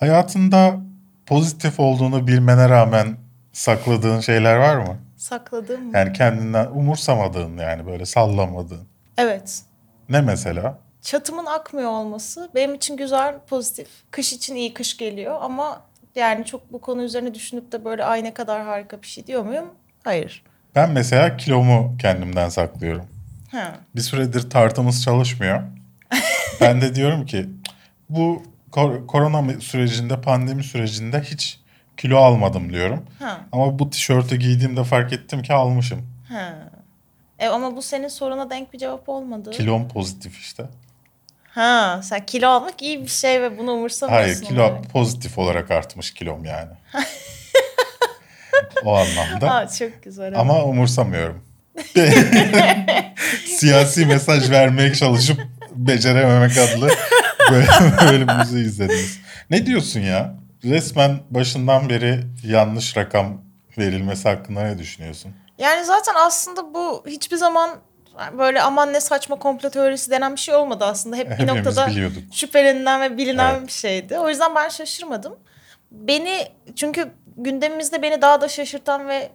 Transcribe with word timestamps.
Hayatında 0.00 0.76
pozitif 1.26 1.80
olduğunu 1.80 2.26
bilmene 2.26 2.68
rağmen 2.68 3.16
sakladığın 3.52 4.20
şeyler 4.20 4.56
var 4.56 4.76
mı? 4.76 4.96
Sakladığım 5.16 5.84
mı? 5.84 5.90
Yani 5.94 6.12
kendinden 6.12 6.66
umursamadığın 6.66 7.58
yani 7.58 7.86
böyle 7.86 8.06
sallamadığın. 8.06 8.86
Evet. 9.18 9.62
Ne 10.08 10.20
mesela? 10.20 10.78
Çatımın 11.02 11.46
akmıyor 11.46 11.90
olması 11.90 12.50
benim 12.54 12.74
için 12.74 12.96
güzel, 12.96 13.34
pozitif. 13.48 13.88
Kış 14.10 14.32
için 14.32 14.54
iyi 14.54 14.74
kış 14.74 14.96
geliyor 14.96 15.38
ama 15.40 15.82
yani 16.14 16.44
çok 16.44 16.72
bu 16.72 16.80
konu 16.80 17.02
üzerine 17.02 17.34
düşünüp 17.34 17.72
de 17.72 17.84
böyle 17.84 18.04
ay 18.04 18.24
ne 18.24 18.34
kadar 18.34 18.64
harika 18.64 19.02
bir 19.02 19.06
şey 19.06 19.26
diyor 19.26 19.44
muyum? 19.44 19.66
Hayır. 20.04 20.42
Ben 20.74 20.90
mesela 20.90 21.36
kilomu 21.36 21.96
kendimden 21.98 22.48
saklıyorum. 22.48 23.06
Ha. 23.52 23.74
Bir 23.96 24.00
süredir 24.00 24.50
tartımız 24.50 25.02
çalışmıyor. 25.02 25.62
ben 26.60 26.80
de 26.80 26.94
diyorum 26.94 27.26
ki 27.26 27.48
bu 28.10 28.42
kor- 28.76 29.06
korona 29.06 29.60
sürecinde, 29.60 30.20
pandemi 30.20 30.64
sürecinde 30.64 31.20
hiç 31.20 31.60
kilo 31.96 32.18
almadım 32.18 32.72
diyorum. 32.72 33.06
Ha. 33.18 33.40
Ama 33.52 33.78
bu 33.78 33.90
tişörtü 33.90 34.36
giydiğimde 34.36 34.84
fark 34.84 35.12
ettim 35.12 35.42
ki 35.42 35.52
almışım. 35.52 36.06
Ha. 36.28 36.54
E 37.38 37.46
ama 37.48 37.76
bu 37.76 37.82
senin 37.82 38.08
soruna 38.08 38.50
denk 38.50 38.72
bir 38.72 38.78
cevap 38.78 39.08
olmadı. 39.08 39.50
Kilom 39.50 39.88
pozitif 39.88 40.40
işte. 40.40 40.64
Ha, 41.48 42.00
sen 42.02 42.26
kilo 42.26 42.48
almak 42.48 42.82
iyi 42.82 43.02
bir 43.02 43.08
şey 43.08 43.42
ve 43.42 43.58
bunu 43.58 43.72
umursamıyorsun. 43.72 44.24
Hayır 44.24 44.42
kilo 44.42 44.62
olarak. 44.62 44.90
pozitif 44.90 45.38
olarak 45.38 45.70
artmış 45.70 46.14
kilom 46.14 46.44
yani. 46.44 46.70
o 48.84 48.96
anlamda. 48.96 49.54
Ha, 49.54 49.68
çok 49.68 50.02
güzel. 50.02 50.24
evet. 50.24 50.38
Ama 50.38 50.64
umursamıyorum. 50.64 51.42
Siyasi 53.46 54.06
mesaj 54.06 54.50
vermeye 54.50 54.94
çalışıp 54.94 55.40
becerememek 55.76 56.58
adlı 56.58 56.90
böyle 57.50 57.66
bölümümüzü 58.12 58.60
izlediniz. 58.60 59.18
Ne 59.50 59.66
diyorsun 59.66 60.00
ya? 60.00 60.34
Resmen 60.64 61.18
başından 61.30 61.88
beri 61.88 62.20
yanlış 62.44 62.96
rakam 62.96 63.42
verilmesi 63.78 64.28
hakkında 64.28 64.62
ne 64.62 64.78
düşünüyorsun? 64.78 65.32
Yani 65.58 65.84
zaten 65.84 66.12
aslında 66.26 66.74
bu 66.74 67.04
hiçbir 67.06 67.36
zaman 67.36 67.70
böyle 68.38 68.62
aman 68.62 68.92
ne 68.92 69.00
saçma 69.00 69.36
komplo 69.36 69.70
teorisi 69.70 70.10
denen 70.10 70.34
bir 70.34 70.40
şey 70.40 70.54
olmadı 70.54 70.84
aslında. 70.84 71.16
Hep 71.16 71.26
bir 71.26 71.34
Hepimiz 71.34 71.54
noktada 71.54 71.86
biliyorduk. 71.86 72.22
şüphelenilen 72.32 73.00
ve 73.00 73.16
bilinen 73.18 73.54
Evet. 73.54 73.66
bir 73.66 73.72
şeydi. 73.72 74.18
O 74.18 74.28
yüzden 74.28 74.54
ben 74.54 74.68
şaşırmadım. 74.68 75.34
Beni 75.90 76.48
çünkü 76.76 77.08
gündemimizde 77.36 78.02
beni 78.02 78.22
daha 78.22 78.40
da 78.40 78.48
şaşırtan 78.48 79.08
ve 79.08 79.30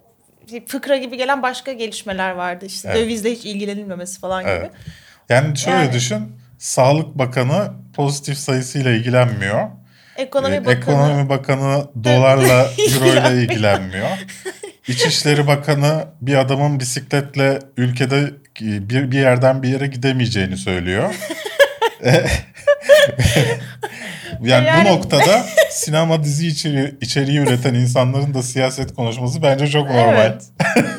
fıkra 0.68 0.98
gibi 0.98 1.18
gelen 1.18 1.42
başka 1.44 1.74
gelişmeler 1.74 2.32
vardı. 2.32 2.66
İşte 2.66 2.88
Evet. 2.92 3.02
dövizle 3.02 3.32
hiç 3.32 3.46
ilgilenilmemesi 3.46 4.20
falan 4.20 4.44
gibi. 4.44 4.52
Evet. 4.52 4.72
Yani 5.30 5.58
şöyle 5.58 5.78
Yani- 5.78 5.94
düşün. 5.94 6.36
Sağlık 6.62 7.18
Bakanı 7.18 7.72
pozitif 7.96 8.38
sayısıyla 8.38 8.92
ilgilenmiyor. 8.92 9.68
Ekonomi 10.18 10.56
Ee, 10.56 10.66
Bakanı 10.66 10.80
Ekonomi 10.80 11.30
Bakanı 11.30 11.86
dolarla, 12.04 12.70
euro 12.94 13.06
ile 13.06 13.42
ilgilenmiyor. 13.44 14.08
İçişleri 14.88 15.48
Bakanı 15.48 16.06
bir 16.22 16.36
adamın 16.36 16.80
bisikletle 16.80 17.60
ülkede 17.78 18.32
bir, 18.62 19.12
bir 19.12 19.20
yerden 19.20 19.64
bir 19.64 19.70
yere 19.70 19.88
gidemeyeceğini 19.88 20.58
söylüyor. 20.58 21.16
E, 22.04 22.12
yani, 24.42 24.68
Yani- 24.68 24.90
bu 24.90 24.94
noktada 24.94 25.46
sinema 25.70 26.24
dizi 26.24 26.48
içeriği, 26.48 26.96
içeriği 27.02 27.40
üreten 27.40 27.74
insanların 27.74 28.34
da 28.34 28.44
siyaset 28.44 28.96
konuşması 28.96 29.42
bence 29.44 29.68
çok 29.68 29.90
normal. 29.90 30.16
Evet. 30.16 30.44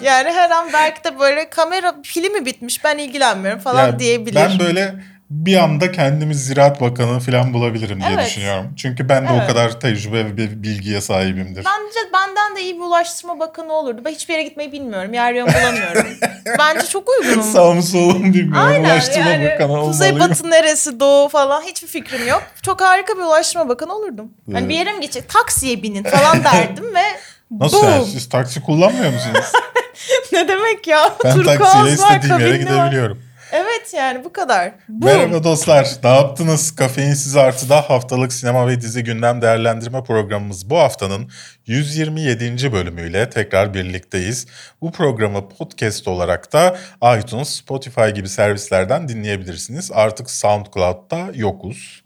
yani 0.03 0.31
her 0.31 0.51
an 0.51 0.73
belki 0.73 1.05
de 1.05 1.19
böyle 1.19 1.51
kamera 1.51 1.95
pili 2.03 2.31
mi 2.31 2.47
bitmiş 2.47 2.85
ben 2.85 2.99
ilgilenmiyorum 2.99 3.61
falan 3.61 3.87
Yani 3.87 3.99
diyebilir. 3.99 4.35
Ben 4.37 4.59
böyle 4.59 4.95
bir 5.33 5.57
anda 5.57 5.93
kendimi 5.93 6.35
Ziraat 6.35 6.81
Bakanı 6.81 7.21
falan 7.21 7.55
bulabilirim 7.55 8.01
diye 8.01 8.11
Evet. 8.15 8.27
düşünüyorum. 8.27 8.67
Çünkü 8.77 9.09
ben 9.09 9.29
de 9.29 9.33
o 9.33 9.37
Evet. 9.37 9.47
kadar 9.49 9.81
tecrübe 9.81 10.19
ve 10.25 10.63
bilgiye 10.63 11.01
sahibimdir. 11.01 11.65
Bence 11.65 11.99
benden 12.13 12.57
de 12.57 12.63
iyi 12.63 12.75
bir 12.75 12.81
ulaştırma 12.81 13.41
bakanı 13.41 13.73
olurdu. 13.73 14.03
Ben 14.05 14.11
hiçbir 14.11 14.35
yere 14.35 14.43
gitmeyi 14.43 14.73
bilmiyorum. 14.73 15.15
Yer 15.15 15.33
yön 15.35 15.47
bulamıyorum. 15.47 16.07
Bence 16.59 16.87
çok 16.87 17.09
uygunum. 17.09 17.43
Sağ 17.43 17.73
mı 17.75 17.83
solum 17.83 18.25
bilmiyorum. 18.35 18.69
Aynen 18.69 18.85
Ulaştırma 18.85 19.31
yani 19.31 19.45
Bakanı 19.45 19.81
kuzey 19.85 20.11
olmalıyım. 20.11 20.31
batı 20.31 20.51
neresi 20.51 21.01
doğu 21.01 21.29
falan 21.29 21.63
hiçbir 21.63 21.89
fikrim 21.89 22.29
yok. 22.29 22.43
Çok 22.63 22.81
harika 22.81 23.13
bir 23.17 23.23
ulaştırma 23.23 23.69
bakanı 23.69 23.95
olurdum. 23.97 24.31
Hani 24.53 24.69
bir 24.69 24.75
yere 24.75 24.93
mi 24.93 25.01
geçecek 25.01 25.29
taksiye 25.29 25.83
binin 25.83 26.03
falan 26.05 26.45
derdim 26.45 26.95
ve 26.95 27.03
Nasıl 27.51 27.77
boom. 27.83 27.91
yani? 27.91 28.07
Siz 28.07 28.29
taksi 28.29 28.63
kullanmıyor 28.63 29.13
musunuz? 29.13 29.53
ne 30.33 30.49
demek 30.49 30.87
ya? 30.87 31.15
Ben 31.25 31.35
Turkuaz 31.35 31.59
taksiyle 31.59 31.93
istediğim 31.93 32.41
yere 32.41 32.65
kabinli 32.65 33.03
var. 33.03 33.13
Evet 33.53 33.95
yani 33.95 34.25
bu 34.25 34.33
kadar. 34.33 34.73
Boom. 34.89 35.19
Merhaba 35.19 35.45
dostlar. 35.45 35.89
Ne 36.05 36.11
yaptınız? 36.11 36.77
Kafeinsiz 36.77 37.37
Artı'da 37.37 37.91
haftalık 37.91 38.33
sinema 38.33 38.69
ve 38.69 38.81
dizi 38.81 39.05
gündem 39.05 39.43
değerlendirme 39.43 40.03
programımız 40.05 40.71
bu 40.71 40.79
haftanın 40.79 41.31
127. 41.67 42.73
bölümüyle 42.73 43.31
tekrar 43.31 43.75
birlikteyiz. 43.75 44.47
Bu 44.81 44.93
programı 44.93 45.49
podcast 45.49 46.09
olarak 46.09 46.53
da 46.53 46.77
iTunes, 47.19 47.49
Spotify 47.49 48.09
gibi 48.09 48.29
servislerden 48.29 49.09
dinleyebilirsiniz. 49.09 49.91
Artık 49.95 50.31
SoundCloud'da 50.31 51.29
yokuz. 51.35 52.03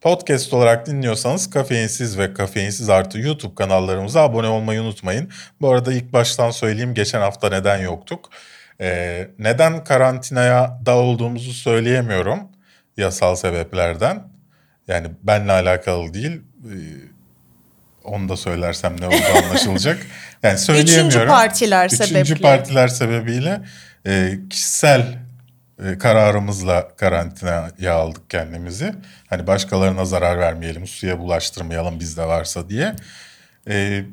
Podcast 0.00 0.54
olarak 0.54 0.86
dinliyorsanız 0.86 1.50
Kafeinsiz 1.50 2.18
ve 2.18 2.34
Kafeinsiz 2.34 2.88
Artı 2.88 3.18
YouTube 3.18 3.54
kanallarımıza 3.54 4.22
abone 4.22 4.48
olmayı 4.48 4.82
unutmayın. 4.82 5.30
Bu 5.60 5.70
arada 5.70 5.92
ilk 5.92 6.12
baştan 6.12 6.50
söyleyeyim 6.50 6.94
geçen 6.94 7.20
hafta 7.20 7.48
neden 7.48 7.78
yoktuk? 7.78 8.30
Ee, 8.80 9.28
neden 9.38 9.84
karantinaya 9.84 10.80
da 10.86 10.96
olduğumuzu 10.96 11.52
söyleyemiyorum 11.52 12.40
yasal 12.96 13.36
sebeplerden. 13.36 14.22
Yani 14.88 15.08
benle 15.22 15.52
alakalı 15.52 16.14
değil. 16.14 16.40
Ee, 16.64 16.74
onu 18.04 18.28
da 18.28 18.36
söylersem 18.36 19.00
ne 19.00 19.06
olduğu 19.06 19.46
anlaşılacak. 19.46 19.98
Yani 20.42 20.58
söyleyemiyorum. 20.58 21.08
Üçüncü 21.08 21.26
partiler 21.26 21.86
Üçüncü 21.86 22.06
sebeple. 22.06 22.42
partiler 22.42 22.88
sebebiyle 22.88 23.60
e, 24.06 24.38
kişisel 24.50 25.18
e, 25.84 25.98
kararımızla 25.98 26.88
karantinaya 26.96 27.94
aldık 27.94 28.30
kendimizi. 28.30 28.94
Hani 29.30 29.46
başkalarına 29.46 30.04
zarar 30.04 30.38
vermeyelim, 30.38 30.86
suya 30.86 31.18
bulaştırmayalım 31.18 32.00
bizde 32.00 32.24
varsa 32.24 32.68
diye. 32.68 32.96
E, 33.68 34.04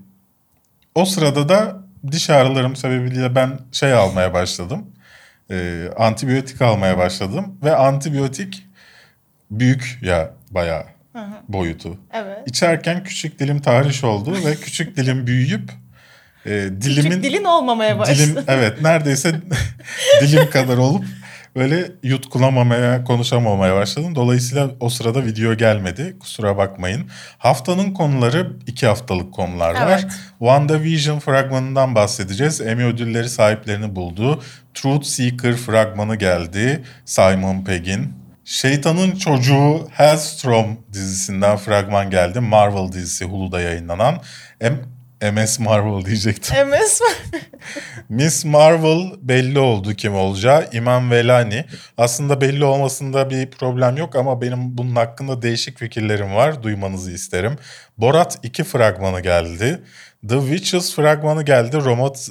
o 0.96 1.06
sırada 1.06 1.50
da 1.50 1.83
diş 2.12 2.30
ağrılarım 2.30 2.76
sebebiyle 2.76 3.36
ben 3.36 3.60
şey 3.72 3.94
almaya 3.94 4.34
başladım. 4.34 4.86
E, 5.52 5.88
antibiyotik 5.98 6.62
almaya 6.62 6.98
başladım 6.98 7.58
ve 7.64 7.76
antibiyotik 7.76 8.66
büyük 9.52 10.00
ya 10.02 10.32
bayağı 10.52 10.86
boyutu. 11.48 11.98
Evet. 12.14 12.38
İçerken 12.46 13.04
küçük 13.04 13.40
dilim 13.40 13.60
tahriş 13.62 14.04
oldu 14.04 14.36
ve 14.46 14.56
küçük 14.62 14.98
dilim 14.98 15.28
büyüyüp 15.28 15.72
e, 16.46 16.52
dilimin 16.52 17.10
Küçük 17.10 17.24
dilin 17.24 17.44
olmamaya 17.44 18.00
başladı. 18.00 18.18
dilim 18.18 18.44
evet 18.48 18.82
neredeyse 18.82 19.42
dilim 20.22 20.50
kadar 20.50 20.78
olup 20.78 21.06
böyle 21.56 21.92
yutkunamamaya, 22.04 23.04
konuşamamaya 23.04 23.76
başladım. 23.76 24.16
Dolayısıyla 24.16 24.70
o 24.80 24.90
sırada 24.90 25.26
video 25.26 25.54
gelmedi. 25.54 26.16
Kusura 26.20 26.58
bakmayın. 26.58 27.10
Haftanın 27.38 27.94
konuları 27.94 28.54
iki 28.68 28.88
haftalık 28.88 29.34
konular 29.34 29.74
var. 29.74 29.88
Evet. 29.88 30.06
WandaVision 30.40 31.20
fragmanından 31.20 31.96
bahsedeceğiz. 31.96 32.62
Emmy 32.62 32.84
ödülleri 32.84 33.30
sahiplerini 33.30 33.96
buldu. 33.96 34.44
Truth 34.74 35.06
Seeker 35.06 35.56
fragmanı 35.56 36.16
geldi. 36.16 36.84
Simon 37.06 37.64
Pegg'in. 37.64 38.14
Şeytanın 38.46 39.12
Çocuğu 39.12 39.88
Hellstrom 39.92 40.68
dizisinden 40.94 41.58
fragman 41.58 42.10
geldi. 42.10 42.40
Marvel 42.40 42.92
dizisi 42.92 43.26
Hulu'da 43.26 43.62
yayınlanan. 43.62 44.22
MS 45.32 45.60
Marvel 45.60 46.06
diyecektim. 46.06 46.68
MS 46.70 47.02
Miss 48.10 48.46
Marvel 48.46 49.12
belli 49.22 49.60
oldu 49.60 49.94
kim 49.94 50.16
olacağı. 50.16 50.70
İman 50.72 51.12
Velani. 51.12 51.66
Aslında 51.98 52.42
belli 52.42 52.66
olmasında 52.66 53.30
bir 53.30 53.52
problem 53.52 53.98
yok 53.98 54.16
ama 54.16 54.42
benim 54.42 54.78
bunun 54.78 54.96
hakkında 54.96 55.42
değişik 55.42 55.78
fikirlerim 55.78 56.36
var. 56.36 56.64
Duymanızı 56.64 57.12
isterim. 57.12 57.56
Borat 57.98 58.40
2 58.44 58.64
fragmanı 58.64 59.22
geldi. 59.22 59.84
The 60.30 60.40
Witches 60.40 60.96
fragmanı 60.96 61.44
geldi. 61.44 61.78
Robert, 61.78 62.30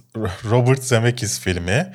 Robert 0.50 0.84
Zemeckis 0.84 1.40
filmi. 1.40 1.92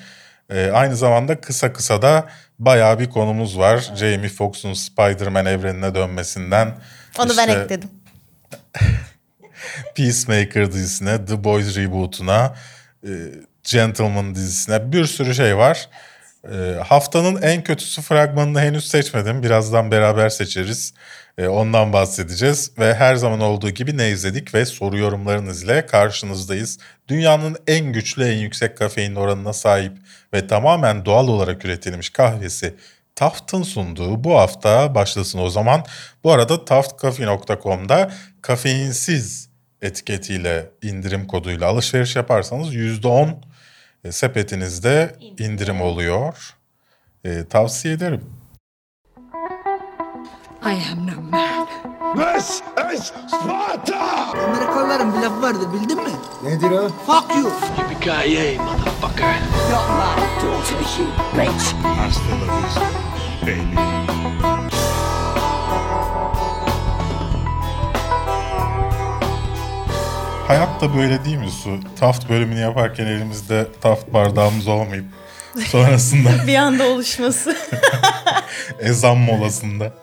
Ee, 0.49 0.71
aynı 0.73 0.95
zamanda 0.95 1.41
kısa 1.41 1.73
kısa 1.73 2.01
da 2.01 2.27
bayağı 2.59 2.99
bir 2.99 3.09
konumuz 3.09 3.57
var. 3.57 3.91
Jamie 3.95 4.29
Foxx'un 4.29 4.73
Spider-Man 4.73 5.45
evrenine 5.45 5.95
dönmesinden. 5.95 6.75
Onu 7.19 7.29
ben 7.37 7.47
işte- 7.47 7.61
ekledim. 7.61 7.89
Peacemaker 9.95 10.71
dizisine, 10.71 11.25
The 11.25 11.43
Boys 11.43 11.77
rebootuna, 11.77 12.55
e, 13.03 13.09
Gentleman 13.63 14.35
dizisine 14.35 14.91
bir 14.91 15.05
sürü 15.05 15.35
şey 15.35 15.57
var. 15.57 15.89
E, 16.53 16.79
haftanın 16.87 17.41
en 17.41 17.63
kötüsü 17.63 18.01
fragmanını 18.01 18.61
henüz 18.61 18.87
seçmedim. 18.87 19.43
Birazdan 19.43 19.91
beraber 19.91 20.29
seçeriz. 20.29 20.93
E, 21.37 21.47
ondan 21.47 21.93
bahsedeceğiz 21.93 22.71
ve 22.79 22.95
her 22.95 23.15
zaman 23.15 23.39
olduğu 23.39 23.69
gibi 23.69 23.97
ne 23.97 24.09
izledik 24.09 24.53
ve 24.53 24.65
soru 24.65 24.97
yorumlarınız 24.97 25.63
ile 25.63 25.85
karşınızdayız. 25.85 26.79
Dünyanın 27.07 27.57
en 27.67 27.93
güçlü, 27.93 28.23
en 28.23 28.37
yüksek 28.37 28.77
kafein 28.77 29.15
oranına 29.15 29.53
sahip 29.53 29.93
ve 30.33 30.47
tamamen 30.47 31.05
doğal 31.05 31.27
olarak 31.27 31.65
üretilmiş 31.65 32.09
kahvesi 32.09 32.73
Taft'ın 33.17 33.63
sunduğu 33.63 34.23
bu 34.23 34.37
hafta 34.37 34.95
başlasın 34.95 35.39
o 35.39 35.49
zaman. 35.49 35.85
Bu 36.23 36.31
arada 36.31 36.65
taftcafe.com'da 36.65 38.11
kafeinsiz 38.41 39.46
etiketiyle 39.81 40.69
indirim 40.81 41.27
koduyla 41.27 41.67
alışveriş 41.67 42.15
yaparsanız 42.15 42.75
%10 42.75 43.33
e, 44.03 44.11
sepetinizde 44.11 45.15
indirim 45.37 45.81
oluyor. 45.81 46.55
E, 47.23 47.45
tavsiye 47.45 47.93
ederim. 47.93 48.21
I 50.63 50.91
am 50.91 51.07
no 51.07 51.21
man. 51.21 51.67
This 52.15 52.61
is 52.93 53.11
Sparta! 53.27 54.31
Amerikalıların 54.47 55.13
bir 55.13 55.19
lafı 55.19 55.41
vardır 55.41 55.67
bildin 55.73 56.03
mi? 56.03 56.09
Nedir 56.43 56.71
o? 56.71 56.87
Fuck 56.87 57.35
you. 57.35 57.51
Yippee-ki-yay, 57.77 58.57
motherfucker! 58.57 59.35
Not 59.71 59.89
my 59.89 60.41
daughter, 60.41 60.77
you 60.99 61.07
bitch. 61.33 61.73
Hasta 61.83 62.31
la 62.31 62.57
vista, 62.57 62.81
baby. 63.41 64.36
Hayat 70.47 70.81
da 70.81 70.97
böyle 70.97 71.25
değil 71.25 71.37
mi 71.37 71.51
Su? 71.51 71.79
Taft 71.99 72.29
bölümünü 72.29 72.59
yaparken 72.59 73.05
elimizde 73.05 73.67
taft 73.81 74.13
bardağımız 74.13 74.67
olmayıp 74.67 75.05
sonrasında 75.67 76.29
Bir 76.47 76.55
anda 76.55 76.83
oluşması. 76.87 77.57
ezan 78.79 79.17
molasında 79.17 79.93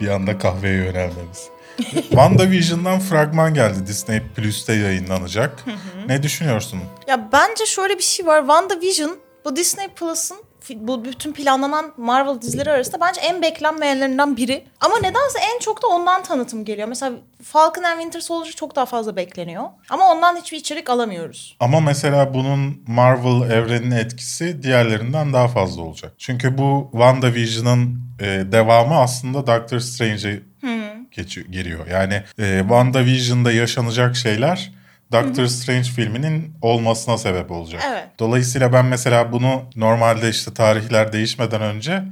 bir 0.00 0.08
anda 0.08 0.38
kahveye 0.38 0.74
yönelmemiz. 0.74 1.48
WandaVision'dan 1.92 3.00
fragman 3.00 3.54
geldi. 3.54 3.86
Disney 3.86 4.22
Plus'te 4.36 4.72
yayınlanacak. 4.72 5.64
Ne 6.06 6.22
düşünüyorsun? 6.22 6.80
ya 7.08 7.28
bence 7.32 7.66
şöyle 7.66 7.98
bir 7.98 8.02
şey 8.02 8.26
var. 8.26 8.40
WandaVision 8.40 9.18
bu 9.44 9.56
Disney 9.56 9.88
Plus'ın 9.88 10.38
bu 10.74 11.04
bütün 11.04 11.32
planlanan 11.32 11.92
Marvel 11.96 12.42
dizileri 12.42 12.70
arasında 12.70 13.00
bence 13.00 13.20
en 13.20 13.42
beklenmeyenlerinden 13.42 14.36
biri. 14.36 14.64
Ama 14.80 14.98
nedense 14.98 15.38
en 15.54 15.60
çok 15.60 15.82
da 15.82 15.86
ondan 15.86 16.22
tanıtım 16.22 16.64
geliyor. 16.64 16.88
Mesela 16.88 17.12
Falcon 17.42 17.82
and 17.82 18.00
Winter 18.00 18.20
Soldier 18.20 18.52
çok 18.52 18.76
daha 18.76 18.86
fazla 18.86 19.16
bekleniyor. 19.16 19.64
Ama 19.90 20.12
ondan 20.12 20.36
hiçbir 20.36 20.56
içerik 20.56 20.90
alamıyoruz. 20.90 21.56
Ama 21.60 21.80
mesela 21.80 22.34
bunun 22.34 22.82
Marvel 22.86 23.50
evrenine 23.50 24.00
etkisi 24.00 24.62
diğerlerinden 24.62 25.32
daha 25.32 25.48
fazla 25.48 25.82
olacak. 25.82 26.12
Çünkü 26.18 26.58
bu 26.58 26.88
WandaVision'ın 26.92 28.00
e, 28.20 28.24
devamı 28.52 28.94
aslında 28.94 29.46
Doctor 29.46 29.78
Strange'e 29.78 30.42
geçiyor, 31.16 31.46
giriyor. 31.46 31.86
Yani 31.86 32.22
e, 32.38 32.58
WandaVision'da 32.60 33.52
yaşanacak 33.52 34.16
şeyler 34.16 34.72
Doctor 35.12 35.46
Strange 35.46 35.82
filminin 35.82 36.54
olmasına 36.62 37.18
sebep 37.18 37.50
olacak. 37.50 37.82
Evet. 37.88 38.04
Dolayısıyla 38.18 38.72
ben 38.72 38.84
mesela 38.86 39.32
bunu 39.32 39.62
normalde 39.76 40.30
işte 40.30 40.54
tarihler 40.54 41.12
değişmeden 41.12 41.62
önce 41.62 42.02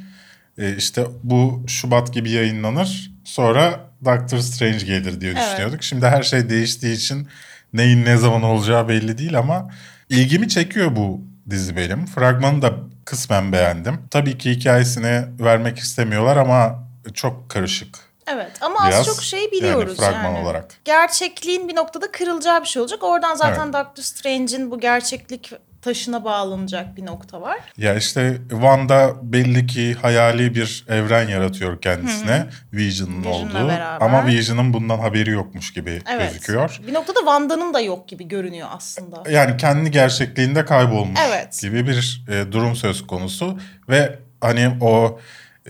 e, 0.59 0.77
işte 0.77 1.05
bu 1.23 1.65
Şubat 1.67 2.13
gibi 2.15 2.31
yayınlanır. 2.31 3.11
Sonra 3.25 3.81
Doctor 4.05 4.39
Strange 4.39 4.87
gelir 4.87 5.21
diye 5.21 5.33
Evet. 5.33 5.43
düşünüyorduk. 5.47 5.83
Şimdi 5.83 6.07
her 6.07 6.23
şey 6.23 6.51
değiştiği 6.51 6.97
için 6.97 7.29
neyin 7.73 8.05
ne 8.05 8.17
zaman 8.17 8.43
olacağı 8.43 8.89
belli 8.89 9.19
değil 9.19 9.39
ama 9.39 9.71
ilgimi 10.09 10.49
çekiyor 10.49 10.97
bu 10.97 11.21
dizi 11.51 11.77
benim. 11.77 12.07
Fragmanı 12.07 12.63
da 12.63 12.73
kısmen 13.05 13.53
beğendim. 13.53 13.99
Tabii 14.11 14.39
ki 14.39 14.51
hikayesini 14.51 15.23
vermek 15.41 15.79
istemiyorlar 15.79 16.37
ama 16.37 16.85
çok 17.15 17.51
karışık. 17.51 17.99
Evet 18.27 18.51
ama 18.61 18.79
Biraz, 18.87 19.01
az 19.01 19.07
çok 19.07 19.23
şey 19.23 19.51
biliyoruz 19.53 19.99
yani 20.03 20.13
fragman 20.13 20.31
yani. 20.35 20.45
olarak. 20.45 20.75
Gerçekliğin 20.85 21.69
bir 21.69 21.77
noktada 21.77 22.13
kırılacağı 22.13 22.61
bir 22.63 22.67
şey 22.67 22.83
olacak. 22.83 23.03
Oradan 23.03 23.35
zaten 23.35 23.65
Evet. 23.65 23.75
Doctor 23.75 24.03
Strange'in 24.03 24.71
bu 24.71 24.81
gerçeklik 24.81 25.53
taşına 25.83 26.25
bağlanacak 26.25 26.97
bir 26.97 27.07
nokta 27.07 27.41
var. 27.41 27.59
Ya 27.77 27.95
işte 27.95 28.39
Wanda 28.51 29.13
belli 29.23 29.67
ki 29.67 29.95
hayali 29.95 30.55
bir 30.55 30.85
evren 30.89 31.29
yaratıyor 31.29 31.81
kendisine. 31.81 32.47
Vision'ın 32.73 33.25
olduğu. 33.25 33.55
beraber. 33.69 34.07
Ama 34.07 34.27
Vision'ın 34.27 34.73
bundan 34.73 34.99
haberi 34.99 35.31
yokmuş 35.31 35.73
gibi 35.73 36.03
Evet. 36.11 36.29
gözüküyor. 36.33 36.81
Bir 36.87 36.95
noktada 36.95 37.19
Wanda'nın 37.19 37.75
da 37.75 37.81
yok 37.81 38.09
gibi 38.09 38.29
görünüyor 38.29 38.69
aslında. 38.73 39.31
Yani 39.31 39.57
kendi 39.57 39.91
gerçekliğinde 39.91 40.65
kaybolmuş 40.65 41.21
Evet. 41.29 41.61
gibi 41.63 41.87
bir 41.87 42.25
e, 42.29 42.53
durum 42.53 42.77
söz 42.77 43.07
konusu. 43.07 43.59
Ve 43.89 44.19
hani 44.41 44.77
o 44.81 45.19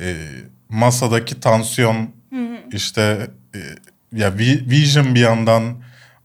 e, 0.00 0.14
masadaki 0.68 1.40
tansiyon 1.40 2.10
işte 2.72 3.30
e, 3.54 3.58
ya 4.12 4.28
Vi- 4.28 4.70
Vision 4.70 5.14
bir 5.14 5.20
yandan 5.20 5.74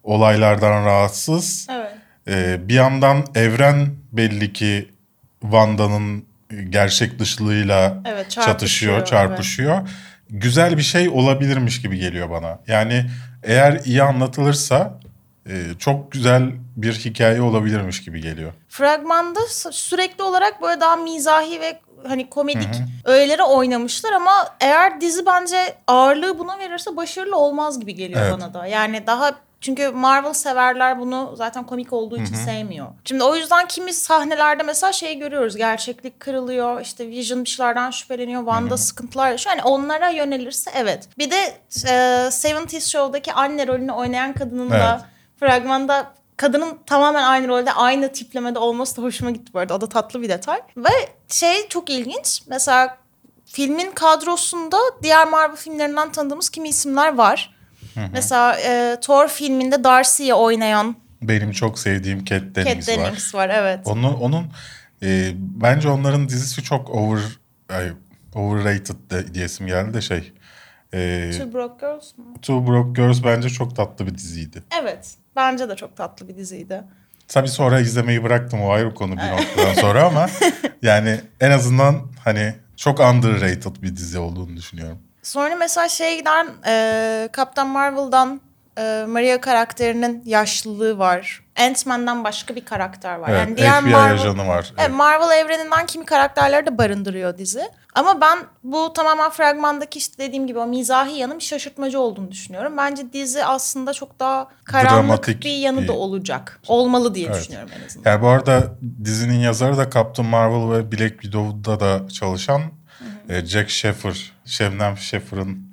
olaylardan 0.04 0.86
rahatsız. 0.86 1.68
Evet. 1.72 1.92
Ee, 2.28 2.60
bir 2.68 2.74
yandan 2.74 3.26
evren 3.36 3.88
belli 4.12 4.54
ki 4.54 4.90
Wanda'nın 5.42 6.26
gerçek 6.70 7.20
dışlığıyla 7.20 7.98
Evet, 8.06 8.30
çatışıyor, 8.32 9.06
çarpışıyor, 9.06 9.30
çarpışıyor. 9.30 9.90
Güzel 10.30 10.78
bir 10.78 10.82
şey 10.82 11.10
olabilirmiş 11.10 11.82
gibi 11.82 11.98
geliyor 12.00 12.30
bana. 12.30 12.60
Yani 12.68 13.06
eğer 13.44 13.82
iyi 13.86 14.04
anlatılırsa 14.04 15.00
e, 15.50 15.54
çok 15.80 16.12
güzel 16.12 16.52
bir 16.82 16.94
hikaye 16.94 17.42
olabilirmiş 17.42 18.04
gibi 18.04 18.22
geliyor. 18.22 18.54
Fragmanda 18.70 19.40
sürekli 19.72 20.24
olarak 20.24 20.62
böyle 20.62 20.82
daha 20.82 20.96
mizahi 20.96 21.62
ve 21.62 21.80
hani 22.08 22.30
komedik 22.30 22.70
öğeleri 23.06 23.44
oynamışlar 23.44 24.12
ama 24.14 24.32
eğer 24.60 25.02
dizi 25.02 25.26
bence 25.26 25.76
ağırlığı 25.88 26.40
buna 26.40 26.60
verirse 26.60 26.98
başarılı 26.98 27.38
olmaz 27.38 27.80
gibi 27.80 27.96
geliyor 27.96 28.22
Evet. 28.24 28.34
bana 28.34 28.54
da. 28.54 28.68
Yani 28.68 29.08
daha 29.08 29.32
çünkü 29.62 29.90
Marvel 29.90 30.34
severler 30.34 31.00
bunu 31.00 31.34
zaten 31.38 31.64
komik 31.66 31.94
olduğu 31.94 32.16
için 32.22 32.36
sevmiyor. 32.36 32.88
Şimdi 33.06 33.24
o 33.24 33.36
yüzden 33.36 33.68
kimi 33.68 33.94
sahnelerde 33.94 34.64
mesela 34.64 34.92
şey 34.94 35.18
görüyoruz. 35.20 35.56
Gerçeklik 35.56 36.20
kırılıyor. 36.20 36.82
işte 36.82 37.08
Vision 37.08 37.44
bir 37.44 37.50
şeylerden 37.50 37.92
şüpheleniyor. 37.92 38.42
Wanda 38.42 38.78
sıkıntılar 38.78 39.32
yaşıyor. 39.32 39.56
Yani 39.56 39.66
onlara 39.68 40.10
yönelirse 40.10 40.72
evet. 40.76 41.10
Bir 41.18 41.32
de 41.32 41.38
e, 41.88 41.92
70's 42.30 42.90
Show'daki 42.92 43.34
anne 43.34 43.68
rolünü 43.68 43.92
oynayan 43.92 44.34
kadının 44.34 44.70
da 44.70 44.92
Evet. 44.94 45.06
fragmanda 45.40 46.12
kadının 46.40 46.78
tamamen 46.86 47.24
aynı 47.24 47.48
rolde 47.48 47.72
aynı 47.72 48.12
tiplemede 48.12 48.60
olması 48.60 48.98
da 48.98 49.02
hoşuma 49.02 49.32
gitti 49.32 49.54
bu 49.54 49.60
arada. 49.60 49.76
O 49.76 49.82
da 49.82 49.90
tatlı 49.90 50.22
bir 50.22 50.30
detay. 50.30 50.60
Ve 50.78 50.90
şey 51.28 51.68
çok 51.70 51.90
ilginç. 51.90 52.42
Mesela 52.48 52.98
filmin 53.46 53.92
kadrosunda 53.92 54.78
diğer 55.04 55.28
Marvel 55.28 55.56
filmlerinden 55.56 56.12
tanıdığımız 56.12 56.50
kimi 56.50 56.70
isimler 56.70 57.18
var. 57.18 57.56
Mesela 58.14 58.60
e, 58.60 58.98
Thor 59.02 59.28
filminde 59.28 59.84
Darcy'yi 59.84 60.34
oynayan 60.34 60.96
Benim 61.22 61.52
çok 61.52 61.80
sevdiğim 61.80 62.26
Kat 62.26 62.42
Dennings 62.56 62.90
var. 62.90 62.98
Dennings 62.98 63.36
var. 63.36 63.50
Evet. 63.50 63.80
Onun, 63.86 64.14
onun 64.14 64.46
e, 65.04 65.32
bence 65.36 65.90
onların 65.90 66.30
dizisi 66.30 66.64
çok 66.64 66.90
over 66.90 67.22
ay, 67.70 67.92
overrated 68.36 69.12
de, 69.12 69.34
diyesim 69.34 69.68
geldi 69.68 69.94
de 69.94 70.02
şey. 70.02 70.34
E, 70.94 71.32
Two 71.32 71.54
Broke 71.54 71.86
Girls 71.86 72.18
mu? 72.18 72.34
Two 72.42 72.68
Broke 72.68 73.02
Girls 73.02 73.24
bence 73.24 73.50
çok 73.50 73.76
tatlı 73.76 74.08
bir 74.08 74.18
diziydi. 74.18 74.64
Evet. 74.82 75.16
Bence 75.40 75.70
de 75.70 75.76
çok 75.76 75.98
tatlı 75.98 76.28
bir 76.28 76.38
diziydi. 76.38 76.84
Tabii 77.28 77.48
sonra 77.48 77.80
izlemeyi 77.80 78.24
bıraktım 78.24 78.62
o 78.62 78.72
ayrı 78.72 78.94
konu 78.94 79.12
bir 79.18 79.32
noktadan 79.32 79.74
sonra 79.74 80.04
ama 80.04 80.30
yani 80.82 81.22
en 81.40 81.52
azından 81.52 81.96
hani 82.24 82.56
çok 82.76 83.00
underrated 83.00 83.82
bir 83.82 83.96
dizi 83.96 84.20
olduğunu 84.20 84.58
düşünüyorum. 84.58 85.00
Sonra 85.24 85.56
mesela 85.56 85.90
şeye 85.90 86.18
giden 86.18 86.48
e, 86.68 87.30
Captain 87.38 87.68
Marvel'dan 87.68 88.42
e, 88.78 89.06
Maria 89.08 89.42
karakterinin 89.42 90.22
yaşlılığı 90.26 90.98
var. 90.98 91.44
Ant-Man'dan 91.60 92.24
başka 92.24 92.56
bir 92.56 92.66
karakter 92.66 93.16
var. 93.16 93.30
Evet, 93.30 93.40
yani 93.40 93.58
diğer 93.58 93.82
FBI 93.82 93.90
Marvel, 93.92 94.14
ajanı 94.14 94.48
var. 94.48 94.74
Evet, 94.78 94.92
Marvel 94.92 95.38
evreninden 95.38 95.86
kimi 95.86 96.06
karakterleri 96.06 96.66
de 96.66 96.78
barındırıyor 96.78 97.38
dizi. 97.38 97.62
Ama 97.96 98.22
ben 98.22 98.40
bu 98.64 98.94
tamamen 98.94 99.30
fragmandaki 99.30 100.00
işte 100.00 100.24
dediğim 100.24 100.48
gibi 100.48 100.60
o 100.60 100.68
mizahi 100.68 101.12
yanı 101.18 101.36
bir 101.36 101.44
şaşırtmacı 101.44 102.00
olduğunu 102.00 102.32
düşünüyorum. 102.32 102.78
Bence 102.78 103.14
dizi 103.14 103.46
aslında 103.46 103.94
çok 103.94 104.20
daha 104.20 104.48
karanlık 104.64 104.92
Dramatik 105.08 105.44
bir 105.44 105.52
yanı 105.58 105.82
bir- 105.82 105.88
da 105.88 105.94
olacak. 105.94 106.60
Olmalı 106.68 107.16
diye 107.16 107.28
Evet. 107.28 107.42
düşünüyorum 107.42 107.70
en 107.82 107.86
azından. 107.86 108.12
Yani 108.12 108.22
bu 108.22 108.28
arada 108.28 108.64
dizinin 109.04 109.40
yazarı 109.40 109.78
da 109.78 109.90
Captain 109.90 110.30
Marvel 110.30 110.72
ve 110.78 110.92
Black 110.92 111.22
Widow'da 111.22 111.80
da 111.80 112.10
çalışan 112.10 112.62
e, 113.30 113.46
Jack 113.46 113.70
Sheffer. 113.70 114.32
Şebnem 114.46 114.98
Sheffer'ın 114.98 115.72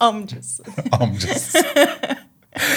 Amcası. 0.00 0.62
amcası. 0.92 1.58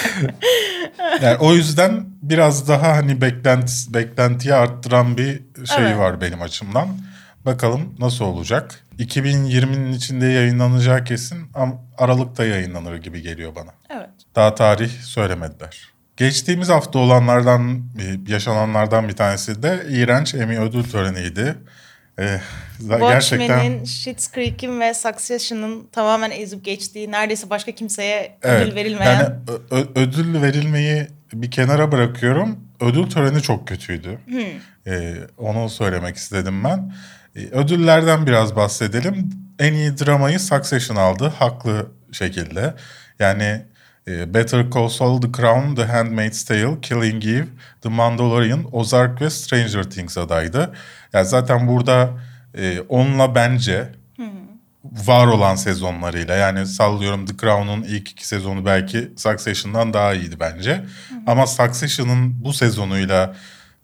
yani 1.22 1.36
o 1.36 1.54
yüzden 1.54 2.06
biraz 2.22 2.68
daha 2.68 2.96
hani 2.96 3.20
beklenti, 3.20 3.72
beklentiyi 3.94 4.54
arttıran 4.54 5.16
bir 5.16 5.40
şey 5.66 5.84
Evet. 5.86 5.98
var 5.98 6.20
benim 6.20 6.42
açımdan. 6.42 6.88
Bakalım 7.46 7.94
nasıl 7.98 8.24
olacak. 8.24 8.84
2020'nin 8.98 9.92
içinde 9.92 10.26
yayınlanacağı 10.26 11.04
kesin 11.04 11.38
ama 11.54 11.74
Aralık'ta 11.98 12.44
yayınlanır 12.44 12.96
gibi 12.96 13.22
geliyor 13.22 13.54
bana. 13.56 13.70
evet. 13.90 14.08
Daha 14.36 14.54
tarih 14.54 14.90
söylemediler. 14.90 15.88
Geçtiğimiz 16.16 16.68
hafta 16.68 16.98
olanlardan, 16.98 17.82
e, 17.98 18.32
yaşananlardan 18.32 19.08
bir 19.08 19.12
tanesi 19.16 19.62
de 19.62 19.86
iğrenç 19.88 20.34
Emmy 20.34 20.58
ödül 20.58 20.84
töreniydi. 20.84 21.54
Gerçekten 22.18 23.38
Watchmen'in, 23.38 23.84
Schitt's 23.84 24.32
Creek'in 24.32 24.80
ve 24.80 24.94
Succession'ın 24.94 25.88
tamamen 25.92 26.30
ezip 26.30 26.64
geçtiği, 26.64 27.10
neredeyse 27.10 27.50
başka 27.50 27.72
kimseye 27.72 28.38
evet, 28.42 28.66
ödül 28.66 28.74
verilmeyen. 28.74 29.12
Yani 29.14 29.28
ö- 29.70 30.00
ödül 30.00 30.42
verilmeyi 30.42 31.06
bir 31.32 31.50
kenara 31.50 31.92
bırakıyorum. 31.92 32.58
Ödül 32.80 33.10
töreni 33.10 33.42
çok 33.42 33.68
kötüydü. 33.68 34.18
Ee, 34.86 35.14
onu 35.38 35.70
söylemek 35.70 36.16
istedim 36.16 36.64
ben. 36.64 36.92
E, 37.36 37.40
Ödüllerden 37.40 38.26
biraz 38.26 38.56
bahsedelim. 38.56 39.30
En 39.58 39.72
iyi 39.72 39.98
dramayı 39.98 40.40
Succession 40.40 40.96
aldı 40.96 41.32
haklı 41.38 41.86
şekilde. 42.12 42.74
Yani 43.18 43.42
e, 43.42 43.66
Better 44.34 44.70
Call 44.70 44.88
Saul, 44.88 45.20
The 45.20 45.32
Crown, 45.32 45.74
The 45.74 45.84
Handmaid's 45.84 46.44
Tale, 46.44 46.80
Killing 46.82 47.26
Eve, 47.26 47.46
The 47.80 47.88
Mandalorian, 47.88 48.64
Ozark 48.72 49.20
ve 49.20 49.30
Stranger 49.30 49.82
Things 49.82 50.18
adaydı. 50.18 50.74
Yani 51.12 51.26
zaten 51.26 51.68
burada 51.68 52.10
e, 52.54 52.80
onunla 52.80 53.34
bence 53.34 53.92
var 54.84 55.26
olan 55.26 55.54
sezonlarıyla 55.54 56.34
yani 56.34 56.66
sallıyorum 56.66 57.26
The 57.26 57.36
Crown'un 57.36 57.82
ilk 57.82 58.10
iki 58.10 58.26
sezonu 58.26 58.64
belki 58.66 59.12
Succession'dan 59.16 59.92
daha 59.92 60.14
iyiydi 60.14 60.36
bence. 60.40 60.84
Ama 61.26 61.46
Succession'ın 61.46 62.44
bu 62.44 62.52
sezonuyla 62.52 63.34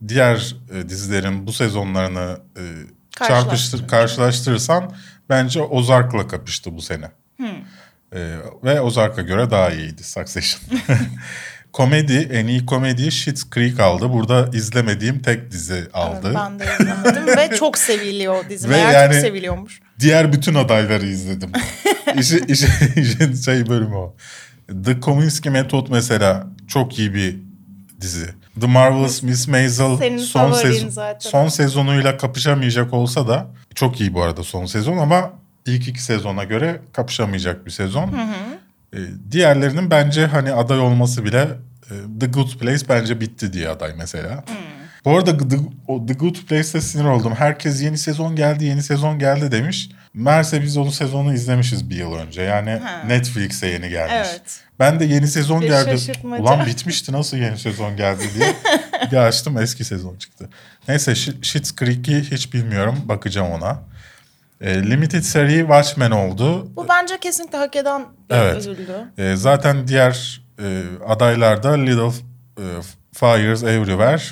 diğer 0.08 0.56
e, 0.74 0.88
dizilerin 0.88 1.46
bu 1.46 1.52
sezonlarını 1.52 2.38
e, 2.56 2.62
çarpıştır 3.10 3.28
Karşılaştırınca. 3.28 3.86
karşılaştırırsan 3.86 4.92
bence 5.28 5.62
Ozark'la 5.62 6.28
kapıştı 6.28 6.76
bu 6.76 6.82
sene. 6.82 7.10
E, 8.14 8.36
ve 8.64 8.80
Ozark'a 8.80 9.22
göre 9.22 9.50
daha 9.50 9.70
iyiydi 9.70 10.04
Succession. 10.04 10.80
komedi, 11.72 12.28
en 12.32 12.46
iyi 12.46 12.66
komediyi 12.66 13.12
Schitt's 13.12 13.44
Creek 13.54 13.80
aldı. 13.80 14.12
Burada 14.12 14.50
izlemediğim 14.52 15.18
tek 15.22 15.50
dizi 15.50 15.88
aldı. 15.92 16.32
Ben 16.34 16.58
de 16.58 16.64
izlemedim 16.80 17.26
ve 17.26 17.56
çok 17.58 17.78
seviliyor 17.78 18.48
dizi. 18.48 18.68
Ve 18.68 18.72
Meğer 18.72 18.92
yani- 18.92 19.12
çok 19.12 19.20
seviliyormuş. 19.20 19.80
Diğer 20.00 20.32
bütün 20.32 20.54
adayları 20.54 21.06
izledim. 21.06 21.52
işi, 22.18 22.44
işi, 22.48 22.66
işin 22.96 23.34
şey 23.34 23.66
bölümü 23.68 23.94
o. 23.94 24.16
The 24.84 25.00
Kominsky 25.00 25.52
Method 25.52 25.86
mesela 25.90 26.46
çok 26.68 26.98
iyi 26.98 27.14
bir 27.14 27.36
dizi. 28.00 28.26
The 28.60 28.66
Marvelous 28.66 29.22
Miss 29.22 29.48
Maisel 29.48 29.96
Senin 29.96 30.18
son, 30.18 30.52
sezon, 30.52 30.88
zaten. 30.88 31.30
son 31.30 31.48
sezonuyla 31.48 32.16
kapışamayacak 32.16 32.94
olsa 32.94 33.28
da 33.28 33.46
çok 33.74 34.00
iyi 34.00 34.14
bu 34.14 34.22
arada 34.22 34.42
son 34.42 34.66
sezon 34.66 34.98
ama 34.98 35.32
ilk 35.66 35.88
iki 35.88 36.02
sezona 36.02 36.44
göre 36.44 36.80
kapışamayacak 36.92 37.66
bir 37.66 37.70
sezon. 37.70 38.14
Ee, 38.94 38.98
diğerlerinin 39.30 39.90
bence 39.90 40.26
hani 40.26 40.52
aday 40.52 40.78
olması 40.78 41.24
bile 41.24 41.48
e, 41.90 41.92
The 42.20 42.26
Good 42.26 42.58
Place 42.58 42.88
bence 42.88 43.20
bitti 43.20 43.52
diye 43.52 43.68
aday 43.68 43.92
mesela. 43.98 44.44
Bu 45.04 45.16
arada 45.16 45.38
The, 45.38 45.56
The 46.08 46.14
Good 46.14 46.34
Place'te 46.48 46.80
sinir 46.80 47.04
oldum. 47.04 47.34
Herkes 47.34 47.82
yeni 47.82 47.98
sezon 47.98 48.36
geldi, 48.36 48.64
yeni 48.64 48.82
sezon 48.82 49.18
geldi 49.18 49.52
demiş. 49.52 49.90
Meğerse 50.14 50.62
biz 50.62 50.76
onu 50.76 50.92
sezonu 50.92 51.34
izlemişiz 51.34 51.90
bir 51.90 51.96
yıl 51.96 52.14
önce. 52.14 52.42
Yani 52.42 52.70
Ha. 52.70 53.02
Netflix'e 53.06 53.66
yeni 53.66 53.88
gelmiş. 53.88 54.14
Evet. 54.30 54.60
Ben 54.78 55.00
de 55.00 55.04
yeni 55.04 55.26
sezon 55.28 55.60
Bir 55.60 55.66
geldi. 55.66 55.90
şaşırtmaca. 55.90 56.42
Ulan 56.42 56.66
bitmişti 56.66 57.12
nasıl 57.12 57.36
yeni 57.36 57.58
sezon 57.58 57.96
geldi 57.96 58.22
diye. 58.34 58.54
bir 59.12 59.16
açtım 59.16 59.58
eski 59.58 59.84
sezon 59.84 60.16
çıktı. 60.16 60.48
Neyse 60.88 61.12
Sh- 61.12 61.42
Schitt's 61.44 61.74
Creek'i 61.76 62.20
hiç 62.30 62.52
bilmiyorum. 62.52 62.98
Bakacağım 63.04 63.52
ona. 63.52 63.78
E, 64.60 64.90
Limited 64.90 65.22
seri 65.22 65.58
Watchmen 65.58 66.10
oldu. 66.10 66.76
Bu 66.76 66.86
bence 66.88 67.18
kesinlikle 67.18 67.58
hak 67.58 67.76
eden 67.76 68.02
bir 68.30 68.34
Evet. 68.34 68.66
ödüldü. 68.66 68.92
E, 69.18 69.36
zaten 69.36 69.88
diğer 69.88 70.42
e, 70.62 70.82
adaylarda 71.08 71.72
Little 71.72 72.06
e, 72.58 72.64
Fires 73.12 73.62
Everywhere, 73.62 74.22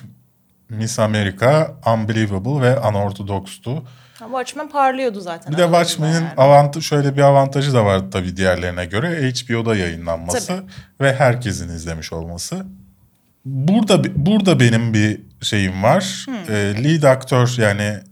Miss 0.69 0.99
America, 0.99 1.71
Unbelievable 1.95 2.61
ve 2.61 2.79
Unorthodox'tu. 2.79 3.83
Watchmen 4.19 4.69
parlıyordu 4.69 5.21
zaten. 5.21 5.53
Bir 5.53 5.59
de 5.59 5.63
Watchmen'in 5.63 6.15
yani? 6.15 6.29
avantajı 6.37 6.87
şöyle 6.87 7.17
bir 7.17 7.23
avantajı 7.23 7.75
da 7.75 7.85
vardı 7.85 8.07
tabii 8.13 8.37
diğerlerine 8.37 8.85
göre. 8.87 9.09
HBO'da 9.33 9.77
yayınlanması 9.77 10.47
Tabii. 10.47 10.67
ve 11.01 11.15
herkesin 11.15 11.69
izlemiş 11.69 12.13
olması. 12.13 12.67
Burada 13.45 14.03
burada 14.27 14.61
benim 14.61 14.95
bir 14.95 15.21
şeyim 15.41 15.83
var. 15.83 16.27
Ee, 16.49 16.55
lead 16.85 17.03
aktör 17.03 17.55
yani 17.59 17.83
e, 17.83 18.03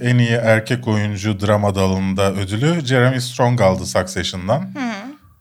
en 0.00 0.18
iyi 0.18 0.30
erkek 0.30 0.88
oyuncu 0.88 1.40
drama 1.40 1.74
dalında 1.74 2.32
ödülü 2.32 2.86
Jeremy 2.86 3.20
Strong 3.20 3.60
aldı 3.60 3.86
Succession'dan. 3.86 4.70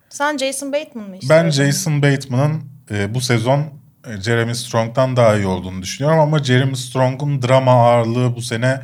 Sen 0.09 0.37
Jason 0.37 0.73
Bateman 0.73 1.09
mı 1.09 1.17
istiyordun? 1.17 1.45
Ben 1.45 1.51
Jason 1.51 2.01
Bateman'ın 2.01 2.63
e, 2.91 3.13
bu 3.13 3.21
sezon 3.21 3.59
e, 4.07 4.21
Jeremy 4.21 4.55
Strong'dan 4.55 5.15
daha 5.15 5.35
iyi 5.35 5.47
olduğunu 5.47 5.81
düşünüyorum 5.81 6.19
ama 6.19 6.43
Jeremy 6.43 6.75
Strong'un 6.75 7.41
drama 7.41 7.71
ağırlığı 7.71 8.35
bu 8.35 8.41
sene 8.41 8.81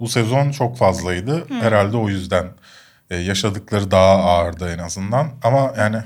bu 0.00 0.08
sezon 0.08 0.50
çok 0.50 0.78
fazlaydı. 0.78 1.46
Herhalde 1.60 1.96
o 1.96 2.08
yüzden 2.08 2.46
e, 3.10 3.16
yaşadıkları 3.16 3.90
daha 3.90 4.14
ağırdı 4.14 4.74
en 4.74 4.78
azından. 4.78 5.28
Ama 5.42 5.74
yani 5.78 5.96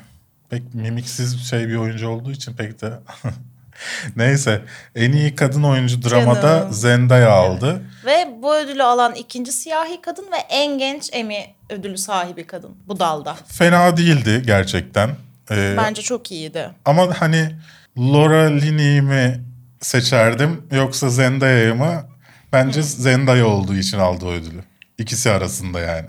pek 0.50 0.74
mimiksiz 0.74 1.50
şey 1.50 1.68
bir 1.68 1.76
oyuncu 1.76 2.08
olduğu 2.08 2.32
için 2.32 2.52
pek 2.52 2.82
de 2.82 2.92
Neyse 4.16 4.62
en 4.94 5.12
iyi 5.12 5.34
kadın 5.34 5.62
oyuncu 5.62 6.02
dramada 6.02 6.42
Canım. 6.42 6.72
Zendaya 6.72 7.30
aldı. 7.30 7.82
Ve 8.04 8.28
bu 8.42 8.54
ödülü 8.56 8.82
alan 8.82 9.14
ikinci 9.14 9.52
siyahi 9.52 10.00
kadın 10.00 10.24
ve 10.32 10.36
en 10.48 10.78
genç 10.78 11.10
Emmy 11.12 11.44
ödülü 11.70 11.98
sahibi 11.98 12.46
kadın 12.46 12.76
bu 12.86 12.98
dalda. 13.00 13.34
Fena 13.46 13.96
değildi 13.96 14.42
gerçekten. 14.46 15.10
Ee, 15.50 15.74
Bence 15.76 16.02
çok 16.02 16.32
iyiydi. 16.32 16.70
Ama 16.84 17.20
hani 17.20 17.56
Laura 17.98 18.42
Linney'i 18.46 19.02
mi 19.02 19.44
seçerdim 19.80 20.66
yoksa 20.72 21.08
Zendaya'yı 21.08 21.74
mı? 21.74 22.04
Bence 22.52 22.82
Zendaya 22.82 23.46
olduğu 23.46 23.74
için 23.74 23.98
aldı 23.98 24.26
o 24.26 24.30
ödülü. 24.30 24.64
İkisi 24.98 25.30
arasında 25.30 25.80
yani. 25.80 26.08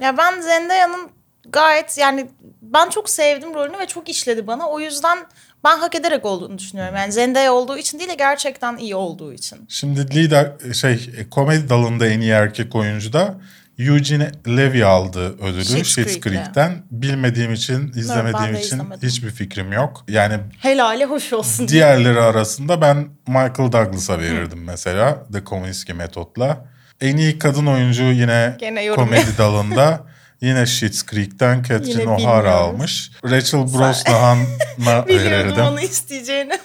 Ya 0.00 0.18
ben 0.18 0.40
Zendaya'nın 0.40 1.10
gayet 1.48 1.98
yani 1.98 2.26
ben 2.62 2.90
çok 2.90 3.10
sevdim 3.10 3.54
rolünü 3.54 3.78
ve 3.78 3.86
çok 3.86 4.08
işledi 4.08 4.46
bana. 4.46 4.68
O 4.68 4.80
yüzden 4.80 5.18
ben 5.64 5.78
hak 5.78 5.94
ederek 5.94 6.24
olduğunu 6.24 6.58
düşünüyorum. 6.58 6.96
Yani 6.96 7.12
Zendaya 7.12 7.52
olduğu 7.52 7.78
için 7.78 7.98
değil 7.98 8.10
de 8.10 8.14
gerçekten 8.14 8.76
iyi 8.76 8.94
olduğu 8.94 9.32
için. 9.32 9.58
Şimdi 9.68 10.14
lider 10.14 10.52
şey 10.74 11.10
e, 11.16 11.30
komedi 11.30 11.68
dalında 11.68 12.06
en 12.06 12.20
iyi 12.20 12.30
erkek 12.30 12.74
oyuncu 12.74 13.12
da 13.12 13.34
Eugene 13.78 14.32
Levy 14.48 14.84
aldı 14.84 15.38
ödülü 15.42 15.64
Schitt's 15.64 15.88
Schitt's. 15.88 16.20
Creek'ten. 16.20 16.82
Bilmediğim 16.90 17.52
için, 17.52 17.92
izlemediğim 17.96 18.54
için 18.54 18.76
izlemedim. 18.76 19.08
hiçbir 19.08 19.30
fikrim 19.30 19.72
yok. 19.72 20.04
Yani 20.08 20.34
Helali 20.58 21.04
hoş 21.04 21.32
olsun. 21.32 21.68
Diğerleri 21.68 22.20
arasında 22.20 22.80
ben 22.80 23.08
Michael 23.26 23.72
Douglas'a 23.72 24.18
verirdim 24.18 24.64
mesela 24.64 25.26
The 25.32 25.44
Kominsky 25.44 25.98
Metod'la. 25.98 26.64
En 27.00 27.16
iyi 27.16 27.38
kadın 27.38 27.66
oyuncu 27.66 28.02
yine 28.02 28.56
komedi 28.94 29.38
dalında 29.38 30.00
yine 30.40 30.66
Schitt's 30.66 31.06
Creek'ten 31.06 31.62
Catherine 31.62 32.10
O'Hara 32.10 32.52
almış. 32.54 33.10
Rachel 33.24 33.60
Brosnahan'a 33.60 35.06
Biliyordum 35.08 35.30
verirdim. 35.30 35.64
onu 35.64 35.80
isteyeceğini. 35.80 36.58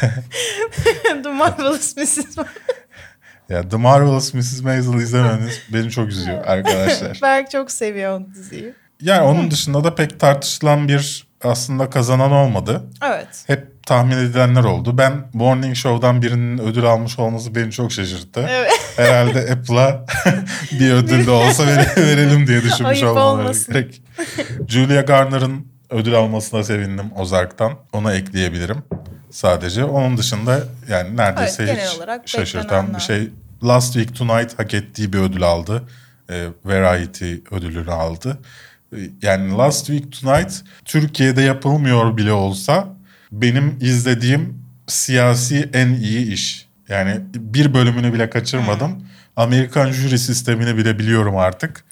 The 1.22 1.28
Marvelous 1.28 1.96
Mrs. 1.96 2.36
Ya 3.48 3.68
The 3.68 3.76
Marvelous 3.76 4.34
Mrs. 4.34 4.60
Maisel 4.60 4.94
izlemeniz 4.94 5.60
beni 5.72 5.90
çok 5.90 6.08
üzüyor 6.08 6.44
arkadaşlar. 6.46 7.18
Berk 7.22 7.50
çok 7.50 7.70
seviyor 7.70 8.20
o 8.20 8.34
diziyi. 8.34 8.74
Yani 9.00 9.20
onun 9.22 9.50
dışında 9.50 9.84
da 9.84 9.94
pek 9.94 10.20
tartışılan 10.20 10.88
bir 10.88 11.26
aslında 11.44 11.90
kazanan 11.90 12.32
olmadı. 12.32 12.82
Evet. 13.04 13.44
Hep 13.46 13.69
tahmin 13.86 14.16
edilenler 14.16 14.64
oldu. 14.64 14.98
Ben 14.98 15.12
Morning 15.32 15.76
Show'dan 15.76 16.22
birinin 16.22 16.58
ödül 16.58 16.84
almış 16.84 17.18
olması 17.18 17.54
beni 17.54 17.72
çok 17.72 17.92
şaşırttı. 17.92 18.46
Evet. 18.50 18.70
Herhalde 18.96 19.52
Apple'a 19.52 20.04
bir 20.80 20.90
ödül 20.92 21.26
de 21.26 21.30
olsa 21.30 21.62
vere- 21.66 21.96
verelim 22.06 22.46
diye 22.46 22.62
düşünmüş 22.62 23.02
olmaları 23.02 23.52
gerek. 23.68 24.02
Julia 24.68 25.00
Garner'ın 25.02 25.66
ödül 25.90 26.14
almasına 26.14 26.62
sevindim 26.62 27.06
Ozark'tan. 27.16 27.72
Ona 27.92 28.14
ekleyebilirim 28.14 28.82
sadece. 29.30 29.84
Onun 29.84 30.16
dışında 30.16 30.60
yani 30.88 31.16
neredeyse 31.16 31.62
Evet, 31.62 31.98
hiç 32.24 32.30
şaşırtan 32.30 32.94
bir 32.94 33.00
şey. 33.00 33.28
Last 33.64 33.92
Week 33.92 34.14
Tonight 34.18 34.58
hak 34.58 34.74
ettiği 34.74 35.12
bir 35.12 35.18
ödül 35.18 35.42
aldı. 35.42 35.82
E, 36.30 36.46
Variety 36.64 37.34
ödülünü 37.50 37.90
aldı. 37.92 38.38
E, 38.92 38.96
Yani 39.22 39.52
Last 39.56 39.86
Week 39.86 40.20
Tonight 40.22 40.52
Türkiye'de 40.84 41.42
yapılmıyor 41.42 42.16
bile 42.16 42.32
olsa 42.32 42.88
benim 43.32 43.78
izlediğim 43.80 44.62
siyasi 44.86 45.70
en 45.72 45.88
iyi 45.88 46.32
iş. 46.32 46.66
Yani 46.88 47.20
bir 47.34 47.74
bölümünü 47.74 48.12
bile 48.12 48.30
kaçırmadım. 48.30 49.06
Amerikan 49.36 49.92
jüri 49.92 50.18
sistemini 50.18 50.76
bile 50.76 50.98
biliyorum 50.98 51.36
artık. 51.36 51.84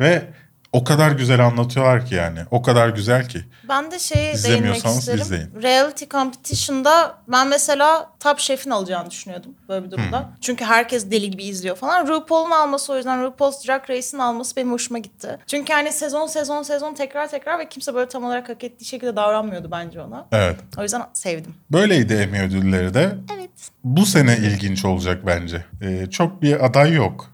Ve 0.00 0.22
o 0.72 0.84
kadar 0.84 1.10
güzel 1.10 1.46
anlatıyorlar 1.46 2.06
ki 2.06 2.14
yani. 2.14 2.38
O 2.50 2.62
kadar 2.62 2.88
güzel 2.88 3.28
ki. 3.28 3.44
Ben 3.68 3.90
de 3.90 3.98
şeye 3.98 4.18
değinmek 4.20 4.34
İzlemiyorsanız 4.36 4.98
isterim. 4.98 5.20
izleyin. 5.20 5.62
Reality 5.62 6.04
Competition'da 6.10 7.18
ben 7.28 7.48
mesela 7.48 8.10
Top 8.20 8.38
Chef'in 8.38 8.70
alacağını 8.70 9.10
düşünüyordum 9.10 9.54
böyle 9.68 9.86
bir 9.86 9.90
durumda. 9.90 10.30
Çünkü 10.40 10.64
herkes 10.64 11.10
deli 11.10 11.30
gibi 11.30 11.44
izliyor 11.44 11.76
falan. 11.76 12.06
RuPaul'un 12.08 12.50
alması 12.50 12.92
o 12.92 12.96
yüzden 12.96 13.22
RuPaul's 13.24 13.66
Drag 13.68 13.90
Race'in 13.90 14.18
alması 14.20 14.56
benim 14.56 14.72
hoşuma 14.72 14.98
gitti. 14.98 15.38
Çünkü 15.46 15.72
hani 15.72 15.92
sezon 15.92 16.26
sezon 16.26 16.62
sezon 16.62 16.94
tekrar 16.94 17.28
tekrar 17.30 17.58
ve 17.58 17.68
kimse 17.68 17.94
böyle 17.94 18.08
tam 18.08 18.24
olarak 18.24 18.48
hak 18.48 18.64
ettiği 18.64 18.84
şekilde 18.84 19.16
davranmıyordu 19.16 19.70
bence 19.70 20.00
ona. 20.00 20.26
Evet. 20.32 20.56
O 20.78 20.82
yüzden 20.82 21.02
sevdim. 21.12 21.54
Böyleydi 21.72 22.14
Emmy 22.14 22.40
ödülleri 22.40 22.94
de. 22.94 23.14
Evet. 23.34 23.50
Bu 23.84 24.06
sene 24.06 24.36
ilginç 24.36 24.84
olacak 24.84 25.26
bence. 25.26 25.64
Ee, 25.82 26.06
çok 26.10 26.42
bir 26.42 26.64
aday 26.64 26.92
yok. 26.92 27.30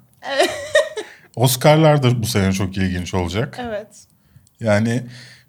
Oscar'lar 1.37 2.03
da 2.03 2.23
bu 2.23 2.27
sene 2.27 2.53
çok 2.53 2.77
ilginç 2.77 3.15
olacak. 3.15 3.59
Evet. 3.61 3.89
Yani 4.61 5.03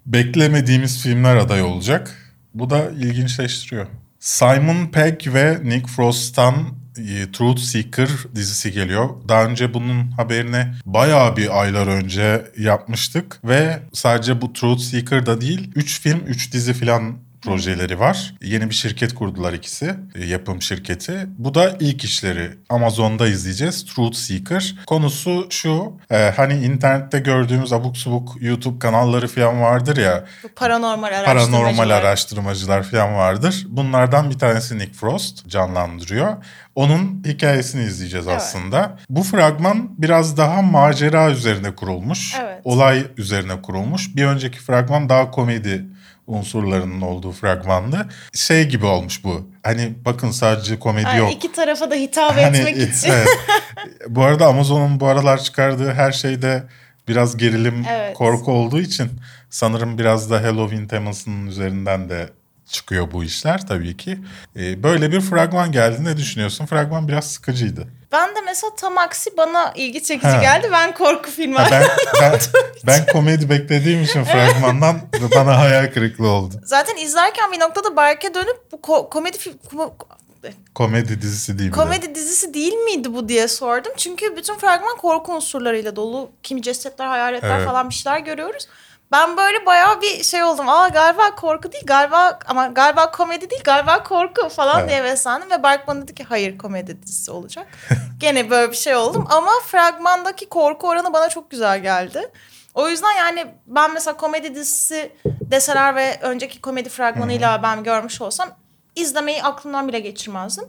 beklemediğimiz 0.06 1.01
filmler 1.01 1.36
aday 1.36 1.62
olacak. 1.62 2.34
Bu 2.53 2.70
da 2.70 2.89
ilginçleştiriyor. 2.89 3.88
Simon 4.20 4.88
Pegg 4.88 5.27
ve 5.27 5.60
Nick 5.63 5.88
Frost'tan 5.88 6.56
e, 6.98 7.32
Truth 7.32 7.60
Seeker 7.62 8.10
dizisi 8.36 8.72
geliyor. 8.72 9.10
Daha 9.27 9.46
önce 9.46 9.74
bunun 9.74 10.12
haberini 10.12 10.65
bayağı 10.86 11.38
bir 11.38 11.62
aylar 11.62 11.88
önce 11.88 12.46
yapmıştık 12.58 13.39
ve 13.44 13.79
sadece 13.94 14.41
bu 14.41 14.53
Truth 14.53 14.82
Seeker'da 14.82 15.41
değil 15.41 15.72
3 15.75 16.01
film 16.01 16.20
3 16.27 16.53
dizi 16.53 16.74
falan 16.74 17.17
projeleri 17.41 18.00
var. 18.00 18.34
Yeni 18.44 18.70
bir 18.70 18.75
şirket 18.75 19.15
kurdular 19.15 19.53
ikisi. 19.53 19.96
e, 20.15 20.25
Yapım 20.25 20.62
şirketi. 20.62 21.25
Bu 21.38 21.53
da 21.56 21.75
ilk 21.79 22.03
işleri. 22.03 22.50
Amazon'da 22.70 23.27
izleyeceğiz. 23.27 23.86
Truth 23.86 24.15
Seeker. 24.17 24.75
Konusu 24.88 25.48
şu. 25.50 25.94
e, 26.12 26.34
hani 26.38 26.53
internette 26.65 27.20
gördüğümüz 27.20 27.74
abuk 27.74 27.98
subuk 27.98 28.36
YouTube 28.41 28.79
kanalları 28.79 29.27
falan 29.27 29.62
vardır 29.62 29.98
ya. 29.98 30.25
Paranormal 30.56 31.08
araştırmacılar. 31.08 31.51
Paranormal 31.62 31.89
araştırmacılar 31.89 32.84
falan 32.84 33.15
vardır. 33.15 33.65
Bunlardan 33.70 34.29
bir 34.29 34.39
tanesi 34.39 34.77
Nick 34.77 34.94
Frost 34.94 35.48
canlandırıyor. 35.48 36.34
Onun 36.75 37.24
hikayesini 37.25 37.84
izleyeceğiz 37.84 38.27
Evet. 38.27 38.38
aslında. 38.38 38.98
Bu 39.10 39.24
fragman 39.24 39.89
biraz 39.98 40.38
daha 40.38 40.62
macera 40.62 41.32
üzerine 41.32 41.75
kurulmuş. 41.75 42.36
Evet. 42.41 42.62
Olay 42.63 43.06
üzerine 43.17 43.62
kurulmuş. 43.62 44.15
Bir 44.15 44.25
önceki 44.25 44.60
fragman 44.60 45.10
daha 45.10 45.32
komedi 45.32 45.86
unsurlarının 46.27 47.01
olduğu 47.01 47.31
fragmandı. 47.31 48.07
Şey 48.34 48.65
gibi 48.69 48.86
olmuş 48.86 49.24
bu. 49.24 49.50
Hani 49.63 49.93
bakın 50.05 50.31
sadece 50.31 50.79
komedi 50.79 51.05
Yani 51.07 51.19
yok. 51.19 51.31
iki 51.34 51.51
tarafa 51.51 51.91
da 51.91 51.96
hitap 51.96 52.36
Hani, 52.38 52.57
etmek 52.57 52.77
için. 52.77 53.10
evet. 53.12 53.27
bu 54.10 54.24
arada 54.24 54.48
Amazon'un 54.48 55.00
bu 55.00 55.07
aralar 55.07 55.43
çıkardığı 55.43 55.93
her 55.93 56.12
şeyde 56.12 56.63
biraz 57.07 57.38
gerilim, 57.38 57.86
Evet. 57.89 58.13
korku 58.17 58.51
olduğu 58.51 58.79
için 58.81 59.10
sanırım 59.50 59.98
biraz 59.98 60.31
da 60.31 60.43
Halloween 60.43 60.88
temasının 60.88 61.48
üzerinden 61.48 62.10
de 62.10 62.29
çıkıyor 62.72 63.12
bu 63.12 63.24
işler 63.24 63.68
tabii 63.68 63.98
ki. 63.98 64.18
Ee, 64.56 64.84
böyle 64.84 65.12
bir 65.12 65.22
fragman 65.22 65.72
geldi. 65.72 66.04
Ne 66.04 66.18
düşünüyorsun? 66.18 66.66
Fragman 66.66 67.08
biraz 67.08 67.32
sıkıcıydı. 67.32 67.88
Ben 68.12 68.30
de 68.36 68.42
mesela 68.46 68.76
tam 68.76 68.98
aksi 68.98 69.38
bana 69.38 69.72
ilgi 69.76 70.04
çekici 70.04 70.28
Ha. 70.28 70.42
geldi. 70.42 70.70
Ben 70.72 70.94
korku 70.94 71.32
filmi 71.32 71.56
Ha, 71.56 71.68
ben, 71.72 71.84
ben, 72.22 72.40
ben 72.88 73.06
komedi 73.06 73.50
beklediğim 73.50 74.04
için 74.04 74.24
fragmandan 74.24 75.02
bana 75.36 75.58
hayal 75.60 75.94
kırıklığı 75.94 76.28
oldu. 76.30 76.56
Zaten 76.64 76.96
izlerken 76.98 77.52
bir 77.52 77.60
noktada 77.60 77.96
Berk'e 77.98 78.34
dönüp 78.34 78.58
bu 78.72 78.76
ko- 78.76 79.10
komedi 79.10 79.38
film 79.38 79.56
ko- 79.76 79.94
Komedi 80.76 81.22
dizisi 81.22 81.60
değil 81.60 81.70
mi? 81.70 81.76
komedi 81.76 82.16
dizisi 82.16 82.54
değil 82.54 82.74
miydi 82.74 83.14
bu 83.14 83.30
diye 83.30 83.48
sordum. 83.48 83.92
Çünkü 83.98 84.36
bütün 84.38 84.56
fragman 84.56 84.98
korku 84.98 85.34
unsurlarıyla 85.36 85.96
dolu. 85.96 86.30
Kimi 86.44 86.62
cesetler, 86.62 87.08
hayaletler 87.08 87.58
Evet. 87.58 87.68
falan 87.68 87.90
bir 87.90 87.94
şeyler 87.94 88.20
görüyoruz. 88.20 88.68
Ben 89.12 89.38
böyle 89.38 89.66
bayağı 89.66 90.02
bir 90.02 90.24
şey 90.24 90.44
oldum. 90.44 90.70
Aa 90.70 90.88
galiba 90.88 91.36
korku 91.36 91.72
değil 91.72 91.84
galiba 91.88 92.40
ama 92.48 92.68
galiba 92.68 93.12
komedi 93.12 93.50
değil 93.50 93.64
galiba 93.64 94.04
korku 94.04 94.50
falan 94.50 94.80
Evet. 94.80 94.90
diye 94.90 95.00
heveslendim. 95.00 95.52
Ve 95.52 95.64
Berk 95.64 95.88
bana 95.88 96.02
dedi 96.02 96.16
ki 96.16 96.24
hayır 96.24 96.58
komedi 96.58 97.02
dizisi 97.04 97.32
olacak. 97.32 97.68
Gene 98.20 98.50
böyle 98.50 98.72
bir 98.72 98.78
şey 98.78 98.96
oldum 98.96 99.28
ama 99.30 99.52
fragmandaki 99.66 100.50
korku 100.50 100.88
oranı 100.88 101.14
bana 101.14 101.30
çok 101.30 101.52
güzel 101.52 101.80
geldi. 101.82 102.30
O 102.74 102.90
yüzden 102.90 103.12
yani 103.12 103.46
ben 103.68 103.94
mesela 103.94 104.18
komedi 104.18 104.56
dizisi 104.56 105.12
deseler 105.26 105.96
ve 105.96 106.18
önceki 106.22 106.62
komedi 106.62 106.90
fragmanıyla 106.90 107.64
ben 107.64 107.84
görmüş 107.84 108.22
olsam 108.22 108.50
izlemeyi 108.96 109.44
aklımdan 109.44 109.88
bile 109.88 110.00
geçirmezdim. 110.00 110.66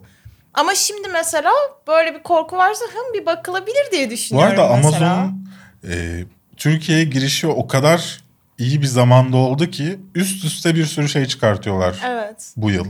Ama 0.55 0.75
şimdi 0.75 1.09
mesela 1.09 1.53
böyle 1.87 2.15
bir 2.15 2.23
korku 2.23 2.57
varsa 2.57 2.85
hım 2.85 3.15
bir 3.15 3.27
bakılabilir 3.27 3.91
diye 3.93 4.07
Bu 4.07 4.11
düşünüyorum 4.11 4.61
arada 4.61 4.77
mesela. 4.77 5.13
Amazon'un 5.13 5.49
e, 5.91 6.25
Türkiye'ye 6.57 7.05
girişi 7.05 7.47
o 7.47 7.67
kadar 7.67 8.21
iyi 8.59 8.83
bir 8.83 8.87
zamanda 8.87 9.37
oldu 9.37 9.71
ki 9.71 9.99
üst 10.15 10.45
üste 10.45 10.75
bir 10.75 10.85
sürü 10.85 11.09
şey 11.09 11.27
çıkartıyorlar 11.27 11.97
Evet. 12.07 12.53
bu 12.57 12.71
yıl. 12.71 12.87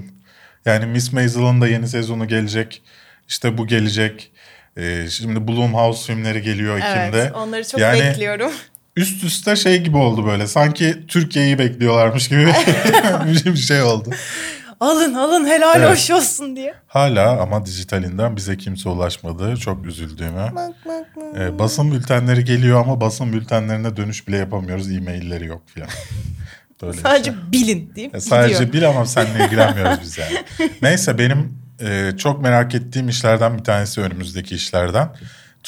Yani 0.67 0.87
Miss 0.87 1.13
Maisel'ın 1.13 1.61
da 1.61 1.69
yeni 1.69 1.89
sezonu 1.89 2.29
gelecek. 2.29 2.83
İşte 3.29 3.59
bu 3.59 3.67
gelecek. 3.67 4.33
E, 4.77 5.07
şimdi 5.11 5.49
Blumhouse 5.49 6.07
filmleri 6.07 6.43
geliyor 6.43 6.77
Ekim'de. 6.79 7.19
Evet, 7.19 7.35
onları 7.35 7.69
çok 7.69 7.81
Yani 7.81 8.01
bekliyorum. 8.01 8.53
Üst 8.97 9.25
üste 9.25 9.57
şey 9.57 9.79
gibi 9.83 9.97
oldu 9.97 10.27
böyle. 10.27 10.47
Sanki 10.47 10.97
Türkiye'yi 11.09 11.59
bekliyorlarmış 11.59 12.29
gibi 12.29 12.47
bir 13.45 13.57
şey 13.57 13.83
oldu. 13.83 14.11
Alın 14.81 15.15
alın 15.15 15.47
helal 15.47 15.77
Evet. 15.83 15.91
hoş 15.91 16.11
olsun 16.11 16.57
diye. 16.57 16.75
Hala 16.87 17.41
ama 17.43 17.67
dijitalinden 17.67 18.37
bize 18.37 18.57
kimse 18.57 18.89
ulaşmadı. 18.89 19.57
Çok 19.57 19.87
üzüldüğümü. 19.87 20.41
Mık 20.51 20.87
mık 20.87 21.17
mık. 21.17 21.39
Ee, 21.39 21.59
basın 21.59 21.93
bültenleri 21.93 22.45
geliyor 22.45 22.81
ama 22.81 23.01
basın 23.01 23.33
bültenlerine 23.33 23.97
dönüş 23.97 24.29
bile 24.29 24.37
yapamıyoruz. 24.37 24.91
E-mailleri 24.91 25.47
yok 25.47 25.63
falan. 25.75 25.89
Böyle 26.83 26.99
Sadece 27.01 27.31
şey. 27.31 27.41
bilin 27.53 27.93
deyip 27.97 28.15
E, 28.15 28.21
Sadece 28.21 28.65
gidiyor. 28.65 28.73
bil 28.73 28.89
ama 28.89 29.07
seninle 29.07 29.45
ilgilenmiyoruz 29.45 29.99
biz 30.03 30.19
yani. 30.19 30.45
Neyse 30.83 31.19
benim 31.19 31.59
e, 31.81 32.13
çok 32.19 32.43
merak 32.43 32.75
ettiğim 32.75 33.09
işlerden 33.09 33.59
bir 33.59 33.65
tanesi 33.65 34.01
önümüzdeki 34.01 34.55
işlerden. 34.55 35.09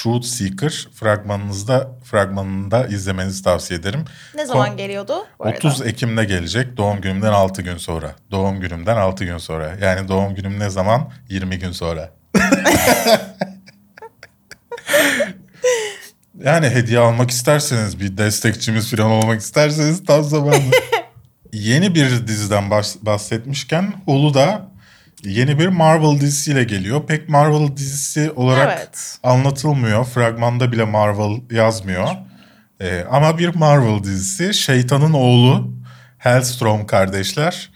Truth 0.03 0.25
Seeker 0.27 0.89
fragmanınızda 0.95 1.91
fragmanında 2.05 2.87
izlemenizi 2.87 3.43
tavsiye 3.45 3.81
ederim. 3.81 4.05
Ne 4.35 4.47
zaman 4.47 4.69
Kon- 4.69 4.77
geliyordu? 4.77 5.27
bu 5.39 5.45
arada? 5.45 5.57
30 5.57 5.83
Ekim'de 5.87 6.25
gelecek. 6.25 6.77
Doğum 6.77 7.01
günümden 7.01 7.33
6 7.33 7.63
gün 7.63 7.77
sonra. 7.77 8.15
Doğum 8.31 8.61
günümden 8.61 8.97
6 8.97 9.25
gün 9.25 9.39
sonra. 9.39 9.77
Yani 9.83 10.09
doğum 10.09 10.35
günüm 10.35 10.59
ne 10.59 10.71
zaman? 10.71 11.13
20 11.29 11.59
gün 11.59 11.73
sonra. 11.73 12.11
yani 16.45 16.71
hediye 16.71 16.99
almak 16.99 17.31
isterseniz, 17.31 18.01
bir 18.01 18.17
destekçimiz 18.17 18.91
falan 18.91 19.11
olmak 19.11 19.41
isterseniz 19.41 20.05
tam 20.05 20.25
zamanı. 20.25 20.61
yeni 21.53 21.95
bir 21.95 22.27
diziden 22.27 22.65
bahs- 22.65 23.07
bahsetmişken 23.07 23.93
Hulu'da 24.05 24.70
yeni 25.25 25.59
bir 25.59 25.69
Marvel 25.69 26.21
dizisiyle 26.21 26.65
geliyor. 26.65 27.07
Pek 27.07 27.29
Marvel 27.29 27.77
dizisi 27.77 28.31
olarak 28.37 28.79
Evet. 28.79 29.19
anlatılmıyor. 29.23 30.05
Fragmanda 30.05 30.73
bile 30.73 30.85
Marvel 30.85 31.41
yazmıyor. 31.51 32.09
Ee, 32.81 33.05
ama 33.11 33.39
bir 33.39 33.55
Marvel 33.55 34.05
dizisi 34.05 34.55
Şeytanın 34.55 35.13
Oğlu 35.13 35.71
Hellstrom 36.19 36.87
kardeşler 36.87 37.71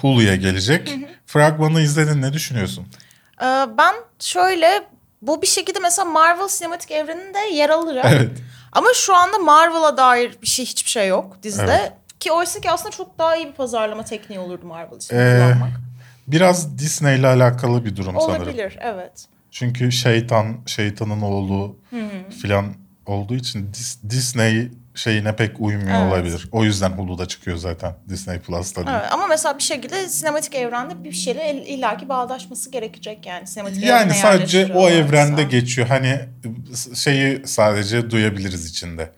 Hulu'ya 0.00 0.36
gelecek. 0.36 0.94
Fragmanı 1.26 1.80
izledin 1.80 2.22
ne 2.22 2.32
düşünüyorsun? 2.32 2.86
Ee, 3.42 3.44
ben 3.78 3.94
şöyle 4.20 4.82
bu 5.22 5.42
bir 5.42 5.46
şekilde 5.46 5.78
mesela 5.78 6.04
Marvel 6.04 6.48
sinematik 6.48 6.90
evreninde 6.90 7.38
yer 7.54 7.70
alır. 7.70 7.98
Evet. 8.04 8.30
Ama 8.72 8.88
şu 8.94 9.14
anda 9.16 9.38
Marvel'a 9.38 9.96
dair 9.96 10.36
bir 10.42 10.46
şey 10.46 10.64
hiçbir 10.64 10.90
şey 10.90 11.08
yok 11.08 11.36
dizide. 11.42 11.78
Evet. 11.80 11.92
Ki 12.20 12.32
oysa 12.32 12.60
ki 12.60 12.70
aslında 12.70 12.90
çok 12.90 13.18
daha 13.18 13.36
iyi 13.36 13.46
bir 13.46 13.52
pazarlama 13.52 14.04
tekniği 14.04 14.38
olurdu 14.40 14.66
Marvel 14.66 14.96
için 14.96 15.16
Ee, 15.16 15.18
kullanmak. 15.18 15.70
Biraz 16.26 16.78
Disney 16.78 17.18
ile 17.18 17.26
alakalı 17.26 17.84
bir 17.84 17.96
durum 17.96 18.16
sanırım. 18.20 18.42
Olabilir 18.42 18.78
evet. 18.80 19.26
Çünkü 19.50 19.92
şeytan, 19.92 20.56
şeytanın 20.66 21.20
oğlu 21.20 21.76
filan 22.42 22.74
olduğu 23.06 23.34
için 23.34 23.70
Dis- 23.72 24.10
Disney 24.10 24.68
şeyine 24.94 25.36
pek 25.36 25.60
uymuyor 25.60 26.00
Evet. 26.02 26.12
olabilir. 26.12 26.48
O 26.52 26.64
yüzden 26.64 26.90
Hulu'da 26.90 27.26
çıkıyor 27.28 27.56
zaten 27.56 27.94
Disney 28.08 28.38
Plus'ta 28.38 28.86
değil. 28.86 28.96
Evet, 29.00 29.12
ama 29.12 29.26
mesela 29.26 29.58
bir 29.58 29.62
şekilde 29.62 30.08
sinematik 30.08 30.54
evrende 30.54 31.04
bir 31.04 31.12
şeyle 31.12 31.52
il- 31.52 31.66
illaki 31.78 32.08
bağdaşması 32.08 32.70
gerekecek 32.70 33.26
yani. 33.26 33.46
Sinematik 33.46 33.84
Yani 33.84 34.02
evrene 34.06 34.18
sadece 34.18 34.72
o 34.74 34.88
evrende 34.88 35.42
geçiyor. 35.42 35.88
Hani 35.88 36.20
şeyi 36.94 37.46
sadece 37.46 38.10
duyabiliriz 38.10 38.66
içinde. 38.70 39.10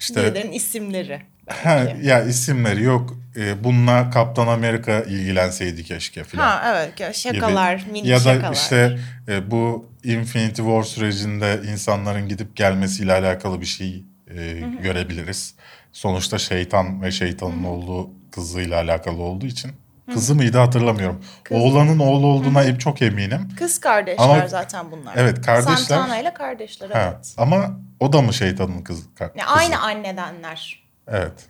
İşte 0.00 0.22
Birilerinin 0.22 0.52
isimleri. 0.52 1.22
Ha, 1.48 1.86
ya 2.02 2.24
isimleri 2.24 2.82
yok. 2.82 3.16
Ee, 3.36 3.64
bununla 3.64 4.10
Kaptan 4.10 4.46
Amerika 4.46 5.00
ilgilenseydi 5.00 5.84
keşke 5.84 6.24
filan. 6.24 6.44
Ha 6.44 6.62
evet 6.74 7.00
ya, 7.00 7.08
gibi. 7.08 7.16
şakalar, 7.16 7.84
minik 7.92 8.06
ya 8.06 8.16
da 8.16 8.20
şakalar. 8.34 8.52
işte 8.52 8.98
e, 9.28 9.50
bu 9.50 9.90
Infinity 10.04 10.62
War 10.62 10.82
sürecinde 10.82 11.60
insanların 11.72 12.28
gidip 12.28 12.56
gelmesiyle 12.56 13.12
alakalı 13.12 13.60
bir 13.60 13.66
şey 13.66 14.04
e, 14.36 14.60
görebiliriz. 14.82 15.54
Sonuçta 15.92 16.38
şeytan 16.38 17.02
ve 17.02 17.10
şeytanın 17.10 17.64
olduğu 17.64 18.10
kızıyla 18.30 18.80
alakalı 18.80 19.22
olduğu 19.22 19.46
için. 19.46 19.70
Kızı 20.12 20.34
mıydı 20.34 20.58
hatırlamıyorum. 20.58 21.24
Oğlanın 21.50 21.98
oğlu 21.98 22.26
olduğuna 22.26 22.64
em- 22.64 22.78
çok 22.78 23.02
eminim. 23.02 23.48
Kız 23.58 23.80
kardeşler 23.80 24.24
Ama- 24.24 24.48
zaten 24.48 24.90
bunlar. 24.90 25.12
Evet, 25.16 25.42
kardeşler. 25.46 25.76
Santana 25.76 26.18
ile 26.18 26.34
kardeşler 26.34 26.90
Ha, 26.90 27.12
evet. 27.14 27.34
Ama 27.36 27.80
o 28.00 28.12
da 28.12 28.22
mı 28.22 28.34
şeytanın 28.34 28.82
kız, 28.82 29.02
kızı? 29.14 29.30
aynı 29.46 29.80
annedenler. 29.80 30.83
Evet. 31.08 31.48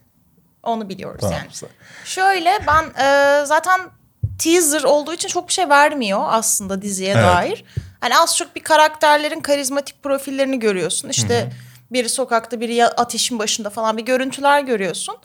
Onu 0.62 0.88
biliyoruz 0.88 1.20
Tamam. 1.20 1.38
yani. 1.38 1.70
Şöyle 2.04 2.58
ben 2.66 2.84
e, 3.04 3.44
zaten 3.46 3.80
teaser 4.38 4.82
olduğu 4.82 5.12
için 5.14 5.28
çok 5.28 5.48
bir 5.48 5.52
şey 5.52 5.68
vermiyor 5.68 6.24
aslında 6.28 6.82
diziye 6.82 7.12
Evet. 7.12 7.24
dair. 7.24 7.64
Hani 8.00 8.18
az 8.18 8.36
çok 8.36 8.56
bir 8.56 8.62
karakterlerin 8.62 9.40
karizmatik 9.40 10.02
profillerini 10.02 10.58
görüyorsun. 10.58 11.08
İşte 11.08 11.52
biri 11.90 12.08
sokakta 12.08 12.60
biri 12.60 12.86
ateşin 12.86 13.38
başında 13.38 13.70
falan 13.70 13.96
bir 13.96 14.02
görüntüler 14.04 14.60
görüyorsun. 14.60 15.16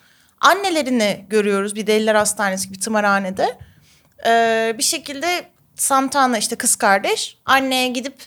Annelerini 0.42 1.26
görüyoruz 1.30 1.76
bir 1.76 1.88
deliler 1.88 2.16
hastanesi 2.16 2.68
gibi 2.68 2.80
tımarhanede. 2.80 3.58
E, 4.26 4.76
bir 4.78 4.84
şekilde 4.84 5.46
Santana 5.76 6.38
işte 6.38 6.56
kız 6.56 6.76
kardeş 6.76 7.38
anneye 7.46 7.88
gidip 7.88 8.26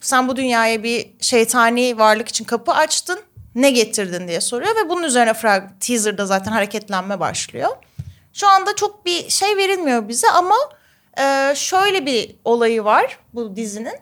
sen 0.00 0.28
bu 0.28 0.36
dünyaya 0.36 0.82
bir 0.82 1.10
şeytani 1.20 1.98
varlık 1.98 2.28
için 2.28 2.44
kapı 2.44 2.72
açtın. 2.72 3.20
Ne 3.54 3.70
getirdin 3.70 4.28
diye 4.28 4.40
soruyor 4.40 4.76
ve 4.84 4.88
bunun 4.88 5.02
üzerine 5.02 5.30
frag- 5.30 5.78
teaser'da 5.80 6.26
zaten 6.26 6.52
hareketlenme 6.52 7.20
başlıyor. 7.20 7.70
Şu 8.32 8.48
anda 8.48 8.76
çok 8.76 9.06
bir 9.06 9.30
şey 9.30 9.56
verilmiyor 9.56 10.08
bize 10.08 10.30
ama 10.30 10.54
Ee, 11.20 11.52
şöyle 11.56 12.06
bir 12.06 12.36
olayı 12.44 12.84
var 12.84 13.18
bu 13.34 13.56
dizinin. 13.56 13.94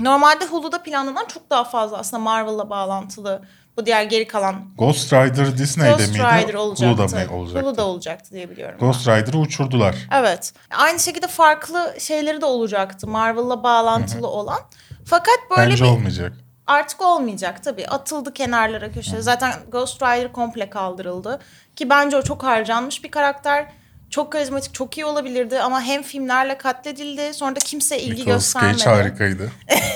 Normalde 0.00 0.46
Hulu'da 0.46 0.82
planlanan 0.82 1.24
çok 1.26 1.50
daha 1.50 1.64
fazla 1.64 1.98
aslında 1.98 2.22
Marvel'la 2.22 2.70
bağlantılı 2.70 3.42
bu 3.76 3.86
diğer 3.86 4.02
geri 4.02 4.26
kalan 4.28 4.64
Ghost 4.78 5.12
Rider 5.12 5.58
Disney'de 5.58 5.90
Ghost 5.92 6.08
miydi? 6.08 6.22
Rider 6.22 6.54
olacaktı. 6.54 7.02
Hulu'da 7.02 7.26
mı 7.26 7.36
olacaktı? 7.36 7.66
Hulu'da 7.66 7.84
olacaktı 7.86 8.30
diye 8.32 8.50
biliyorum. 8.50 8.78
Ghost 8.80 9.08
Rider'ı 9.08 9.38
uçurdular. 9.38 9.96
Evet. 10.12 10.52
Aynı 10.70 10.98
şekilde 11.00 11.26
farklı 11.26 11.94
şeyleri 11.98 12.40
de 12.40 12.44
olacaktı 12.46 13.06
Marvel'la 13.08 13.62
bağlantılı 13.62 14.26
olan. 14.26 14.60
Fakat 15.04 15.38
böyle 15.50 15.70
Bence 15.70 15.84
bir 15.84 15.88
olmayacak. 15.90 16.32
Artık 16.70 17.02
olmayacak 17.02 17.64
tabii. 17.64 17.86
Atıldı 17.86 18.32
kenarlara 18.34 18.92
köşeye. 18.92 19.22
Zaten 19.22 19.52
Ghost 19.72 20.02
Rider 20.02 20.32
komple 20.32 20.70
kaldırıldı. 20.70 21.40
Ki 21.76 21.90
bence 21.90 22.16
o 22.16 22.22
çok 22.22 22.42
harcanmış 22.42 23.04
bir 23.04 23.10
karakter. 23.10 23.66
Çok 24.10 24.32
karizmatik, 24.32 24.74
çok 24.74 24.98
iyi 24.98 25.04
olabilirdi 25.04 25.60
ama 25.60 25.82
hem 25.82 26.02
filmlerle 26.02 26.58
katledildi. 26.58 27.34
Sonra 27.34 27.56
da 27.56 27.60
kimse 27.60 28.00
ilgi 28.00 28.20
Nicolas 28.20 28.36
göstermedi. 28.54 28.78
Cage 28.78 28.90
harikaydı. 28.96 29.52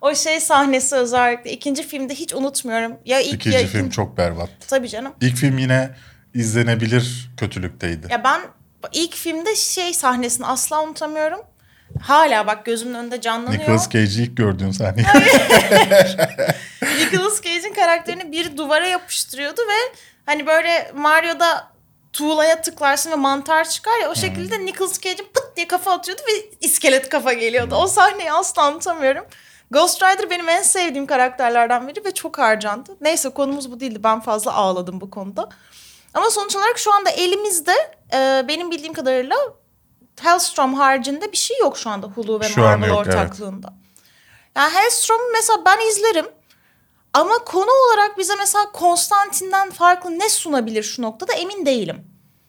O 0.00 0.14
şey 0.14 0.40
sahnesi 0.40 0.94
özellikle 0.94 1.52
ikinci 1.52 1.82
filmde 1.82 2.14
hiç 2.14 2.34
unutmuyorum. 2.34 2.96
Ya 3.04 3.20
ilk 3.20 3.34
İkinci 3.34 3.56
ya 3.56 3.66
film 3.66 3.90
çok 3.90 4.16
berbat. 4.16 4.48
Tabii 4.68 4.88
canım. 4.88 5.12
İlk 5.20 5.36
film 5.36 5.58
yine 5.58 5.90
izlenebilir 6.34 7.30
kötülükteydi. 7.36 8.06
Ya 8.10 8.24
ben 8.24 8.40
ilk 8.92 9.14
filmde 9.14 9.56
şey 9.56 9.94
sahnesini 9.94 10.46
asla 10.46 10.82
unutamıyorum. 10.84 11.40
Hala 12.02 12.46
bak 12.46 12.64
gözümün 12.64 12.94
önünde 12.94 13.20
canlanıyor. 13.20 13.62
Nicolas 13.62 13.90
Cage'i 13.90 14.22
ilk 14.22 14.36
gördüğün 14.36 14.70
sahne. 14.70 15.02
Nicolas 16.98 17.42
Cage'in 17.42 17.74
karakterini 17.74 18.32
bir 18.32 18.56
duvara 18.56 18.86
yapıştırıyordu 18.86 19.60
ve 19.60 19.96
hani 20.26 20.46
böyle 20.46 20.92
Mario'da 20.94 21.68
tuğlaya 22.12 22.62
tıklarsın 22.62 23.10
ve 23.10 23.14
mantar 23.14 23.68
çıkar 23.68 23.98
ya 24.02 24.10
o 24.10 24.14
şekilde 24.14 24.66
Nicolas 24.66 25.00
Cage'in 25.00 25.28
pıt 25.34 25.56
diye 25.56 25.68
kafa 25.68 25.92
atıyordu 25.92 26.22
ve 26.28 26.50
iskelet 26.60 27.08
kafa 27.08 27.32
geliyordu. 27.32 27.74
O 27.74 27.86
sahneyi 27.86 28.32
asla 28.32 28.72
unutamıyorum. 28.72 29.24
Ghost 29.70 30.02
Rider 30.02 30.30
benim 30.30 30.48
en 30.48 30.62
sevdiğim 30.62 31.06
karakterlerden 31.06 31.88
biri 31.88 32.04
ve 32.04 32.10
çok 32.14 32.38
harcandı. 32.38 32.96
Neyse 33.00 33.28
konumuz 33.30 33.70
bu 33.72 33.80
değildi. 33.80 34.04
Ben 34.04 34.20
fazla 34.20 34.54
ağladım 34.54 35.00
bu 35.00 35.10
konuda. 35.10 35.48
Ama 36.14 36.30
sonuç 36.30 36.56
olarak 36.56 36.78
şu 36.78 36.92
anda 36.94 37.10
elimizde 37.10 37.72
e, 38.12 38.44
benim 38.48 38.70
bildiğim 38.70 38.94
kadarıyla 38.94 39.36
Hellstrom 40.20 40.74
haricinde 40.74 41.32
bir 41.32 41.36
şey 41.36 41.58
yok 41.58 41.78
şu 41.78 41.90
anda 41.90 42.06
Hulu 42.06 42.40
ve 42.40 42.48
Şu 42.48 42.60
Marvel 42.60 42.88
yok, 42.88 43.02
evet. 43.06 43.16
ortaklığında. 43.16 43.74
Yani 44.56 44.74
Hellstrom'u 44.74 45.32
mesela 45.32 45.64
ben 45.66 45.88
izlerim. 45.88 46.26
Ama 47.12 47.38
konu 47.38 47.70
olarak 47.70 48.18
bize 48.18 48.36
mesela 48.36 48.72
Konstantin'den 48.72 49.70
farklı 49.70 50.18
ne 50.18 50.28
sunabilir 50.28 50.82
şu 50.82 51.02
noktada 51.02 51.32
emin 51.32 51.66
değilim. 51.66 52.04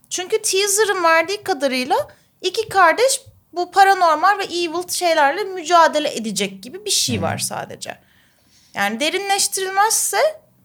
Çünkü 0.10 0.42
teaser'ın 0.42 1.04
verdiği 1.04 1.44
kadarıyla 1.44 1.96
iki 2.42 2.70
kardeş 2.70 3.22
bu 3.54 3.72
paranormal 3.72 4.40
ve 4.40 4.44
evil 4.44 4.88
şeylerle 4.90 5.44
mücadele 5.44 6.16
edecek 6.16 6.64
gibi 6.64 6.86
bir 6.86 6.92
şey 6.92 7.22
var 7.22 7.38
sadece. 7.38 7.98
Yani 8.74 9.00
derinleştirilmezse 9.00 10.18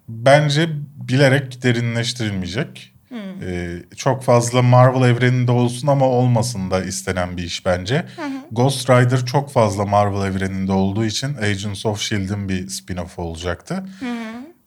Bence 0.09 0.69
bilerek 1.09 1.63
derinleştirilmeyecek. 1.63 2.93
Hmm. 3.11 3.43
Ee, 3.43 3.83
çok 3.97 4.23
fazla 4.23 4.63
Marvel 4.63 5.09
evreninde 5.09 5.53
olsun 5.53 5.87
ama 5.89 6.07
olmasın 6.07 6.71
da 6.71 6.85
istenen 6.85 7.37
bir 7.37 7.43
iş 7.43 7.67
bence. 7.67 8.07
Ghost 8.51 8.91
Rider 8.91 9.27
çok 9.27 9.53
fazla 9.53 9.87
Marvel 9.87 10.27
evreninde 10.31 10.73
olduğu 10.73 11.05
için 11.05 11.35
Agents 11.37 11.87
of 11.87 12.01
S.H.I.E.L.D'in 12.03 12.49
bir 12.49 12.67
spin-off 12.69 13.21
olacaktı. 13.21 13.85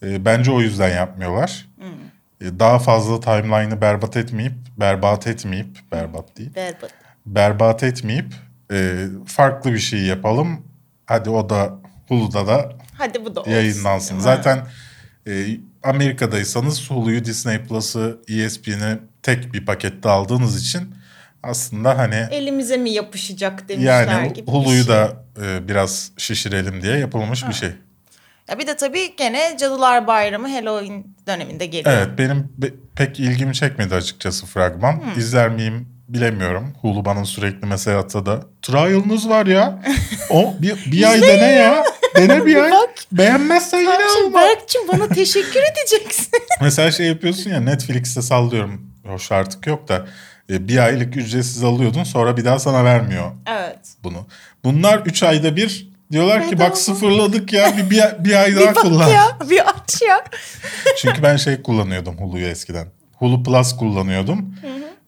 Ee, 0.04 0.26
bence 0.26 0.52
o 0.52 0.62
yüzden 0.62 0.96
yapmıyorlar. 0.96 1.68
Ee, 2.42 2.60
daha 2.60 2.80
fazla 2.80 3.20
timeline'ı 3.20 3.82
berbat 3.82 4.18
etmeyip, 4.18 4.54
berbat 4.80 5.28
etmeyip, 5.28 5.78
berbat 5.92 6.38
değil, 6.38 6.56
berbat. 6.56 6.92
berbat 7.26 7.84
etmeyip 7.84 8.34
e, 8.72 9.06
farklı 9.26 9.74
bir 9.74 9.80
şey 9.80 10.00
yapalım. 10.02 10.62
Hadi 11.06 11.30
o 11.30 11.50
da 11.50 11.74
Hulu'da 12.08 12.48
da 12.48 12.72
Hadi 12.98 13.26
bu 13.26 13.36
da 13.36 13.40
olsun. 13.42 13.52
yayınlansın. 13.52 14.16
mi? 14.16 14.22
Zaten 14.24 14.68
e, 15.28 15.46
Amerika'daysanız 15.84 16.90
Hulu'yu, 16.92 17.26
Disney 17.26 17.64
Plus'ı, 17.64 18.18
ESPN'i 18.28 18.98
tek 19.24 19.54
bir 19.54 19.66
pakette 19.66 20.10
aldığınız 20.10 20.62
için 20.68 20.96
aslında 21.44 21.98
hani 21.98 22.26
elimize 22.32 22.78
mi 22.78 22.90
yapışacak 22.90 23.70
demişler 23.70 24.08
yani 24.08 24.34
gibi. 24.34 24.48
bir 24.48 24.52
Hulu'yu 24.52 24.84
şey. 24.84 24.88
da 24.94 25.24
e, 25.46 25.68
biraz 25.68 26.12
şişirelim 26.18 26.82
diye 26.82 26.98
yapılmış 26.98 27.48
bir 27.48 27.54
şey. 27.54 27.70
Ya 28.50 28.60
bir 28.60 28.68
de 28.68 28.76
tabii 28.78 29.16
gene 29.18 29.58
Cadılar 29.60 30.08
Bayramı 30.08 30.48
Halloween 30.50 31.06
döneminde 31.28 31.66
geliyor. 31.66 31.96
Evet 31.98 32.18
benim 32.18 32.52
be- 32.58 32.74
pek 32.96 33.20
ilgimi 33.20 33.54
çekmedi 33.54 33.96
açıkçası 33.96 34.46
fragman. 34.46 35.02
İzler 35.18 35.50
miyim 35.50 35.88
bilemiyorum. 36.10 36.74
Hulu 36.82 37.06
bana 37.06 37.26
sürekli 37.26 37.68
mesaj 37.68 37.96
atsa 37.96 38.26
da 38.26 38.40
trial'ınız 38.62 39.30
var 39.30 39.46
ya. 39.46 39.84
o 40.30 40.54
bir, 40.62 40.92
bir 40.92 41.10
ay 41.12 41.22
dene 41.22 41.52
ya. 41.52 41.84
Dene 42.16 42.46
bir 42.46 42.56
ay. 42.56 42.72
bak. 42.72 42.90
Beğenmezsen 43.12 43.80
yine 43.80 43.98
alma. 44.24 44.42
Berk'cim 44.42 44.82
bana 44.88 45.08
teşekkür 45.08 45.60
edeceksin. 45.72 46.32
Mesela 46.62 46.92
şey 46.92 47.08
yapıyorsun 47.08 47.50
ya 47.50 47.60
Netflix'te 47.62 48.22
sallıyorum. 48.22 48.82
Hoş 49.08 49.32
artık 49.32 49.68
yok 49.68 49.88
da 49.88 50.06
e, 50.50 50.68
bir 50.68 50.78
aylık 50.78 51.18
ücretsiz 51.18 51.64
alıyordun 51.64 52.04
sonra 52.04 52.38
bir 52.38 52.46
daha 52.46 52.60
sana 52.60 52.84
vermiyor 52.86 53.32
evet. 53.48 53.80
bunu. 54.04 54.28
Bunlar 54.64 55.00
3 55.06 55.24
ayda 55.24 55.56
bir 55.56 55.94
diyorlar 56.12 56.50
ki 56.50 56.56
Bedava. 56.56 56.70
bak 56.70 56.78
sıfırladık 56.78 57.54
ya 57.54 57.78
bir, 57.78 57.90
bir, 57.90 58.04
bir 58.20 58.36
ay 58.44 58.56
daha 58.56 58.62
Bir 58.62 58.76
bak 58.76 58.82
kullan. 58.82 59.08
ya 59.10 59.38
bir 59.50 59.70
aç 59.70 60.02
ya. 60.02 60.24
Çünkü 60.98 61.24
ben 61.24 61.38
şey 61.38 61.62
kullanıyordum 61.62 62.18
Hulu'yu 62.18 62.46
eskiden. 62.48 62.88
Hulu 63.18 63.44
Plus 63.44 63.78
kullanıyordum. 63.78 64.56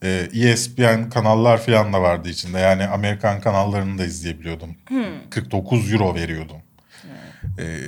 Ee, 0.02 0.28
ESPN 0.34 1.10
kanallar 1.10 1.58
falan 1.62 1.92
da 1.92 2.02
vardı 2.02 2.28
içinde. 2.28 2.58
Yani 2.58 2.86
Amerikan 2.86 3.40
kanallarını 3.40 3.98
da 3.98 4.04
izleyebiliyordum. 4.04 4.76
49 5.30 5.92
euro 5.92 6.14
veriyordum. 6.14 6.56
Ee, 7.58 7.78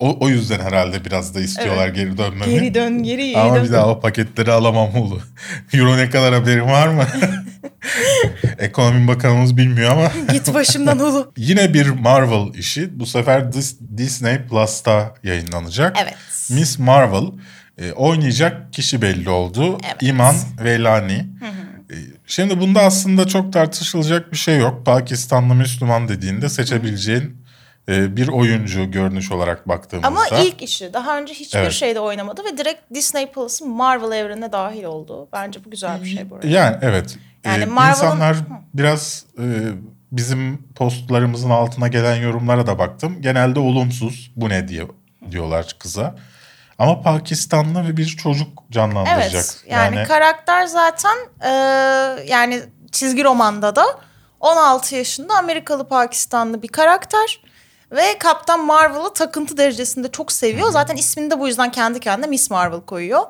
o, 0.00 0.16
o 0.20 0.28
yüzden 0.28 0.60
herhalde 0.60 1.04
biraz 1.04 1.34
da 1.34 1.40
istiyorlar 1.40 1.88
geri 1.88 2.18
dönmemi. 2.18 2.52
Geri 2.52 2.74
dön 2.74 3.02
geri 3.02 3.26
geri 3.28 3.38
Ama 3.38 3.56
dön. 3.56 3.64
bir 3.64 3.72
daha 3.72 3.88
o 3.88 4.00
paketleri 4.00 4.52
alamam 4.52 4.88
Hulu. 4.88 5.20
Euro 5.72 5.96
ne 5.96 6.10
kadar 6.10 6.34
haberin 6.34 6.64
var 6.66 6.88
mı? 6.88 7.04
Ekonomi 8.58 9.08
Bakanımız 9.08 9.56
bilmiyor 9.56 9.90
ama. 9.90 10.12
Git 10.32 10.54
başımdan 10.54 10.98
Hulu. 10.98 11.32
Yine 11.36 11.74
bir 11.74 11.86
Marvel 11.88 12.54
işi. 12.54 13.00
Bu 13.00 13.06
sefer 13.06 13.40
Dis- 13.40 13.76
Disney 13.96 14.38
Plus'ta 14.38 15.14
yayınlanacak. 15.22 15.96
Evet. 16.02 16.14
Miss 16.50 16.78
Marvel 16.78 17.26
e, 17.78 17.92
oynayacak 17.92 18.72
kişi 18.72 19.02
belli 19.02 19.30
oldu. 19.30 19.78
Evet. 19.84 19.96
İman 20.02 20.34
Velani. 20.64 21.26
E, 21.90 21.94
Şimdi 22.26 22.60
bunda 22.60 22.80
aslında 22.80 23.26
çok 23.28 23.52
tartışılacak 23.52 24.32
bir 24.32 24.36
şey 24.36 24.58
yok. 24.58 24.86
Pakistanlı 24.86 25.54
Müslüman 25.54 26.08
dediğinde 26.08 26.48
seçebileceğin 26.48 27.22
e, 27.22 27.45
bir 27.88 28.28
oyuncu 28.28 28.90
görünüş 28.90 29.32
olarak 29.32 29.68
baktığımızda. 29.68 30.08
Ama 30.08 30.26
ilk 30.42 30.62
işi. 30.62 30.92
Daha 30.92 31.18
önce 31.18 31.34
hiçbir 31.34 31.58
Evet. 31.58 31.72
şeyde 31.72 32.00
oynamadı 32.00 32.44
ve 32.44 32.58
direkt 32.58 32.94
Disney 32.94 33.26
Plus'ın 33.32 33.68
Marvel 33.70 34.16
evrenine 34.18 34.52
dahil 34.52 34.84
oldu. 34.84 35.28
Bence 35.32 35.64
bu 35.64 35.70
güzel 35.70 36.02
bir 36.02 36.06
şey 36.08 36.30
bu 36.30 36.34
arada. 36.34 36.46
Yani 36.46 36.76
evet. 36.82 37.16
Yani 37.44 37.62
Ee, 37.62 37.66
Marvel'ın- 37.66 37.90
insanlar 37.90 38.36
biraz 38.74 39.24
e, 39.38 39.44
bizim 40.12 40.58
postlarımızın 40.74 41.50
altına 41.50 41.88
gelen 41.88 42.16
yorumlara 42.16 42.66
da 42.66 42.78
baktım. 42.78 43.22
Genelde 43.22 43.60
olumsuz. 43.60 44.32
Bu 44.36 44.48
ne 44.48 44.68
diye 44.68 44.82
diyorlar 45.30 45.76
kıza. 45.78 46.14
Ama 46.78 47.02
Pakistanlı 47.02 47.88
ve 47.88 47.96
bir 47.96 48.06
çocuk 48.06 48.48
canlandıracak. 48.70 49.32
Evet. 49.34 49.64
Yani, 49.70 50.04
karakter 50.04 50.66
zaten 50.66 51.16
e, 51.44 51.48
yani 52.26 52.62
çizgi 52.92 53.24
romanda 53.24 53.76
da 53.76 53.84
16 54.40 54.94
yaşında 54.96 55.34
Amerikalı 55.38 55.88
Pakistanlı 55.88 56.62
bir 56.62 56.68
karakter. 56.68 57.40
Ve 57.92 58.18
Kaptan 58.18 58.66
Marvel'ı 58.66 59.14
takıntı 59.14 59.56
derecesinde 59.56 60.10
çok 60.10 60.32
seviyor. 60.32 60.70
Zaten 60.70 60.96
ismini 60.96 61.30
de 61.30 61.40
bu 61.40 61.48
yüzden 61.48 61.70
kendi 61.70 62.00
kendine 62.00 62.26
Miss 62.26 62.50
Marvel 62.50 62.80
koyuyor. 62.80 63.22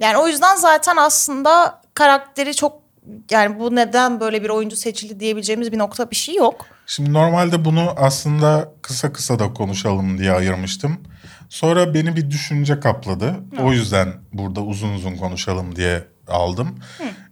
Yani 0.00 0.16
o 0.16 0.28
yüzden 0.28 0.56
zaten 0.56 0.96
aslında 0.96 1.80
karakteri 1.94 2.54
çok 2.54 2.82
yani 3.30 3.58
bu 3.58 3.76
neden 3.76 4.20
böyle 4.20 4.42
bir 4.42 4.48
oyuncu 4.48 4.76
seçildi 4.76 5.20
diyebileceğimiz 5.20 5.72
bir 5.72 5.78
nokta 5.78 6.10
bir 6.10 6.16
şey 6.16 6.34
yok. 6.34 6.66
Şimdi 6.86 7.12
normalde 7.12 7.64
bunu 7.64 7.94
aslında 7.96 8.68
kısa 8.82 9.12
kısa 9.12 9.38
da 9.38 9.52
konuşalım 9.52 10.18
diye 10.18 10.32
ayırmıştım. 10.32 11.00
Sonra 11.48 11.94
beni 11.94 12.16
bir 12.16 12.30
düşünce 12.30 12.80
kapladı. 12.80 13.34
O 13.62 13.72
yüzden 13.72 14.08
burada 14.32 14.60
uzun 14.60 14.94
uzun 14.94 15.16
konuşalım 15.16 15.76
diye 15.76 16.04
aldım. 16.28 16.78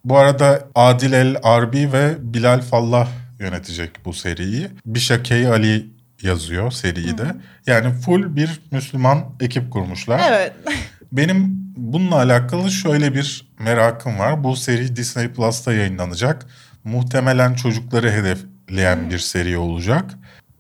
Bu 0.05 0.17
arada 0.17 0.69
Adil 0.75 1.13
El 1.13 1.37
Arbi 1.43 1.93
ve 1.93 2.15
Bilal 2.19 2.63
Fallah 2.63 3.09
yönetecek 3.39 3.91
bu 4.05 4.13
seriyi. 4.13 4.69
Bişakey 4.87 5.47
Ali 5.47 6.00
yazıyor 6.23 6.71
seriyi 6.71 7.19
de. 7.19 7.35
Yani 7.67 7.93
full 7.93 8.37
bir 8.37 8.61
Müslüman 8.71 9.25
ekip 9.41 9.73
kurmuşlar. 9.73 10.21
Evet. 10.31 10.53
Benim 11.13 11.61
bununla 11.77 12.17
alakalı 12.17 12.71
şöyle 12.71 13.15
bir 13.15 13.47
merakım 13.59 14.19
var. 14.19 14.45
Bu 14.45 14.57
seri 14.57 14.97
Disney 14.97 15.29
Plus'ta 15.29 15.73
yayınlanacak. 15.73 16.47
Muhtemelen 16.85 17.55
çocukları 17.55 18.11
hedefleyen 18.11 19.11
bir 19.11 19.19
seri 19.19 19.59
olacak. 19.59 20.11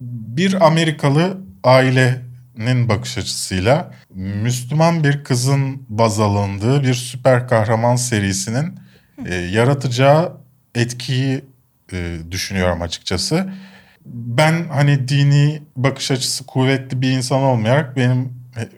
Bir 0.00 0.66
Amerikalı 0.66 1.38
ailenin 1.64 2.88
bakış 2.88 3.18
açısıyla 3.18 3.94
Müslüman 4.14 5.04
bir 5.04 5.24
kızın 5.24 5.82
baz 5.88 6.20
alındığı 6.20 6.82
bir 6.82 6.94
süper 6.94 7.48
kahraman 7.48 7.96
serisinin 7.96 8.78
e, 9.26 9.34
yaratacağı 9.34 10.36
etkiyi 10.74 11.44
e, 11.92 12.16
düşünüyorum 12.30 12.82
açıkçası. 12.82 13.52
Ben 14.12 14.68
hani 14.68 15.08
dini 15.08 15.62
bakış 15.76 16.10
açısı 16.10 16.46
kuvvetli 16.46 17.02
bir 17.02 17.10
insan 17.10 17.42
olmayarak 17.42 17.96
benim 17.96 18.32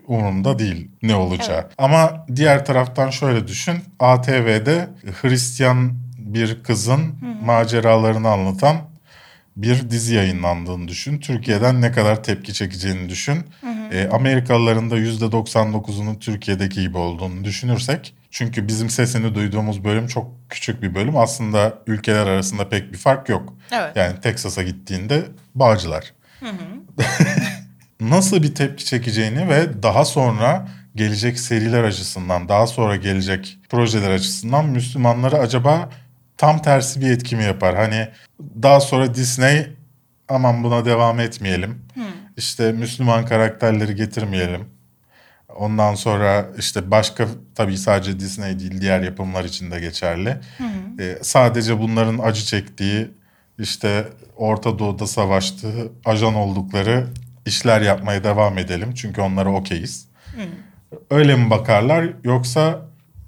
umurumda 0.07 0.59
değil 0.59 0.91
ne 1.03 1.15
olacağı. 1.15 1.69
Ama 1.79 2.27
diğer 2.37 2.65
taraftan 2.65 3.11
şöyle 3.11 3.49
düşün. 3.49 3.75
ATV'de 4.01 4.89
Hristiyan 5.23 5.93
bir 6.19 6.63
kızın 6.63 7.01
maceralarını 7.45 8.29
anlatan 8.29 8.77
bir 9.57 9.91
dizi 9.91 10.15
yayınlandığını 10.15 10.89
düşün. 10.89 11.19
Türkiye'den 11.19 11.81
ne 11.83 11.93
kadar 11.93 12.23
tepki 12.23 12.55
çekeceğini 12.55 13.09
düşün. 13.09 13.39
E, 13.93 14.09
Amerikalıların 14.13 14.91
da 14.91 14.99
%99'unun 14.99 16.19
Türkiye'deki 16.19 16.81
gibi 16.81 16.99
olduğunu 16.99 17.45
düşünürsek. 17.45 18.15
Çünkü 18.33 18.69
bizim 18.69 18.91
sesini 18.91 19.35
duyduğumuz 19.35 19.85
bölüm 19.85 20.07
çok 20.07 20.31
küçük 20.49 20.83
bir 20.83 20.95
bölüm. 20.95 21.17
Aslında 21.17 21.79
ülkeler 21.87 22.27
arasında 22.27 22.69
pek 22.69 22.93
bir 22.93 22.99
fark 22.99 23.29
yok. 23.29 23.55
Evet. 23.73 23.97
Yani 23.97 24.21
Teksas'a 24.21 24.63
gittiğinde 24.63 25.25
bağcılar. 25.55 26.13
Nasıl 28.01 28.43
bir 28.43 28.55
tepki 28.55 28.85
çekeceğini 28.85 29.49
ve 29.49 29.83
daha 29.83 30.05
sonra 30.05 30.69
gelecek 30.95 31.41
seriler 31.41 31.85
açısından, 31.85 32.49
daha 32.49 32.67
sonra 32.67 32.97
gelecek 32.97 33.59
projeler 33.69 34.11
açısından 34.11 34.67
Müslümanları 34.67 35.39
acaba 35.39 35.91
tam 36.37 36.63
tersi 36.63 37.01
bir 37.01 37.11
etki 37.11 37.37
mi 37.37 37.45
yapar? 37.45 37.77
Hani 37.77 38.09
daha 38.63 38.81
sonra 38.81 39.15
Disney 39.15 39.67
aman 40.29 40.65
buna 40.65 40.85
devam 40.85 41.21
etmeyelim. 41.21 41.83
İşte 42.37 42.73
Müslüman 42.73 43.27
karakterleri 43.27 43.95
getirmeyelim. 43.95 44.69
Ondan 45.57 45.95
sonra 45.95 46.47
işte 46.59 46.91
başka 46.91 47.29
tabii 47.55 47.79
sadece 47.79 48.21
Disney 48.21 48.59
değil 48.59 48.81
diğer 48.81 49.01
yapımlar 49.01 49.45
için 49.45 49.71
de 49.71 49.81
geçerli. 49.81 50.37
Ee, 51.01 51.19
sadece 51.23 51.79
bunların 51.81 52.19
acı 52.19 52.43
çektiği 52.45 53.11
işte 53.59 54.09
Orta 54.37 54.79
Doğu'da 54.79 55.07
savaştığı 55.07 55.93
ajan 56.05 56.35
oldukları 56.35 57.07
işler 57.47 57.81
yapmaya 57.81 58.25
devam 58.25 58.59
edelim. 58.59 58.95
Çünkü 58.95 59.21
onlara 59.21 59.53
okeyiz. 59.53 60.09
Öyle 61.11 61.37
mi 61.37 61.51
bakarlar 61.51 62.11
yoksa 62.25 62.81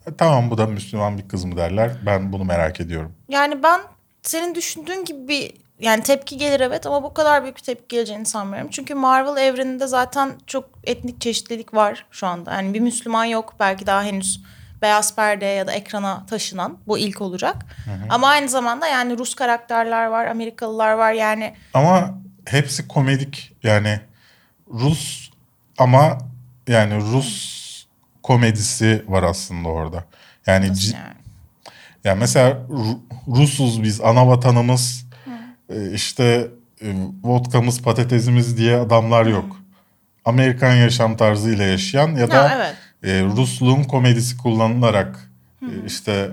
"E, 0.07 0.15
tamam 0.19 0.51
bu 0.51 0.59
da 0.59 0.67
Müslüman 0.67 1.19
bir 1.19 1.29
kız 1.29 1.45
mı 1.45 1.57
derler? 1.57 1.91
Ben 2.07 2.33
bunu 2.33 2.45
merak 2.45 2.81
ediyorum. 2.81 3.13
Yani 3.29 3.63
ben 3.63 3.81
senin 4.23 4.55
düşündüğün 4.55 5.05
gibi 5.05 5.29
bir 5.29 5.53
yani 5.81 6.03
tepki 6.03 6.37
gelir 6.37 6.61
evet 6.61 6.87
ama 6.87 7.03
bu 7.03 7.15
kadar 7.15 7.43
büyük 7.43 7.57
bir 7.57 7.63
tepki 7.63 7.97
geleceğini 7.97 8.27
sanmıyorum. 8.27 8.71
Çünkü 8.71 8.95
Marvel 8.95 9.43
evreninde 9.43 9.87
zaten 9.87 10.33
çok 10.47 10.65
etnik 10.85 11.21
çeşitlilik 11.21 11.75
var 11.75 12.07
şu 12.11 12.27
anda. 12.27 12.53
Yani 12.53 12.75
bir 12.75 12.81
Müslüman 12.81 13.25
yok 13.25 13.55
belki 13.61 13.87
daha 13.87 14.03
henüz 14.03 14.41
beyaz 14.83 15.17
perdeye 15.17 15.55
ya 15.55 15.67
da 15.67 15.73
ekrana 15.73 16.27
taşınan 16.27 16.79
bu 16.87 16.99
ilk 16.99 17.21
olacak. 17.21 17.57
Ama 18.11 18.29
aynı 18.29 18.49
zamanda 18.49 18.87
yani 18.89 19.19
Rus 19.19 19.35
karakterler 19.35 20.07
var, 20.07 20.27
Amerikalılar 20.27 20.93
var 20.93 21.13
yani 21.13 21.55
Ama 21.75 22.15
hepsi 22.45 22.89
komedik 22.89 23.57
yani 23.63 24.01
Rus 24.73 25.31
ama 25.79 26.19
yani 26.69 26.97
Rus 26.97 27.65
komedisi 28.23 29.05
var 29.09 29.23
aslında 29.23 29.69
orada. 29.69 30.05
Yani, 30.47 30.67
yani. 30.67 31.15
yani 32.05 32.19
mesela 32.19 32.51
Ru- 32.51 32.99
Rusuz 33.37 33.83
biz 33.83 34.01
ana 34.01 34.29
vatanımız 34.29 35.04
işte 35.95 36.49
e, 36.83 36.87
vodkamız 37.23 37.83
patatesimiz 37.83 38.59
diye 38.59 38.77
adamlar 38.77 39.27
yok. 39.27 39.57
Amerikan 40.25 40.75
yaşam 40.75 41.17
tarzıyla 41.17 41.65
yaşayan 41.65 42.09
ya 42.09 42.31
da 42.31 42.45
Ha, 42.45 42.53
evet. 42.57 42.75
e, 43.03 43.23
Rusluğun 43.25 43.83
komedisi 43.83 44.37
kullanılarak 44.37 45.31
e, 45.63 45.87
işte 45.87 46.31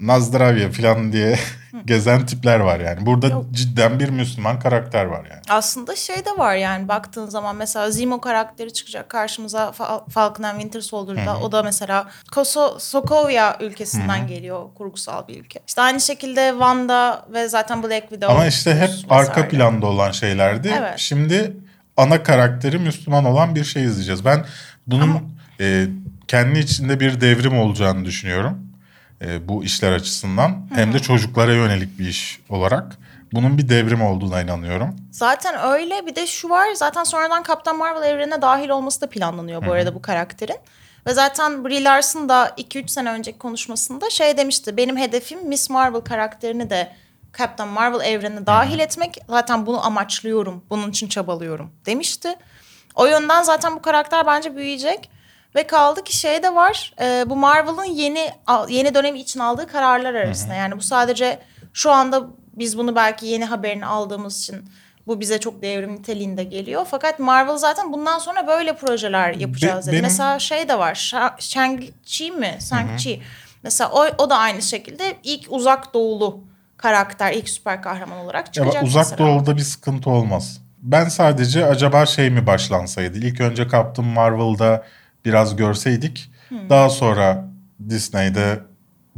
Nazdravya 0.00 0.70
falan 0.72 1.12
diye 1.12 1.38
gezen 1.84 2.26
tipler 2.26 2.60
var 2.60 2.80
yani. 2.80 3.06
Burada 3.06 3.42
cidden 3.52 4.00
bir 4.00 4.08
Müslüman 4.08 4.58
karakter 4.58 5.04
var 5.04 5.24
yani. 5.30 5.40
Aslında 5.48 5.96
şey 5.96 6.16
de 6.16 6.38
var 6.38 6.54
yani 6.54 6.88
baktığın 6.88 7.26
zaman 7.26 7.56
mesela 7.56 7.90
Zemo 7.90 8.20
karakteri 8.20 8.72
çıkacak 8.72 9.08
karşımıza 9.08 9.72
Fa- 9.78 10.10
Falcon 10.10 10.42
and 10.42 10.60
Winter 10.60 10.80
Soldier'da. 10.80 11.38
O 11.38 11.52
da 11.52 11.62
mesela 11.62 12.06
Koso 12.32 12.78
Sokovia 12.78 13.56
ülkesinden 13.60 14.26
geliyor 14.26 14.62
kurgusal 14.74 15.28
bir 15.28 15.40
ülke. 15.40 15.60
İşte 15.66 15.82
aynı 15.82 16.00
şekilde 16.00 16.48
Wanda 16.50 17.26
ve 17.32 17.48
zaten 17.48 17.82
Black 17.82 18.02
Widow. 18.02 18.34
Ama 18.34 18.46
işte 18.46 18.74
hep 18.74 18.88
Rus 18.88 19.04
arka 19.10 19.30
vesaire. 19.30 19.48
planda 19.48 19.86
olan 19.86 20.10
şeylerdi. 20.10 20.74
Evet. 20.78 20.94
Şimdi 20.98 21.56
ana 21.96 22.22
karakteri 22.22 22.78
Müslüman 22.78 23.24
olan 23.24 23.54
bir 23.54 23.64
şey 23.64 23.84
izleyeceğiz. 23.84 24.24
Ben 24.24 24.44
bunun 24.86 25.36
e, 25.60 25.86
kendi 26.28 26.58
içinde 26.58 27.00
bir 27.00 27.20
devrim 27.20 27.58
olacağını 27.58 28.04
düşünüyorum. 28.04 28.65
E, 29.22 29.48
bu 29.48 29.64
işler 29.64 29.92
açısından. 29.92 30.66
Hem 30.74 30.94
de 30.94 30.98
çocuklara 30.98 31.52
yönelik 31.54 31.98
bir 31.98 32.08
iş 32.08 32.40
olarak. 32.48 32.96
Bunun 33.32 33.58
bir 33.58 33.68
devrim 33.68 34.02
olduğuna 34.02 34.42
inanıyorum. 34.42 34.96
Zaten 35.10 35.54
öyle 35.72 36.06
bir 36.06 36.14
de 36.14 36.26
şu 36.26 36.50
var 36.50 36.74
zaten 36.74 37.04
sonradan 37.04 37.42
Kaptan 37.42 37.78
Marvel 37.78 38.08
evrenine 38.08 38.42
dahil 38.42 38.68
olması 38.68 39.00
da 39.00 39.08
planlanıyor 39.08 39.66
bu 39.66 39.72
arada 39.72 39.94
bu 39.94 40.02
karakterin. 40.02 40.56
Ve 41.06 41.14
zaten 41.14 41.64
Brie 41.64 41.84
Larson 41.84 42.28
da 42.28 42.48
2-3 42.58 42.88
sene 42.88 43.10
önceki 43.10 43.38
konuşmasında 43.38 44.10
şey 44.10 44.36
demişti. 44.36 44.76
Benim 44.76 44.96
hedefim 44.96 45.48
Miss 45.48 45.70
Marvel 45.70 46.00
karakterini 46.00 46.70
de 46.70 46.92
Captain 47.38 47.68
Marvel 47.68 48.06
evrenine 48.06 48.46
dahil 48.46 48.78
etmek. 48.78 49.18
Zaten 49.28 49.66
bunu 49.66 49.86
amaçlıyorum. 49.86 50.64
Bunun 50.70 50.90
için 50.90 51.08
çabalıyorum 51.08 51.70
demişti. 51.86 52.34
O 52.94 53.06
yönden 53.06 53.42
zaten 53.42 53.74
bu 53.76 53.82
karakter 53.82 54.26
bence 54.26 54.56
büyüyecek. 54.56 55.10
Ve 55.56 55.66
kaldı 55.66 56.04
ki 56.04 56.16
şey 56.16 56.42
de 56.42 56.54
var. 56.54 56.94
e, 57.00 57.24
bu 57.30 57.36
Marvel'ın 57.36 57.84
yeni 57.84 58.30
yeni 58.68 58.94
dönemi 58.94 59.18
için 59.20 59.40
aldığı 59.40 59.66
kararlar 59.66 60.14
arasında. 60.14 60.54
Yani 60.54 60.76
bu 60.76 60.80
sadece 60.82 61.38
şu 61.72 61.90
anda 61.92 62.22
biz 62.52 62.78
bunu 62.78 62.96
belki 62.96 63.26
yeni 63.26 63.44
haberini 63.44 63.86
aldığımız 63.86 64.38
için 64.42 64.64
bu 65.06 65.20
bize 65.20 65.40
çok 65.40 65.62
devrim 65.62 65.94
niteliğinde 65.94 66.44
geliyor. 66.44 66.86
Fakat 66.90 67.18
Marvel 67.18 67.56
zaten 67.56 67.92
bundan 67.92 68.18
sonra 68.18 68.46
böyle 68.46 68.76
projeler 68.76 69.34
yapacağız 69.34 69.86
dedi. 69.86 69.92
benim- 69.92 70.04
Mesela 70.04 70.38
şey 70.38 70.68
de 70.68 70.78
var. 70.78 70.94
Sha- 70.94 71.36
Shang-Chi 71.38 72.30
mi? 72.38 72.56
Shang-Chi. 72.60 73.20
Mesela 73.62 73.90
o, 73.90 74.06
o 74.18 74.30
da 74.30 74.36
aynı 74.38 74.62
şekilde 74.62 75.16
ilk 75.22 75.46
uzak 75.48 75.94
doğulu 75.94 76.40
karakter, 76.76 77.32
ilk 77.32 77.48
süper 77.48 77.82
kahraman 77.82 78.18
olarak 78.18 78.46
Ya 78.46 78.52
çıkacak 78.52 78.74
bak, 78.82 78.82
uzak 78.88 79.10
mesela. 79.10 79.28
doğuda 79.30 79.56
bir 79.56 79.62
sıkıntı 79.62 80.10
olmaz. 80.10 80.60
Ben 80.82 81.08
sadece 81.08 81.66
acaba 81.66 82.06
şey 82.06 82.30
mi 82.30 82.46
başlansaydı? 82.46 83.18
İlk 83.18 83.40
önce 83.40 83.68
Captain 83.68 84.08
Marvel'da 84.08 84.84
biraz 85.26 85.56
görseydik. 85.56 86.30
Daha 86.70 86.90
sonra 86.90 87.44
Disney'de 87.88 88.60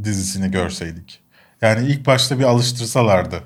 dizisini 0.03 0.51
görseydik. 0.51 1.21
Yani 1.61 1.87
ilk 1.87 2.05
başta 2.05 2.39
bir 2.39 2.43
alıştırsalardı 2.43 3.43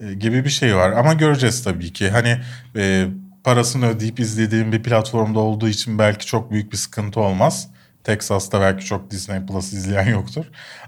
e, 0.00 0.14
gibi 0.14 0.44
bir 0.44 0.50
şey 0.50 0.76
var. 0.76 0.92
Ama 0.92 1.12
göreceğiz 1.12 1.64
tabii 1.64 1.92
ki. 1.92 2.10
Hani 2.10 2.38
e, 2.76 3.06
parasını 3.44 3.86
ödeyip 3.86 4.20
izlediğim 4.20 4.72
bir 4.72 4.82
platformda 4.82 5.40
olduğu 5.40 5.68
için 5.68 5.98
belki 5.98 6.26
çok 6.26 6.50
büyük 6.50 6.72
bir 6.72 6.76
sıkıntı 6.76 7.20
olmaz. 7.20 7.68
Texas'ta 8.04 8.60
belki 8.60 8.84
çok 8.84 9.10
Disney 9.10 9.46
Plus 9.46 9.72
izleyen 9.72 10.08
yoktur. 10.08 10.44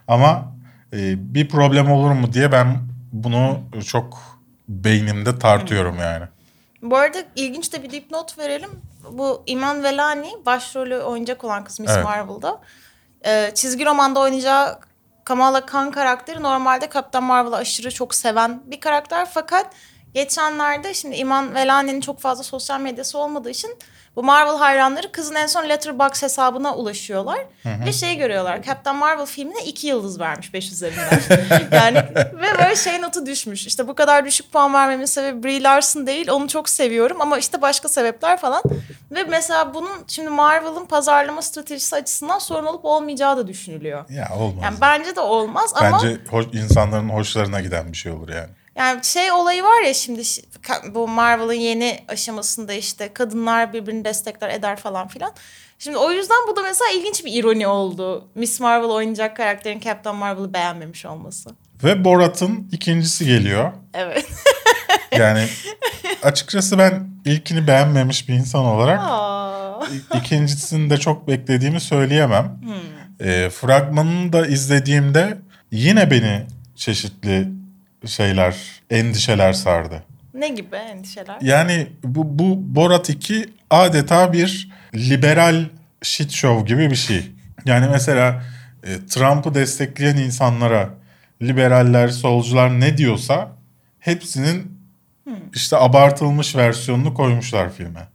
Ama 0.08 0.54
e, 0.92 1.34
bir 1.34 1.48
problem 1.48 1.90
olur 1.90 2.10
mu 2.10 2.32
diye 2.32 2.52
ben 2.52 2.78
bunu 3.12 3.60
çok 3.86 4.38
beynimde 4.68 5.38
tartıyorum 5.38 5.98
yani. 5.98 6.24
Bu 6.82 6.96
arada 6.96 7.18
ilginç 7.36 7.72
de 7.72 7.82
bir 7.82 7.90
dipnot 7.90 8.38
verelim. 8.38 8.70
Bu 9.12 9.42
Iman 9.46 9.82
Velani 9.82 10.32
başrolü 10.46 10.98
oynayacak 10.98 11.44
olan 11.44 11.64
kız 11.64 11.80
Miss 11.80 11.90
Evet. 11.94 12.04
Marvel'da. 12.04 12.60
Ee, 13.26 13.50
çizgi 13.54 13.86
romanda 13.86 14.20
oynayacağı 14.20 14.78
Kamala 15.24 15.66
Khan 15.66 15.90
karakteri 15.90 16.42
normalde 16.42 16.88
Kaptan 16.88 17.22
Marvel'ı 17.22 17.56
aşırı 17.56 17.90
çok 17.90 18.14
seven 18.14 18.60
bir 18.66 18.80
karakter. 18.80 19.28
Fakat 19.32 19.66
geçenlerde 20.14 20.94
şimdi 20.94 21.16
Iman 21.16 21.54
Velani'nin 21.54 22.00
çok 22.00 22.20
fazla 22.20 22.44
sosyal 22.44 22.80
medyası 22.80 23.18
olmadığı 23.18 23.50
için 23.50 23.78
bu 24.18 24.22
Marvel 24.22 24.56
hayranları 24.56 25.12
kızın 25.12 25.34
en 25.34 25.46
son 25.46 25.68
Letterboxd 25.68 26.22
hesabına 26.22 26.74
ulaşıyorlar. 26.74 27.38
Ve 27.86 27.92
şey 27.92 28.16
görüyorlar. 28.16 28.62
Captain 28.62 28.96
Marvel 28.96 29.26
filmine 29.26 29.64
iki 29.64 29.86
yıldız 29.86 30.20
vermiş 30.20 30.54
beş 30.54 30.72
üzerinden. 30.72 31.20
yani 31.72 31.98
ve 32.32 32.58
böyle 32.58 32.76
şey 32.76 33.02
notu 33.02 33.26
düşmüş. 33.26 33.66
İşte 33.66 33.88
bu 33.88 33.94
kadar 33.94 34.24
düşük 34.26 34.52
puan 34.52 34.74
vermemin 34.74 35.04
sebebi 35.04 35.42
Brie 35.42 35.62
Larson 35.62 36.06
değil. 36.06 36.30
Onu 36.30 36.48
çok 36.48 36.68
seviyorum 36.68 37.20
ama 37.20 37.38
işte 37.38 37.62
başka 37.62 37.88
sebepler 37.88 38.40
falan. 38.40 38.62
Ve 39.10 39.24
mesela 39.24 39.74
bunun 39.74 40.04
şimdi 40.08 40.30
Marvel'ın 40.30 40.86
pazarlama 40.86 41.42
stratejisi 41.42 41.96
açısından 41.96 42.38
sorun 42.38 42.66
olup 42.66 42.84
olmayacağı 42.84 43.36
da 43.36 43.46
düşünülüyor. 43.46 44.04
Ya 44.10 44.28
olmaz. 44.38 44.64
Yani 44.64 44.76
bence 44.80 45.16
de 45.16 45.20
olmaz 45.20 45.72
ama 45.74 46.00
Bence 46.02 46.18
insanların 46.52 47.08
hoşlarına 47.08 47.60
giden 47.60 47.92
bir 47.92 47.96
şey 47.96 48.12
olur 48.12 48.28
yani. 48.28 48.50
Yani 48.78 49.04
şey 49.04 49.32
olayı 49.32 49.62
var 49.62 49.82
ya 49.82 49.94
şimdi 49.94 50.22
bu 50.94 51.08
Marvel'ın 51.08 51.52
yeni 51.52 52.00
aşamasında 52.08 52.72
işte 52.72 53.12
kadınlar 53.12 53.72
birbirini 53.72 54.04
destekler 54.04 54.48
eder 54.48 54.76
falan 54.76 55.08
filan. 55.08 55.32
Şimdi 55.78 55.96
o 55.96 56.10
yüzden 56.10 56.36
bu 56.48 56.56
da 56.56 56.62
mesela 56.62 56.90
ilginç 56.90 57.24
bir 57.24 57.32
ironi 57.32 57.66
oldu. 57.66 58.28
Miss 58.34 58.60
Marvel 58.60 58.88
oynayacak 58.88 59.36
karakterin 59.36 59.80
Captain 59.80 60.16
Marvel'ı 60.16 60.52
beğenmemiş 60.52 61.06
olması. 61.06 61.50
Ve 61.84 62.04
Borat'ın 62.04 62.68
ikincisi 62.72 63.26
geliyor. 63.26 63.72
Evet. 63.94 64.26
Yani 65.18 65.46
açıkçası 66.22 66.78
ben 66.78 67.08
ilkini 67.24 67.66
beğenmemiş 67.66 68.28
bir 68.28 68.34
insan 68.34 68.64
olarak 68.64 69.00
Aa. 69.02 69.80
ikincisini 70.14 70.90
de 70.90 70.96
çok 70.96 71.28
beklediğimi 71.28 71.80
söyleyemem. 71.80 72.60
E, 73.20 73.50
fragmanını 73.50 74.32
da 74.32 74.46
izlediğimde 74.46 75.38
yine 75.70 76.10
beni 76.10 76.46
çeşitli 76.76 77.48
şeyler, 78.06 78.56
endişeler 78.90 79.52
sardı. 79.52 80.02
Ne 80.34 80.48
gibi 80.48 80.76
endişeler? 80.76 81.36
Yani 81.40 81.86
bu, 82.04 82.38
bu 82.38 82.74
Borat 82.74 83.10
2 83.10 83.48
adeta 83.70 84.32
bir 84.32 84.68
liberal 84.94 85.64
shit 86.02 86.30
show 86.30 86.74
gibi 86.74 86.90
bir 86.90 86.96
şey. 86.96 87.30
Yani 87.64 87.86
mesela 87.90 88.42
e, 88.84 89.06
Trump'ı 89.06 89.54
destekleyen 89.54 90.16
insanlara 90.16 90.90
liberaller, 91.42 92.08
solcular 92.08 92.80
ne 92.80 92.98
diyorsa 92.98 93.48
hepsinin 93.98 94.78
işte 95.54 95.76
abartılmış 95.76 96.56
versiyonunu 96.56 97.14
koymuşlar 97.14 97.72
filme. 97.72 98.08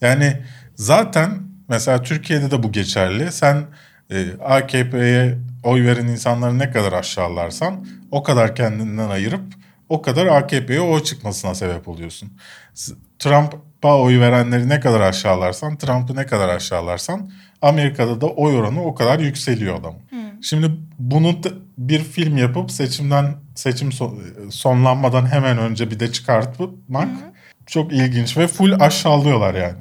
Yani 0.00 0.42
zaten 0.74 1.38
mesela 1.68 2.02
Türkiye'de 2.02 2.50
de 2.50 2.62
bu 2.62 2.72
geçerli. 2.72 3.32
Sen 3.32 3.64
e, 4.10 4.26
AKP'ye 4.44 5.38
oy 5.64 5.86
veren 5.86 6.06
insanları 6.06 6.58
ne 6.58 6.70
kadar 6.70 6.92
aşağılarsan 6.92 7.86
o 8.10 8.22
kadar 8.22 8.56
kendinden 8.56 9.08
ayırıp 9.08 9.44
o 9.88 10.02
kadar 10.02 10.26
AKP'ye 10.26 10.80
oy 10.80 11.02
çıkmasına 11.02 11.54
sebep 11.54 11.88
oluyorsun. 11.88 12.28
Trump'a 13.18 13.98
oy 13.98 14.20
verenleri 14.20 14.68
ne 14.68 14.80
kadar 14.80 15.00
aşağılarsan, 15.00 15.76
Trump'ı 15.76 16.16
ne 16.16 16.26
kadar 16.26 16.48
aşağılarsan 16.48 17.30
Amerika'da 17.62 18.20
da 18.20 18.26
oy 18.26 18.56
oranı 18.58 18.84
o 18.84 18.94
kadar 18.94 19.18
yükseliyor 19.18 19.80
adam. 19.80 19.94
Şimdi 20.42 20.70
bunu 20.98 21.34
bir 21.78 22.04
film 22.04 22.36
yapıp 22.36 22.70
seçimden 22.70 23.34
seçim 23.54 23.88
so- 23.88 24.50
sonlanmadan 24.50 25.26
hemen 25.26 25.58
önce 25.58 25.90
bir 25.90 26.00
de 26.00 26.12
çıkartmak 26.12 27.08
çok 27.66 27.92
ilginç 27.92 28.36
ve 28.36 28.46
full 28.46 28.80
aşağılıyorlar 28.80 29.54
yani. 29.54 29.78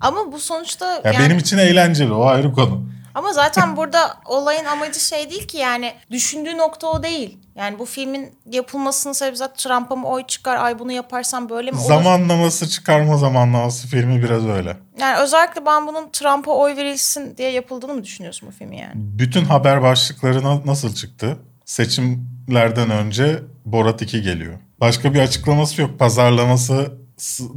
Ama 0.00 0.32
bu 0.32 0.38
sonuçta 0.38 0.86
Ya 0.86 1.00
yani 1.04 1.18
benim 1.18 1.38
için 1.38 1.58
eğlenceli 1.58 2.12
o 2.12 2.24
ayrı 2.24 2.52
konu. 2.52 2.86
Ama 3.14 3.32
zaten 3.32 3.76
burada 3.76 4.16
olayın 4.24 4.64
amacı 4.64 5.00
şey 5.00 5.30
değil 5.30 5.46
ki 5.48 5.58
yani 5.58 5.92
düşündüğü 6.10 6.58
nokta 6.58 6.86
o 6.86 7.02
değil. 7.02 7.38
Yani 7.54 7.78
bu 7.78 7.84
filmin 7.84 8.38
yapılmasının 8.50 9.12
sebebi 9.12 9.36
zaten 9.36 9.56
Trump'a 9.56 9.96
mı 9.96 10.08
oy 10.08 10.26
çıkar, 10.26 10.56
ay 10.56 10.78
bunu 10.78 10.92
yaparsam 10.92 11.48
böyle 11.48 11.70
mi 11.70 11.78
olur? 11.78 11.86
Zamanlaması 11.88 12.68
çıkarma 12.68 13.16
zamanlaması 13.16 13.88
filmi 13.88 14.22
biraz 14.22 14.46
öyle. 14.46 14.76
Yani 15.00 15.18
özellikle 15.18 15.66
ben 15.66 15.86
bunun 15.86 16.10
Trump'a 16.10 16.52
oy 16.52 16.76
verilsin 16.76 17.36
diye 17.36 17.50
yapıldığını 17.50 17.94
mı 17.94 18.04
düşünüyorsun 18.04 18.48
bu 18.48 18.52
filmi 18.58 18.78
yani? 18.78 18.92
Bütün 18.94 19.44
haber 19.44 19.82
başlıkları 19.82 20.44
na- 20.44 20.66
nasıl 20.66 20.94
çıktı? 20.94 21.38
Seçimlerden 21.64 22.90
önce 22.90 23.42
Borat 23.64 24.02
2 24.02 24.22
geliyor. 24.22 24.58
Başka 24.80 25.14
bir 25.14 25.20
açıklaması 25.20 25.80
yok. 25.80 25.98
Pazarlaması 25.98 26.92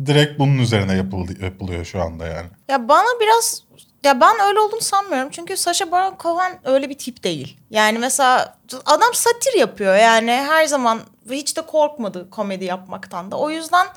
direkt 0.05 0.39
bunun 0.39 0.57
üzerine 0.57 0.93
yapıldı, 0.97 1.43
yapılıyor 1.43 1.85
şu 1.85 2.01
anda 2.01 2.27
yani. 2.27 2.47
Ya 2.69 2.87
bana 2.89 3.07
biraz 3.21 3.63
ya 4.05 4.21
ben 4.21 4.35
öyle 4.47 4.59
olduğunu 4.59 4.81
sanmıyorum. 4.81 5.29
Çünkü 5.31 5.57
Sacha 5.57 5.91
Baron 5.91 6.15
Cohen 6.19 6.59
öyle 6.63 6.89
bir 6.89 6.97
tip 6.97 7.23
değil. 7.23 7.57
Yani 7.69 7.99
mesela 7.99 8.57
adam 8.85 9.13
satir 9.13 9.59
yapıyor. 9.59 9.95
Yani 9.95 10.31
her 10.31 10.65
zaman 10.65 10.99
hiç 11.29 11.57
de 11.57 11.61
korkmadı 11.61 12.29
komedi 12.29 12.65
yapmaktan 12.65 13.31
da. 13.31 13.37
O 13.37 13.49
yüzden 13.49 13.87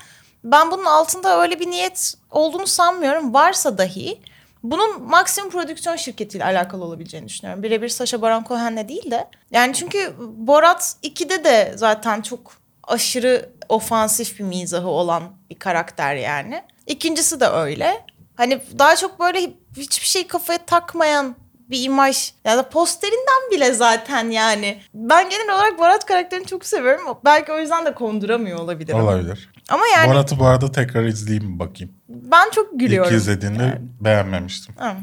ben 0.43 0.71
bunun 0.71 0.85
altında 0.85 1.41
öyle 1.41 1.59
bir 1.59 1.69
niyet 1.69 2.13
olduğunu 2.31 2.67
sanmıyorum. 2.67 3.33
Varsa 3.33 3.77
dahi 3.77 4.21
bunun 4.63 5.01
maksimum 5.03 5.49
prodüksiyon 5.49 5.95
şirketiyle 5.95 6.45
alakalı 6.45 6.83
olabileceğini 6.83 7.27
düşünüyorum. 7.27 7.63
Birebir 7.63 7.89
Sacha 7.89 8.21
Baron 8.21 8.43
Cohen'le 8.43 8.87
değil 8.87 9.11
de. 9.11 9.27
Yani 9.51 9.73
çünkü 9.73 10.13
Borat 10.19 10.95
2'de 11.03 11.43
de 11.43 11.73
zaten 11.75 12.21
çok 12.21 12.53
aşırı 12.83 13.49
ofansif 13.69 14.39
bir 14.39 14.43
mizahı 14.43 14.87
olan 14.87 15.23
bir 15.49 15.59
karakter 15.59 16.15
yani. 16.15 16.63
İkincisi 16.87 17.39
de 17.39 17.47
öyle. 17.47 18.05
Hani 18.39 18.61
daha 18.79 18.95
çok 18.95 19.19
böyle 19.19 19.39
hiçbir 19.77 20.07
şey 20.07 20.27
kafaya 20.27 20.65
takmayan 20.65 21.35
bir 21.69 21.83
imaj. 21.83 22.31
Ya 22.45 22.57
da 22.57 22.69
posterinden 22.69 23.51
bile 23.51 23.73
zaten 23.73 24.29
yani. 24.29 24.81
Ben 24.93 25.29
genel 25.29 25.55
olarak 25.55 25.79
Borat 25.79 26.05
karakterini 26.05 26.45
çok 26.45 26.65
seviyorum. 26.65 27.17
Belki 27.25 27.51
o 27.51 27.59
yüzden 27.59 27.85
de 27.85 27.93
konduramıyor 27.93 28.59
olabilirim. 28.59 28.99
Olabilir. 28.99 29.49
Ama 29.69 29.83
yani 29.95 30.09
Borat'ı 30.09 30.39
bu 30.39 30.45
arada 30.45 30.71
tekrar 30.71 31.03
izleyeyim 31.03 31.59
bakayım. 31.59 31.93
ben 32.09 32.49
çok 32.51 32.79
gülüyorum. 32.79 33.13
İlk 33.13 33.21
izlediğimde 33.21 33.81
beğenmemiştim. 34.01 34.75
Hı. 34.77 34.93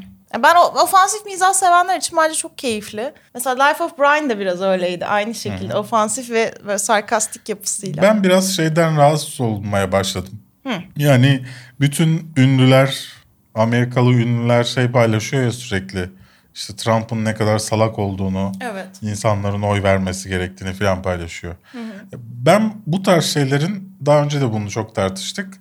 Ben 0.43 0.55
ofansif 0.55 1.25
mizah 1.25 1.53
sevenler 1.53 1.97
için 1.97 2.17
bence 2.17 2.35
çok 2.35 2.57
keyifli. 2.57 3.13
Mesela 3.33 3.67
Life 3.67 3.83
of 3.83 3.99
Brian 3.99 4.29
da 4.29 4.39
biraz 4.39 4.61
öyleydi. 4.61 5.05
Aynı 5.05 5.35
şekilde 5.35 5.75
ofansif 5.75 6.29
ve, 6.29 6.53
ve 6.67 6.77
sarkastik 6.77 7.49
yapısıyla. 7.49 8.03
Ben 8.03 8.23
biraz 8.23 8.55
şeyden 8.55 8.97
rahatsız 8.97 9.41
olmaya 9.41 9.91
başladım. 9.91 10.39
Yani 10.97 11.45
bütün 11.79 12.33
ünlüler, 12.37 13.07
Amerikalı 13.57 14.13
ünlüler 14.13 14.63
şey 14.63 14.87
paylaşıyor 14.91 15.43
ya 15.43 15.51
sürekli. 15.51 16.09
İşte 16.55 16.75
Trump'ın 16.75 17.25
ne 17.25 17.33
kadar 17.35 17.57
salak 17.59 17.99
olduğunu, 17.99 18.51
Evet. 18.61 18.87
insanların 19.01 19.61
oy 19.61 19.83
vermesi 19.83 20.29
gerektiğini 20.29 20.73
falan 20.73 21.01
paylaşıyor. 21.01 21.55
Ben 22.23 22.73
bu 22.87 23.03
tarz 23.03 23.25
şeylerin 23.25 23.97
daha 24.05 24.23
önce 24.23 24.41
de 24.41 24.51
bunu 24.51 24.69
çok 24.69 24.95
tartıştık. 24.95 25.53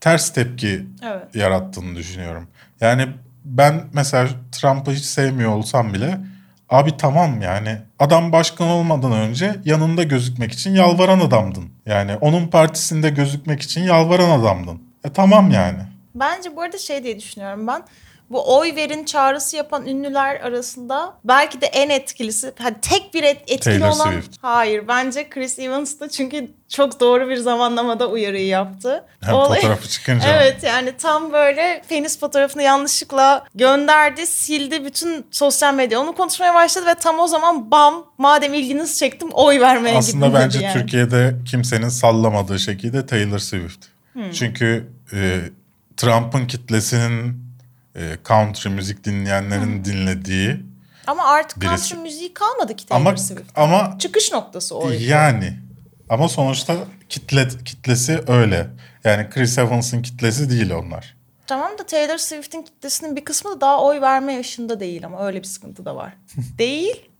Ters 0.00 0.30
tepki 0.32 0.86
Evet. 1.02 1.34
yarattığını 1.34 1.96
düşünüyorum. 1.96 2.48
Yani 2.80 3.06
ben 3.44 3.84
mesela 3.92 4.28
Trump'ı 4.52 4.90
hiç 4.90 5.04
sevmiyor 5.04 5.50
olsam 5.50 5.94
bile 5.94 6.20
abi 6.70 6.96
tamam 6.96 7.42
yani 7.42 7.78
adam 7.98 8.32
başkan 8.32 8.68
olmadan 8.68 9.12
önce 9.12 9.56
yanında 9.64 10.02
gözükmek 10.02 10.52
için 10.52 10.74
yalvaran 10.74 11.20
adamdın. 11.20 11.64
Yani 11.86 12.16
onun 12.16 12.46
partisinde 12.48 13.10
gözükmek 13.10 13.62
için 13.62 13.82
yalvaran 13.82 14.40
adamdın. 14.40 14.82
E 15.04 15.12
tamam 15.12 15.50
yani. 15.50 15.78
Bence 16.14 16.56
bu 16.56 16.62
arada 16.62 16.78
şey 16.78 17.04
diye 17.04 17.18
düşünüyorum 17.20 17.66
ben. 17.66 17.82
Bu 18.30 18.56
oy 18.58 18.76
verin 18.76 19.04
çağrısı 19.04 19.56
yapan 19.56 19.86
ünlüler 19.86 20.40
arasında 20.40 21.14
belki 21.24 21.60
de 21.60 21.66
en 21.66 21.90
etkilisi, 21.90 22.52
hadi 22.58 22.80
tek 22.80 23.14
bir 23.14 23.22
et- 23.22 23.42
etkili 23.46 23.80
Taylor 23.80 23.96
olan... 23.96 24.10
Swift. 24.10 24.36
Hayır 24.42 24.88
bence 24.88 25.28
Chris 25.28 25.58
Evans'tı 25.58 26.08
çünkü 26.08 26.50
çok 26.68 27.00
doğru 27.00 27.28
bir 27.28 27.36
zamanlamada 27.36 28.08
uyarıyı 28.08 28.46
yaptı. 28.46 29.04
Hem 29.20 29.34
Olay- 29.34 29.60
fotoğrafı 29.60 29.88
çıkınca. 29.88 30.28
Evet 30.28 30.62
yani 30.62 30.96
tam 30.96 31.32
böyle 31.32 31.82
penis 31.88 32.20
fotoğrafını 32.20 32.62
yanlışlıkla 32.62 33.44
gönderdi, 33.54 34.26
sildi 34.26 34.84
bütün 34.84 35.26
sosyal 35.30 35.74
medya. 35.74 36.00
Onu 36.00 36.14
konuşmaya 36.14 36.54
başladı 36.54 36.86
ve 36.86 36.94
tam 36.94 37.18
o 37.20 37.26
zaman 37.26 37.70
bam 37.70 38.04
madem 38.18 38.54
ilginizi 38.54 38.98
çektim 38.98 39.28
oy 39.32 39.60
vermeye 39.60 39.98
Aslında 39.98 40.26
gittim 40.26 40.40
bence 40.42 40.58
dedi 40.58 40.64
yani. 40.64 40.72
Türkiye'de 40.80 41.34
kimsenin 41.50 41.88
sallamadığı 41.88 42.58
şekilde 42.58 43.06
Taylor 43.06 43.38
Swift. 43.38 43.86
Çünkü 44.32 44.88
e, 45.12 45.40
Trump'ın 45.96 46.46
kitlesinin 46.46 47.44
e, 47.96 48.16
country 48.28 48.68
müzik 48.70 49.04
dinleyenlerin 49.04 49.84
dinlediği 49.84 50.60
Ama 51.06 51.24
artık 51.24 51.60
Birisi. 51.60 51.88
country 51.88 52.02
müziği 52.02 52.34
kalmadı 52.34 52.76
ki 52.76 52.86
Taylor 52.86 53.06
ama 53.06 53.16
Swift. 53.16 53.58
ama 53.58 53.96
Çıkış 53.98 54.32
noktası 54.32 54.76
o. 54.76 54.90
yani 54.90 55.58
ama 56.08 56.28
sonuçta 56.28 56.76
kitle 57.08 57.48
kitlesi 57.64 58.20
öyle. 58.26 58.70
Yani 59.04 59.30
Chris 59.30 59.58
Evans'ın 59.58 60.02
kitlesi 60.02 60.50
değil 60.50 60.70
onlar. 60.70 61.16
Tamam 61.46 61.70
da 61.78 61.86
Taylor 61.86 62.18
Swift'in 62.18 62.62
kitlesinin 62.62 63.16
bir 63.16 63.24
kısmı 63.24 63.50
da 63.50 63.60
daha 63.60 63.82
oy 63.84 64.00
verme 64.00 64.32
yaşında 64.32 64.80
değil 64.80 65.06
ama 65.06 65.26
öyle 65.26 65.38
bir 65.38 65.44
sıkıntı 65.46 65.84
da 65.84 65.96
var. 65.96 66.12
değil. 66.58 67.10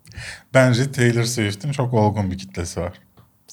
Bence 0.54 0.92
Taylor 0.92 1.24
Swift'in 1.24 1.72
çok 1.72 1.94
olgun 1.94 2.30
bir 2.30 2.38
kitlesi 2.38 2.80
var. 2.80 2.92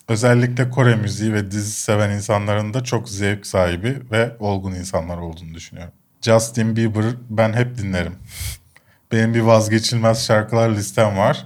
Özellikle 0.10 0.70
Kore 0.70 0.96
müziği 0.96 1.34
ve 1.34 1.52
dizi 1.52 1.72
seven 1.72 2.10
insanların 2.10 2.74
da 2.74 2.84
çok 2.84 3.10
zevk 3.10 3.46
sahibi 3.46 3.98
ve 4.12 4.36
olgun 4.40 4.72
insanlar 4.72 5.18
olduğunu 5.18 5.54
düşünüyorum. 5.54 5.94
Justin 6.22 6.76
Bieber 6.76 7.06
ben 7.30 7.54
hep 7.54 7.78
dinlerim. 7.78 8.16
Benim 9.12 9.34
bir 9.34 9.40
vazgeçilmez 9.40 10.26
şarkılar 10.26 10.70
listem 10.70 11.18
var. 11.18 11.46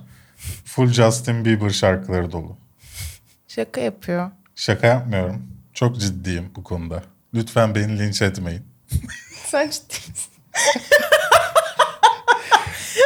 Full 0.65 0.87
Justin 0.87 1.45
Bieber 1.45 1.69
şarkıları 1.69 2.31
dolu. 2.31 2.57
Şaka 3.47 3.81
yapıyor. 3.81 4.31
Şaka 4.55 4.87
yapmıyorum. 4.87 5.41
Çok 5.73 5.99
ciddiyim 5.99 6.51
bu 6.55 6.63
konuda. 6.63 7.03
Lütfen 7.33 7.75
beni 7.75 7.99
linç 7.99 8.21
etmeyin. 8.21 8.61
Sen 9.47 9.69
ciddi 9.69 9.95
misin? 10.09 10.33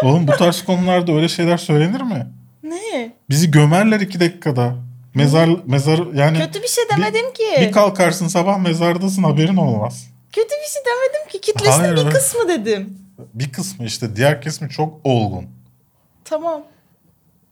Oğlum 0.03 0.27
bu 0.27 0.31
tarz 0.31 0.63
konularda 0.63 1.11
öyle 1.11 1.27
şeyler 1.27 1.57
söylenir 1.57 2.01
mi? 2.01 2.27
Ne? 2.63 3.13
Bizi 3.29 3.51
gömerler 3.51 3.99
iki 3.99 4.19
dakikada. 4.19 4.86
Mezar 5.17 5.49
mezar 5.65 5.99
yani 6.13 6.37
Kötü 6.37 6.63
bir 6.63 6.67
şey 6.67 6.83
demedim 6.89 7.33
ki. 7.33 7.61
bir 7.61 7.71
kalkarsın 7.71 8.27
sabah 8.27 8.57
mezardasın 8.57 9.23
haberin 9.23 9.57
olmaz. 9.57 10.07
Kötü 10.31 10.49
bir 10.49 10.69
şey 10.73 10.81
demedim 10.85 11.31
ki. 11.31 11.41
Kitlesinin 11.41 11.95
Hayır, 11.95 12.05
bir 12.05 12.11
kısmı 12.11 12.47
dedim. 12.47 12.97
Bir 13.33 13.51
kısmı 13.51 13.85
işte 13.85 14.15
diğer 14.15 14.41
kısmı 14.41 14.69
çok 14.69 14.99
olgun. 15.03 15.45
Tamam. 16.25 16.63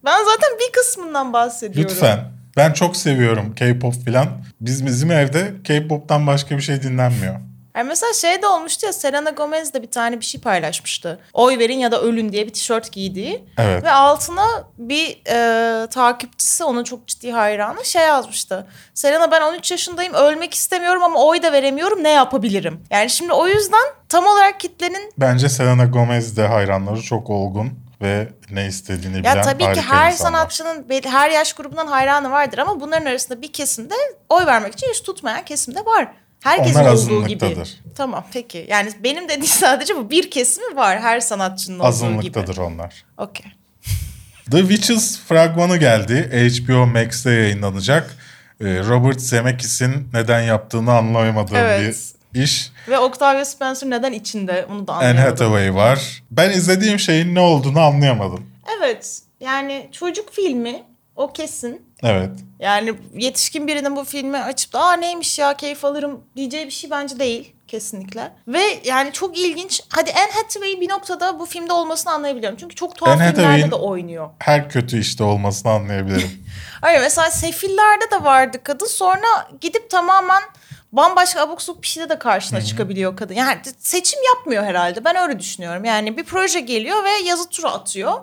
Ben 0.06 0.18
zaten 0.18 0.50
bir 0.60 0.72
kısmından 0.74 1.34
bahsediyorum. 1.34 1.92
Lütfen. 1.92 2.20
Ben 2.58 2.74
çok 2.74 2.98
seviyorum 2.98 3.56
K-pop 3.56 3.94
filan. 4.06 4.28
Biz 4.62 4.86
bizim 4.86 5.12
evde 5.12 5.54
K-pop'tan 5.64 6.28
başka 6.28 6.58
bir 6.58 6.62
şey 6.62 6.82
dinlenmiyor. 6.82 7.36
Yani 7.76 7.88
mesela 7.88 8.14
şey 8.14 8.42
de 8.42 8.48
olmuştu 8.48 8.86
ya 8.86 8.94
Selena 8.94 9.30
Gomez 9.30 9.74
de 9.74 9.82
bir 9.82 9.92
tane 9.92 10.20
bir 10.20 10.26
şey 10.26 10.42
paylaşmıştı. 10.42 11.20
Oy 11.34 11.60
verin 11.60 11.80
ya 11.80 11.92
da 11.92 12.02
ölün 12.02 12.32
diye 12.32 12.48
bir 12.48 12.54
tişört 12.54 12.92
giydiği. 12.92 13.44
Evet. 13.58 13.84
Ve 13.84 13.92
altına 13.92 14.46
bir 14.78 15.22
e, 15.30 15.88
takipçisi 15.88 16.64
onun 16.64 16.84
çok 16.84 17.08
ciddi 17.08 17.32
hayranı 17.32 17.86
şey 17.86 18.02
yazmıştı. 18.02 18.68
Selena 18.94 19.32
ben 19.32 19.42
13 19.42 19.72
yaşındayım 19.72 20.14
ölmek 20.14 20.54
istemiyorum 20.54 21.04
ama 21.04 21.26
oy 21.26 21.44
da 21.44 21.52
veremiyorum 21.54 22.04
ne 22.04 22.10
yapabilirim? 22.12 22.84
Yani 22.92 23.10
şimdi 23.10 23.34
o 23.34 23.48
yüzden 23.48 23.86
tam 24.10 24.26
olarak 24.26 24.60
kitlenin 24.60 25.12
Bence 25.18 25.50
Selena 25.50 25.86
Gomez 25.86 26.38
de 26.38 26.48
hayranları 26.48 27.02
çok 27.02 27.30
olgun. 27.30 27.86
ve 28.02 28.28
ne 28.52 28.66
istediğini 28.66 29.20
bilen 29.20 29.36
Ya 29.36 29.42
tabii 29.42 29.64
ki 29.64 29.82
her 29.82 30.12
insanlar. 30.12 30.12
sanatçının 30.12 30.86
her 31.06 31.30
yaş 31.30 31.54
grubundan 31.54 31.88
hayranı 31.88 32.32
vardır 32.32 32.58
ama 32.58 32.80
bunların 32.82 33.06
arasında 33.06 33.42
bir 33.42 33.54
kesimde 33.54 33.94
oy 34.30 34.46
vermek 34.46 34.74
için 34.74 34.88
yüz 34.88 35.04
tutmayan 35.04 35.46
kesim 35.46 35.76
de 35.76 35.86
var. 35.86 36.08
Herkesin 36.46 36.80
Onlar 36.80 36.94
olduğu 36.94 37.28
gibi. 37.28 37.46
azınlıktadır. 37.46 37.82
Tamam 37.96 38.26
peki. 38.34 38.66
Yani 38.70 38.92
benim 39.04 39.24
dediğim 39.30 39.46
sadece 39.46 39.96
bu 39.96 40.10
bir 40.10 40.32
kesimi 40.32 40.76
var 40.76 41.00
her 41.00 41.20
sanatçının 41.20 41.80
olduğu 41.80 41.84
gibi. 41.84 41.88
Azınlıktadır 41.88 42.58
onlar. 42.58 43.06
Okey. 43.18 43.46
The 44.52 44.60
Witches 44.60 45.20
fragmanı 45.20 45.78
geldi. 45.78 46.30
HBO 46.66 46.86
Max'te 46.88 47.32
yayınlanacak. 47.32 48.16
Ee, 48.62 48.66
Robert 48.66 49.22
Zemeckis'in 49.22 50.08
neden 50.14 50.42
yaptığını 50.42 50.94
anlayamadığım 50.94 51.56
Evet. 51.56 51.96
bir 52.34 52.44
iş. 52.44 52.72
Ve 52.88 53.00
Octavia 53.00 53.46
Spencer 53.46 53.90
neden 53.90 54.12
içinde 54.14 54.66
onu 54.72 54.88
da 54.88 54.94
Anne 54.94 55.06
anlayamadım. 55.08 55.32
Hathaway 55.32 55.76
var. 55.76 56.24
Ben 56.32 56.50
izlediğim 56.50 57.00
şeyin 57.00 57.36
ne 57.36 57.40
olduğunu 57.40 57.80
anlayamadım. 57.80 58.46
Evet. 58.78 59.20
Yani 59.40 59.90
çocuk 59.92 60.34
filmi 60.34 60.84
o 61.16 61.34
kesin. 61.34 61.86
Evet. 62.04 62.32
Yani 62.60 62.94
yetişkin 63.14 63.68
birinin 63.68 63.96
bu 63.96 64.04
filmi 64.04 64.38
açıp 64.38 64.74
da 64.74 64.80
Aa, 64.82 64.94
neymiş 64.94 65.40
ya 65.40 65.54
keyif 65.58 65.86
alırım 65.86 66.24
diyeceği 66.36 66.66
bir 66.66 66.72
şey 66.72 66.90
bence 66.90 67.20
değil 67.20 67.56
kesinlikle. 67.68 68.32
Ve 68.48 68.62
yani 68.84 69.12
çok 69.14 69.38
ilginç. 69.38 69.82
Hadi 69.90 70.12
Anne 70.14 70.32
Hathaway 70.32 70.82
bir 70.82 70.90
noktada 70.90 71.40
bu 71.40 71.46
filmde 71.46 71.74
olmasını 71.74 72.14
anlayabiliyorum. 72.14 72.58
Çünkü 72.62 72.76
çok 72.76 72.96
tuhaf 72.96 73.18
Anne 73.22 73.34
filmlerde 73.34 73.72
de 73.72 73.76
oynuyor. 73.76 74.30
Her 74.40 74.70
kötü 74.70 75.00
işte 75.00 75.24
olmasını 75.24 75.72
anlayabilirim. 75.72 76.46
Hayır 76.82 77.00
mesela 77.00 77.32
Sefillerde 77.32 78.12
de 78.12 78.24
vardı 78.24 78.58
kadın. 78.64 78.86
Sonra 78.86 79.48
gidip 79.62 79.90
tamamen 79.90 80.42
bambaşka 80.92 81.42
abuk 81.42 81.62
subuk 81.62 81.82
bir 81.82 81.88
şeyde 81.88 82.10
de 82.10 82.20
karşına 82.20 82.62
çıkabiliyor 82.62 83.18
kadın. 83.18 83.34
Yani 83.34 83.58
seçim 83.80 84.20
yapmıyor 84.36 84.64
herhalde. 84.64 85.06
Ben 85.06 85.16
öyle 85.16 85.40
düşünüyorum. 85.40 85.86
Yani 85.86 86.18
bir 86.18 86.24
proje 86.24 86.60
geliyor 86.60 87.04
ve 87.04 87.10
yazı 87.26 87.50
tura 87.50 87.72
atıyor. 87.72 88.14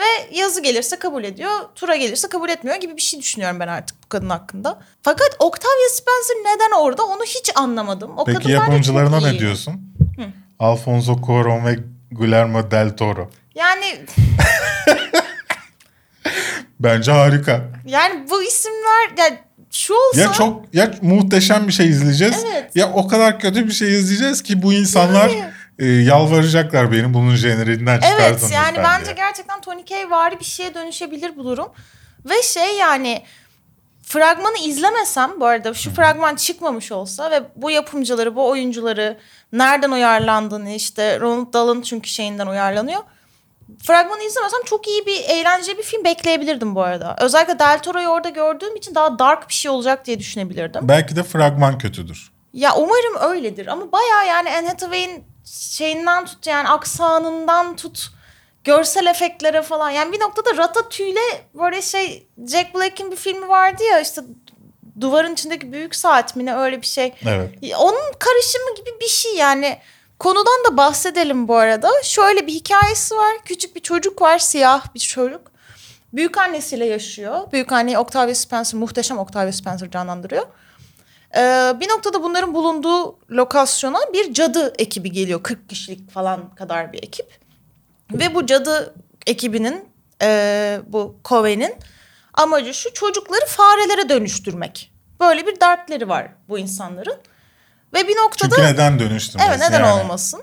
Ve 0.00 0.36
yazı 0.38 0.62
gelirse 0.62 0.98
kabul 0.98 1.24
ediyor, 1.24 1.50
tura 1.74 1.96
gelirse 1.96 2.28
kabul 2.28 2.48
etmiyor 2.48 2.76
gibi 2.76 2.96
bir 2.96 3.02
şey 3.02 3.20
düşünüyorum 3.20 3.60
ben 3.60 3.68
artık 3.68 4.02
bu 4.04 4.08
kadın 4.08 4.30
hakkında. 4.30 4.78
Fakat 5.02 5.30
Octavia 5.38 5.88
Spencer 5.92 6.36
neden 6.54 6.80
orada 6.80 7.02
onu 7.04 7.22
hiç 7.24 7.50
anlamadım. 7.54 8.18
O 8.18 8.24
Peki 8.24 8.50
yapımcılarına 8.50 9.20
ne 9.20 9.30
iyi. 9.30 9.38
diyorsun? 9.38 9.94
Alfonso 10.58 11.12
Cuarón 11.12 11.66
ve 11.66 11.78
Guillermo 12.10 12.70
del 12.70 12.96
Toro. 12.96 13.30
Yani 13.54 13.84
Bence 16.80 17.12
harika. 17.12 17.60
yani 17.86 18.30
bu 18.30 18.42
isimler 18.42 19.10
yani 19.18 19.38
şu 19.70 19.94
olsa 19.94 20.20
Ya 20.20 20.32
çok 20.32 20.74
ya 20.74 20.90
muhteşem 21.02 21.68
bir 21.68 21.72
şey 21.72 21.88
izleyeceğiz. 21.88 22.44
Evet. 22.52 22.76
Ya 22.76 22.92
o 22.92 23.08
kadar 23.08 23.40
kötü 23.40 23.66
bir 23.66 23.72
şey 23.72 23.94
izleyeceğiz 23.94 24.42
ki 24.42 24.62
bu 24.62 24.72
insanlar 24.72 25.28
Yani. 25.28 25.50
E, 25.80 25.86
yalvaracaklar 25.86 26.92
benim 26.92 27.14
bunun 27.14 27.34
jeneriğinden 27.34 28.00
çıkartın 28.00 28.24
Evet 28.24 28.50
yani 28.52 28.76
bence 28.76 29.04
diye. 29.04 29.14
gerçekten 29.14 29.60
Tony 29.60 29.84
K 29.84 30.10
vari 30.10 30.40
bir 30.40 30.44
şeye 30.44 30.74
dönüşebilir 30.74 31.36
bu 31.36 31.44
durum. 31.44 31.68
Ve 32.24 32.42
şey 32.42 32.76
yani 32.76 33.22
fragmanı 34.02 34.58
izlemesem 34.58 35.30
bu 35.40 35.46
arada 35.46 35.74
şu 35.74 35.94
fragman 35.94 36.36
çıkmamış 36.36 36.92
olsa 36.92 37.30
ve 37.30 37.42
bu 37.56 37.70
yapımcıları, 37.70 38.36
bu 38.36 38.48
oyuncuları 38.48 39.18
nereden 39.52 39.90
uyarlandığını 39.90 40.70
işte 40.70 41.20
Ronald 41.20 41.52
Dahl'ın 41.52 41.82
çünkü 41.82 42.10
şeyinden 42.10 42.46
uyarlanıyor. 42.46 43.00
Fragmanı 43.86 44.22
izlemesem 44.22 44.60
çok 44.64 44.88
iyi 44.88 45.06
bir 45.06 45.24
eğlenceli 45.28 45.78
bir 45.78 45.82
film 45.82 46.04
bekleyebilirdim 46.04 46.74
bu 46.74 46.82
arada. 46.82 47.16
Özellikle 47.20 47.58
Del 47.58 47.78
Toro'yu 47.78 48.08
orada 48.08 48.28
gördüğüm 48.28 48.76
için 48.76 48.94
daha 48.94 49.18
dark 49.18 49.48
bir 49.48 49.54
şey 49.54 49.70
olacak 49.70 50.06
diye 50.06 50.18
düşünebilirdim. 50.18 50.88
Belki 50.88 51.16
de 51.16 51.22
fragman 51.22 51.78
kötüdür. 51.78 52.30
Ya 52.52 52.74
umarım 52.76 53.32
öyledir 53.32 53.66
ama 53.66 53.92
baya 53.92 54.24
yani 54.28 54.50
Anne 54.50 54.68
Hathaway'in 54.68 55.24
şeyinden 55.44 56.24
tut 56.24 56.46
yani 56.46 56.68
aksanından 56.68 57.76
tut 57.76 58.10
görsel 58.64 59.06
efektlere 59.06 59.62
falan. 59.62 59.90
Yani 59.90 60.12
bir 60.12 60.20
noktada 60.20 60.56
Ratatouille'le 60.56 61.42
böyle 61.54 61.82
şey 61.82 62.28
Jack 62.46 62.74
Black'in 62.74 63.10
bir 63.10 63.16
filmi 63.16 63.48
vardı 63.48 63.82
ya 63.82 64.00
işte 64.00 64.22
duvarın 65.00 65.32
içindeki 65.32 65.72
büyük 65.72 65.94
saat 65.94 66.36
mi 66.36 66.46
ne 66.46 66.56
öyle 66.56 66.82
bir 66.82 66.86
şey. 66.86 67.14
Evet. 67.26 67.54
Onun 67.78 68.12
karışımı 68.18 68.74
gibi 68.76 68.90
bir 69.00 69.08
şey 69.08 69.34
yani. 69.36 69.78
Konudan 70.18 70.64
da 70.68 70.76
bahsedelim 70.76 71.48
bu 71.48 71.56
arada. 71.56 71.90
Şöyle 72.02 72.46
bir 72.46 72.52
hikayesi 72.52 73.14
var. 73.14 73.36
Küçük 73.44 73.76
bir 73.76 73.80
çocuk 73.80 74.22
var, 74.22 74.38
siyah 74.38 74.94
bir 74.94 75.00
çocuk. 75.00 75.40
Büyük 76.12 76.38
annesiyle 76.38 76.86
yaşıyor. 76.86 77.52
Büyük 77.52 77.72
anneyi 77.72 77.98
Octavia 77.98 78.34
Spencer, 78.34 78.80
muhteşem 78.80 79.18
Octavia 79.18 79.52
Spencer 79.52 79.90
canlandırıyor. 79.90 80.46
Ee, 81.36 81.72
bir 81.80 81.88
noktada 81.88 82.22
bunların 82.22 82.54
bulunduğu 82.54 83.18
lokasyona 83.30 83.98
bir 84.12 84.34
cadı 84.34 84.74
ekibi 84.78 85.12
geliyor. 85.12 85.42
40 85.42 85.68
kişilik 85.68 86.10
falan 86.10 86.54
kadar 86.54 86.92
bir 86.92 87.02
ekip. 87.02 87.26
Ve 88.12 88.34
bu 88.34 88.46
cadı 88.46 88.94
ekibinin, 89.26 89.88
e, 90.22 90.80
bu 90.86 91.16
Coven'in 91.24 91.74
amacı 92.34 92.74
şu 92.74 92.94
çocukları 92.94 93.46
farelere 93.46 94.08
dönüştürmek. 94.08 94.92
Böyle 95.20 95.46
bir 95.46 95.60
dertleri 95.60 96.08
var 96.08 96.28
bu 96.48 96.58
insanların. 96.58 97.16
Ve 97.94 98.08
bir 98.08 98.16
noktada... 98.16 98.56
Çünkü 98.56 98.72
neden 98.72 98.98
dönüştürmesin? 98.98 99.50
Evet 99.50 99.60
neden 99.60 99.84
yani? 99.84 100.02
olmasın? 100.02 100.42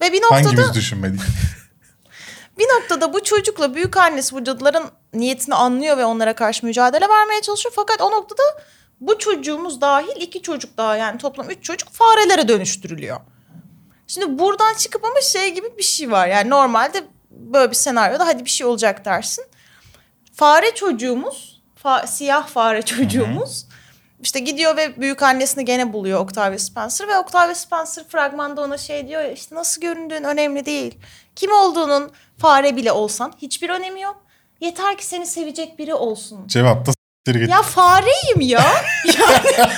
Ve 0.00 0.12
bir 0.12 0.22
noktada 0.22 0.44
Hangimiz 0.44 0.74
düşünmedik? 0.74 1.20
bir 2.58 2.64
noktada 2.64 3.12
bu 3.12 3.24
çocukla 3.24 3.74
büyük 3.74 3.96
annesi 3.96 4.34
bu 4.34 4.44
cadıların 4.44 4.90
niyetini 5.14 5.54
anlıyor 5.54 5.96
ve 5.96 6.04
onlara 6.04 6.34
karşı 6.34 6.66
mücadele 6.66 7.08
vermeye 7.08 7.42
çalışıyor. 7.42 7.72
Fakat 7.76 8.00
o 8.00 8.10
noktada 8.10 8.42
bu 9.00 9.18
çocuğumuz 9.18 9.80
dahil 9.80 10.16
iki 10.22 10.42
çocuk 10.42 10.76
daha 10.76 10.96
yani 10.96 11.18
toplam 11.18 11.50
üç 11.50 11.64
çocuk 11.64 11.88
farelere 11.88 12.48
dönüştürülüyor. 12.48 13.20
Şimdi 14.06 14.38
buradan 14.38 14.74
çıkıp 14.74 15.04
ama 15.04 15.20
şey 15.20 15.54
gibi 15.54 15.78
bir 15.78 15.82
şey 15.82 16.10
var. 16.10 16.28
Yani 16.28 16.50
normalde 16.50 17.04
böyle 17.30 17.70
bir 17.70 17.76
senaryoda 17.76 18.26
hadi 18.26 18.44
bir 18.44 18.50
şey 18.50 18.66
olacak 18.66 19.04
dersin. 19.04 19.44
Fare 20.34 20.74
çocuğumuz, 20.74 21.62
fa- 21.84 22.06
siyah 22.06 22.46
fare 22.46 22.82
çocuğumuz 22.82 23.66
işte 24.22 24.38
gidiyor 24.40 24.76
ve 24.76 25.00
büyük 25.00 25.22
annesini 25.22 25.64
gene 25.64 25.92
buluyor 25.92 26.20
Octavia 26.20 26.58
Spencer 26.58 27.08
ve 27.08 27.18
Octavia 27.18 27.54
Spencer 27.54 28.08
fragmanda 28.08 28.62
ona 28.62 28.78
şey 28.78 29.08
diyor 29.08 29.24
işte 29.32 29.54
nasıl 29.54 29.80
göründüğün 29.80 30.24
önemli 30.24 30.66
değil. 30.66 30.98
Kim 31.36 31.52
olduğunun 31.52 32.10
fare 32.38 32.76
bile 32.76 32.92
olsan 32.92 33.32
hiçbir 33.42 33.70
önemi 33.70 34.00
yok. 34.00 34.22
Yeter 34.60 34.98
ki 34.98 35.06
seni 35.06 35.26
sevecek 35.26 35.78
biri 35.78 35.94
olsun. 35.94 36.46
Cevap 36.46 36.86
da 36.86 36.90
s**tir 37.30 37.40
git. 37.40 37.50
Ya 37.50 37.62
fareyim 37.62 38.40
ya. 38.40 38.62
Yani 39.20 39.70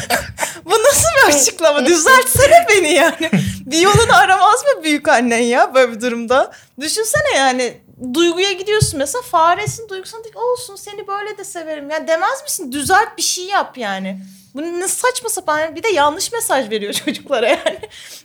bu 0.65 0.71
nasıl 0.71 1.09
bir 1.29 1.35
açıklama? 1.35 1.87
Düzeltsene 1.87 2.67
beni 2.69 2.93
yani. 2.93 3.31
Bir 3.67 3.79
yolunu 3.79 4.17
aramaz 4.17 4.63
mı 4.65 4.85
büyük 4.85 5.09
annen 5.09 5.39
ya 5.43 5.75
böyle 5.75 5.93
bir 5.93 6.01
durumda? 6.01 6.53
Düşünsene 6.81 7.37
yani 7.37 7.81
duyguya 8.15 8.53
gidiyorsun 8.53 8.99
mesela 8.99 9.23
faresin 9.23 9.89
duygusuna 9.89 10.25
diyor, 10.25 10.35
olsun 10.35 10.77
seni 10.77 11.07
böyle 11.07 11.39
de 11.39 11.45
severim. 11.45 11.91
Ya 11.91 12.09
demez 12.09 12.43
misin? 12.43 12.73
Düzelt 12.73 13.17
bir 13.17 13.23
şey 13.23 13.45
yap 13.45 13.79
yani. 13.79 14.21
Bu 14.55 14.63
ne 14.63 14.89
saçma 14.89 15.29
sapan 15.29 15.77
bir 15.77 15.83
de 15.83 15.89
yanlış 15.89 16.33
mesaj 16.33 16.71
veriyor 16.71 16.93
çocuklara 17.05 17.49
yani. 17.49 17.79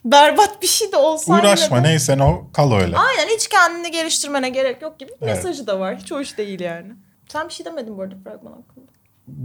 Berbat 0.06 0.62
bir 0.62 0.68
şey 0.68 0.92
de 0.92 0.98
olsa. 0.98 1.34
Uğraşma 1.34 1.80
bu- 1.80 1.84
neysen 1.84 2.20
o 2.20 2.44
kal 2.54 2.74
öyle. 2.74 2.98
Aynen 2.98 3.28
hiç 3.36 3.48
kendini 3.48 3.92
geliştirmene 3.92 4.50
gerek 4.50 4.82
yok 4.82 5.00
gibi 5.00 5.12
bir 5.22 5.28
Evet. 5.28 5.36
mesajı 5.36 5.68
da 5.68 5.80
var. 5.80 5.98
Hiç 5.98 6.12
hoş 6.12 6.38
değil 6.38 6.60
yani. 6.60 6.92
Sen 7.32 7.50
bir 7.50 7.54
şey 7.54 7.66
demedin 7.66 7.98
bu 7.98 8.02
arada 8.02 8.16
fragman 8.24 8.52
hakkında. 8.52 8.77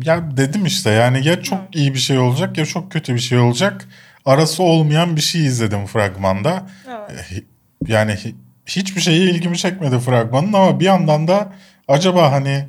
Ya 0.04 0.36
dedim 0.36 0.66
işte 0.66 0.90
yani 0.90 1.26
ya 1.26 1.42
çok 1.42 1.76
iyi 1.76 1.94
bir 1.94 1.98
şey 1.98 2.18
olacak 2.18 2.58
ya 2.58 2.66
çok 2.66 2.92
kötü 2.92 3.14
bir 3.14 3.20
şey 3.20 3.38
olacak. 3.38 3.88
Arası 4.24 4.62
olmayan 4.62 5.16
bir 5.16 5.20
şey 5.20 5.46
izledim 5.46 5.86
fragmanda. 5.86 6.66
Evet. 7.10 7.44
Yani 7.86 8.12
hi- 8.12 8.34
hiçbir 8.66 9.00
şeyi 9.00 9.30
ilgimi 9.30 9.58
çekmedi 9.58 9.98
fragmanın 9.98 10.52
ama 10.52 10.80
bir 10.80 10.84
yandan 10.84 11.28
da 11.28 11.52
acaba 11.88 12.32
hani 12.32 12.68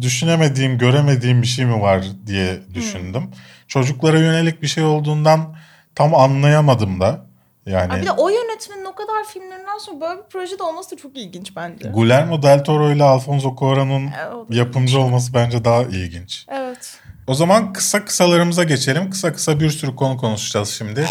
düşünemediğim, 0.00 0.78
göremediğim 0.78 1.42
bir 1.42 1.46
şey 1.46 1.64
mi 1.64 1.80
var 1.80 2.04
diye 2.26 2.58
düşündüm. 2.74 3.22
Çocuklara 3.68 4.18
yönelik 4.18 4.62
bir 4.62 4.66
şey 4.66 4.84
olduğundan 4.84 5.54
tam 5.94 6.14
anlayamadım 6.14 7.00
da. 7.00 7.26
Yani 7.70 7.92
Ay 7.92 8.00
bir 8.00 8.06
de 8.06 8.12
o 8.12 8.28
yönetmenin 8.28 8.84
o 8.84 8.94
kadar 8.94 9.24
filmlerinden 9.32 9.78
sonra 9.78 10.00
böyle 10.00 10.18
bir 10.18 10.26
projede 10.26 10.62
olması 10.62 10.90
da 10.90 10.96
çok 10.96 11.16
ilginç 11.16 11.56
bence. 11.56 11.88
Guillermo 11.88 12.42
del 12.42 12.64
Toro 12.64 12.92
ile 12.92 13.04
Alfonso 13.04 13.48
Cuarón'un 13.48 14.02
Evet, 14.02 14.46
yapımcı 14.50 15.00
olması 15.00 15.34
bence 15.34 15.64
daha 15.64 15.82
ilginç. 15.82 16.46
Evet. 16.48 16.98
O 17.26 17.34
zaman 17.34 17.72
kısa 17.72 18.04
kısalarımıza 18.04 18.64
geçelim. 18.64 19.10
Kısa 19.10 19.32
kısa 19.32 19.60
bir 19.60 19.70
sürü 19.70 19.96
konu 19.96 20.16
konuşacağız 20.16 20.68
şimdi. 20.68 21.06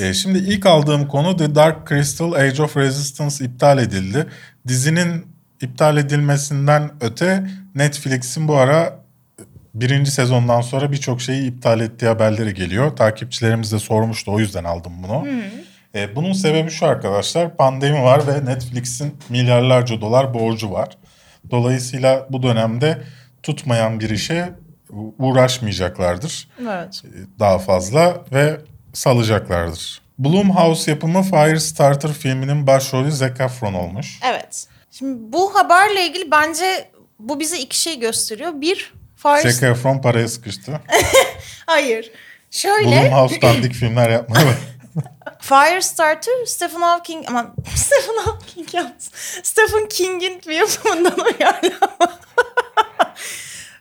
Ee, 0.00 0.14
şimdi 0.14 0.38
ilk 0.38 0.66
aldığım 0.66 1.08
konu 1.08 1.36
The 1.36 1.54
Dark 1.54 1.88
Crystal 1.88 2.32
Age 2.32 2.62
of 2.62 2.76
Resistance 2.76 3.44
iptal 3.44 3.78
edildi. 3.78 4.26
Dizinin 4.68 5.26
iptal 5.60 5.96
edilmesinden 5.96 6.90
öte 7.00 7.46
Netflix'in 7.74 8.48
bu 8.48 8.56
ara 8.56 9.06
birinci 9.74 10.10
sezondan 10.10 10.60
sonra 10.60 10.92
birçok 10.92 11.20
şeyi 11.20 11.50
iptal 11.50 11.80
ettiği 11.80 12.06
haberleri 12.06 12.54
geliyor. 12.54 12.96
Takipçilerimiz 12.96 13.72
de 13.72 13.78
sormuştu 13.78 14.32
o 14.32 14.40
yüzden 14.40 14.64
aldım 14.64 14.92
bunu. 15.02 15.26
Ee, 15.96 16.16
bunun 16.16 16.32
sebebi 16.32 16.70
şu 16.70 16.86
arkadaşlar 16.86 17.56
pandemi 17.56 18.02
var 18.02 18.26
ve 18.26 18.44
Netflix'in 18.44 19.16
milyarlarca 19.28 20.00
dolar 20.00 20.34
borcu 20.34 20.72
var. 20.72 20.88
Dolayısıyla 21.50 22.26
bu 22.30 22.42
dönemde 22.42 23.02
tutmayan 23.42 24.00
bir 24.00 24.10
işe 24.10 24.54
uğraşmayacaklardır 25.18 26.48
Evet. 26.62 27.02
daha 27.38 27.58
fazla 27.58 28.24
ve 28.32 28.60
salacaklardır. 28.92 30.02
Blumhouse 30.18 30.90
yapımı 30.90 31.22
Firestarter 31.22 32.12
filminin 32.12 32.66
başrolü 32.66 33.12
Zac 33.12 33.40
Efron 33.40 33.74
olmuş. 33.74 34.20
Evet. 34.24 34.66
Şimdi 34.90 35.32
bu 35.32 35.54
haberle 35.54 36.06
ilgili 36.06 36.30
bence 36.30 36.90
bu 37.18 37.40
bize 37.40 37.58
iki 37.58 37.80
şey 37.80 38.00
gösteriyor. 38.00 38.60
Bir, 38.60 38.94
Fire... 39.16 39.50
Zac 39.50 39.66
Efron 39.66 40.00
paraya 40.00 40.28
sıkıştı. 40.28 40.80
Hayır. 41.66 42.10
Şöyle, 42.50 43.02
Blumhouse'dan 43.02 43.62
dik 43.62 43.72
filmler 43.72 44.10
yapmaya 44.10 44.46
Firestarter 45.48 46.44
Stephen 46.46 46.80
Hawking 46.80 47.24
aman 47.28 47.54
Stephen 47.74 48.24
Hawking 48.24 48.74
yalnız. 48.74 49.10
Stephen 49.42 49.88
King'in 49.88 50.40
bir 50.48 50.54
yapımından 50.54 51.14
uyarlama. 51.18 52.18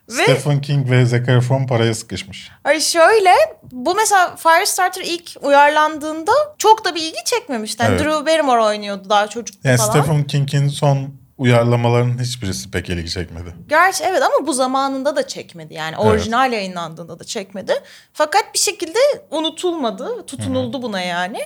Ve 0.09 0.23
Stephen 0.23 0.61
King 0.61 0.91
ve 0.91 1.05
Zac 1.05 1.29
Efron 1.31 1.67
paraya 1.67 1.95
sıkışmış. 1.95 2.51
ay 2.63 2.79
şöyle 2.79 3.33
bu 3.71 3.95
mesela 3.95 4.35
Firestarter 4.35 5.01
ilk 5.05 5.31
uyarlandığında 5.41 6.31
çok 6.57 6.85
da 6.85 6.95
bir 6.95 7.01
ilgi 7.01 7.23
çekmemişti. 7.25 7.83
Yani 7.83 7.95
Evet. 7.95 8.05
Drew 8.05 8.25
Barrymore 8.25 8.61
oynuyordu 8.61 9.09
daha 9.09 9.27
çocuk 9.27 9.55
Yani 9.63 9.77
falan. 9.77 9.89
Stephen 9.89 10.23
King'in 10.23 10.67
son 10.67 11.13
uyarlamalarının 11.37 12.19
hiçbirisi 12.19 12.71
pek 12.71 12.89
ilgi 12.89 13.11
çekmedi. 13.11 13.55
Gerçi 13.67 14.03
evet 14.03 14.23
ama 14.23 14.47
bu 14.47 14.53
zamanında 14.53 15.15
da 15.15 15.27
çekmedi. 15.27 15.73
Yani 15.73 15.97
orijinal 15.97 16.53
yayınlandığında 16.53 17.19
da 17.19 17.23
çekmedi. 17.23 17.73
Fakat 18.13 18.53
bir 18.53 18.59
şekilde 18.59 18.99
unutulmadı. 19.31 20.25
Tutunuldu 20.25 20.81
buna 20.81 21.01
yani. 21.01 21.39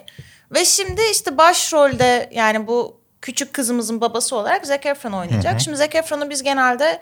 Ve 0.52 0.66
şimdi 0.66 1.02
işte 1.12 1.38
başrolde 1.38 2.30
yani 2.34 2.68
bu 2.68 3.00
küçük 3.22 3.54
kızımızın 3.54 4.02
babası 4.02 4.36
olarak 4.36 4.68
Zac 4.68 4.86
Efron 4.86 5.12
oynayacak. 5.12 5.62
Şimdi 5.62 5.78
Zac 5.78 5.96
Efron'u 5.96 6.30
biz 6.30 6.44
genelde 6.44 7.02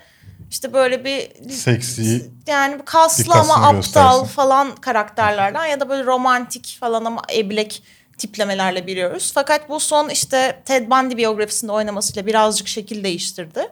işte 0.52 0.74
böyle 0.74 1.06
bir 1.06 1.50
Seksi, 1.50 2.32
yani 2.48 2.86
kaslı 2.86 3.34
ama 3.34 3.56
aptal 3.56 3.76
göstersin. 3.76 4.26
falan 4.26 4.76
karakterlerden 4.76 5.66
ya 5.66 5.80
da 5.80 5.90
böyle 5.90 6.06
romantik 6.06 6.78
falan 6.80 7.06
ama 7.06 7.22
eblek 7.36 7.84
tiplemelerle 8.18 8.88
biliyoruz. 8.88 9.32
Fakat 9.36 9.70
bu 9.70 9.80
son 9.80 10.10
işte 10.10 10.62
Ted 10.66 10.90
Bundy 10.92 11.18
biyografisinde 11.18 11.72
oynamasıyla 11.72 12.26
birazcık 12.26 12.68
şekil 12.68 13.04
değiştirdi. 13.04 13.68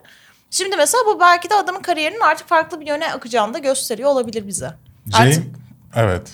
Şimdi 0.50 0.76
mesela 0.76 1.02
bu 1.06 1.20
belki 1.20 1.50
de 1.50 1.54
adamın 1.54 1.80
kariyerinin 1.82 2.20
artık 2.20 2.48
farklı 2.48 2.80
bir 2.80 2.86
yöne 2.86 3.12
akacağını 3.12 3.54
da 3.54 3.58
gösteriyor 3.58 4.10
olabilir 4.10 4.46
bize. 4.48 4.72
Jane... 5.16 5.28
Artık, 5.28 5.44
Evet. 5.96 6.28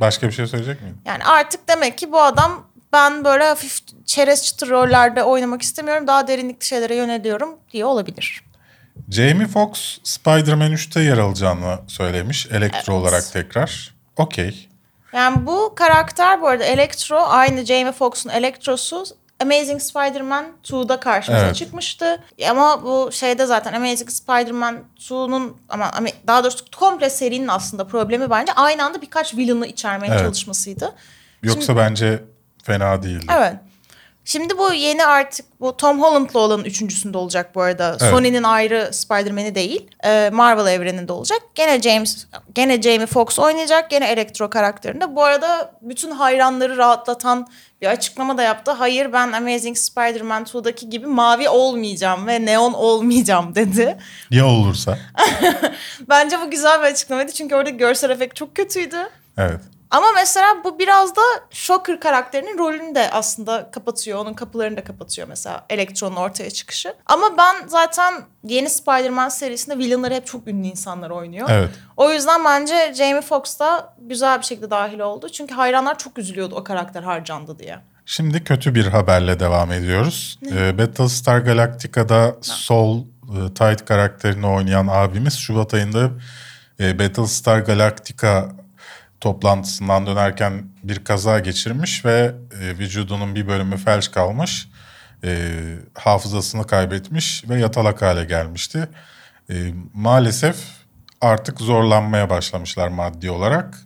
Başka 0.00 0.26
bir 0.26 0.32
şey 0.32 0.46
söyleyecek 0.46 0.82
miyim? 0.82 0.98
yani 1.04 1.24
artık 1.24 1.68
demek 1.68 1.98
ki 1.98 2.12
bu 2.12 2.22
adam 2.22 2.66
ben 2.92 3.24
böyle 3.24 3.44
hafif 3.44 3.80
çerez 4.06 4.42
çıtır 4.42 4.68
rollerde 4.70 5.22
oynamak 5.22 5.62
istemiyorum. 5.62 6.06
Daha 6.06 6.28
derinlikli 6.28 6.66
şeylere 6.66 6.94
yöneliyorum 6.96 7.58
diye 7.72 7.84
olabilir. 7.84 8.44
Jamie 9.10 9.46
Foxx 9.46 9.98
Spider-Man 10.04 10.72
3'te 10.72 11.00
yer 11.00 11.18
alacağını 11.18 11.78
söylemiş. 11.88 12.46
Elektro 12.46 12.92
Evet. 12.92 13.02
olarak 13.02 13.32
tekrar. 13.32 13.94
Okey. 14.16 14.68
Yani 15.14 15.46
bu 15.46 15.72
karakter 15.76 16.40
bu 16.40 16.48
arada 16.48 16.64
Electro 16.64 17.16
aynı 17.26 17.64
Jamie 17.64 17.92
Foxx'un 17.92 18.30
Electro'su 18.30 19.04
Amazing 19.42 19.80
Spider-Man 19.80 20.46
2'da 20.64 21.00
karşımıza 21.00 21.44
Evet. 21.44 21.56
çıkmıştı. 21.56 22.22
Ama 22.50 22.82
bu 22.84 23.12
şeyde 23.12 23.46
zaten 23.46 23.72
Amazing 23.72 24.10
Spider-Man 24.10 24.76
2'nun 24.98 25.56
ama 25.68 25.90
daha 26.26 26.44
doğrusu 26.44 26.64
komple 26.76 27.10
serinin 27.10 27.48
aslında 27.48 27.86
problemi 27.86 28.30
bence 28.30 28.52
aynı 28.52 28.84
anda 28.84 29.02
birkaç 29.02 29.34
villain'ı 29.34 29.66
içermeye 29.66 30.12
Evet. 30.12 30.20
çalışmasıydı. 30.24 30.94
Yoksa 31.42 31.76
bence 31.76 32.24
fena 32.62 33.02
değildi. 33.02 33.26
Evet. 33.38 33.54
Şimdi 34.24 34.58
bu 34.58 34.72
yeni 34.72 35.06
artık 35.06 35.46
bu 35.60 35.76
Tom 35.76 36.02
Holland'la 36.02 36.40
olan 36.40 36.64
üçüncüsünde 36.64 37.18
olacak 37.18 37.54
bu 37.54 37.62
arada. 37.62 37.96
Evet. 38.00 38.10
Sony'nin 38.10 38.42
ayrı 38.42 38.88
Spider-Man'i 38.92 39.54
değil. 39.54 39.90
Ee, 40.04 40.30
Marvel 40.32 40.72
evreninde 40.72 41.12
olacak. 41.12 41.40
Gene 41.54 41.82
James, 41.82 42.26
gene 42.54 42.82
Jamie 42.82 43.06
Foxx 43.06 43.38
oynayacak. 43.38 43.90
Gene 43.90 44.06
Electro 44.06 44.50
karakterinde. 44.50 45.16
Bu 45.16 45.24
arada 45.24 45.74
bütün 45.82 46.10
hayranları 46.10 46.76
rahatlatan 46.76 47.46
bir 47.82 47.86
açıklama 47.86 48.38
da 48.38 48.42
yaptı. 48.42 48.70
Hayır 48.70 49.12
ben 49.12 49.32
Amazing 49.32 49.76
Spider-Man 49.76 50.44
2'daki 50.44 50.90
gibi 50.90 51.06
mavi 51.06 51.48
olmayacağım 51.48 52.26
ve 52.26 52.46
neon 52.46 52.72
olmayacağım 52.72 53.54
dedi. 53.54 53.96
Ya 54.30 54.46
olursa? 54.46 54.98
Bence 56.08 56.40
bu 56.40 56.50
güzel 56.50 56.80
bir 56.80 56.86
açıklamaydı. 56.86 57.32
Çünkü 57.32 57.54
orada 57.54 57.70
görsel 57.70 58.10
efekt 58.10 58.36
çok 58.36 58.54
kötüydü. 58.54 58.96
Evet. 59.38 59.60
Ama 59.94 60.06
mesela 60.14 60.64
bu 60.64 60.78
biraz 60.78 61.16
da 61.16 61.20
Shocker 61.50 62.00
karakterinin 62.00 62.58
rolünü 62.58 62.94
de 62.94 63.10
aslında 63.10 63.70
kapatıyor. 63.70 64.18
Onun 64.18 64.34
kapılarını 64.34 64.76
da 64.76 64.84
kapatıyor 64.84 65.28
mesela 65.28 65.66
Electro'nun 65.70 66.16
ortaya 66.16 66.50
çıkışı. 66.50 66.94
Ama 67.06 67.38
ben 67.38 67.68
zaten 67.68 68.14
yeni 68.44 68.70
Spider-Man 68.70 69.28
serisinde 69.28 69.78
villainları 69.78 70.14
hep 70.14 70.26
çok 70.26 70.48
ünlü 70.48 70.66
insanlar 70.66 71.10
oynuyor. 71.10 71.48
Evet. 71.50 71.70
O 71.96 72.10
yüzden 72.12 72.44
bence 72.44 72.94
Jamie 72.96 73.20
Foxx 73.20 73.58
da 73.58 73.94
güzel 73.98 74.38
bir 74.38 74.44
şekilde 74.44 74.70
dahil 74.70 74.98
oldu. 74.98 75.28
Çünkü 75.28 75.54
hayranlar 75.54 75.98
çok 75.98 76.18
üzülüyordu 76.18 76.54
o 76.54 76.64
karakter 76.64 77.02
harcandı 77.02 77.58
diye. 77.58 77.78
Şimdi 78.06 78.44
kötü 78.44 78.74
bir 78.74 78.86
haberle 78.86 79.40
devam 79.40 79.72
ediyoruz. 79.72 80.38
Ee, 80.52 80.78
Battlestar 80.78 81.38
Galactica'da 81.38 82.36
Sol 82.40 83.00
e, 83.00 83.54
Tide 83.54 83.84
karakterini 83.84 84.46
oynayan 84.46 84.88
abimiz 84.90 85.38
Şubat 85.38 85.74
ayında 85.74 86.10
e, 86.80 86.98
Battlestar 86.98 87.58
Galactica 87.58 88.63
toplantısından 89.24 90.06
dönerken 90.06 90.64
bir 90.82 91.04
kaza 91.04 91.38
geçirmiş 91.38 92.04
ve 92.04 92.34
e, 92.60 92.78
vücudunun 92.78 93.34
bir 93.34 93.48
bölümü 93.48 93.76
felç 93.76 94.10
kalmış. 94.10 94.68
E, 95.24 95.50
hafızasını 95.94 96.66
kaybetmiş 96.66 97.44
ve 97.48 97.60
yatalak 97.60 98.02
hale 98.02 98.24
gelmişti. 98.24 98.88
E, 99.50 99.54
maalesef 99.94 100.56
artık 101.20 101.60
zorlanmaya 101.60 102.30
başlamışlar 102.30 102.88
maddi 102.88 103.30
olarak. 103.30 103.78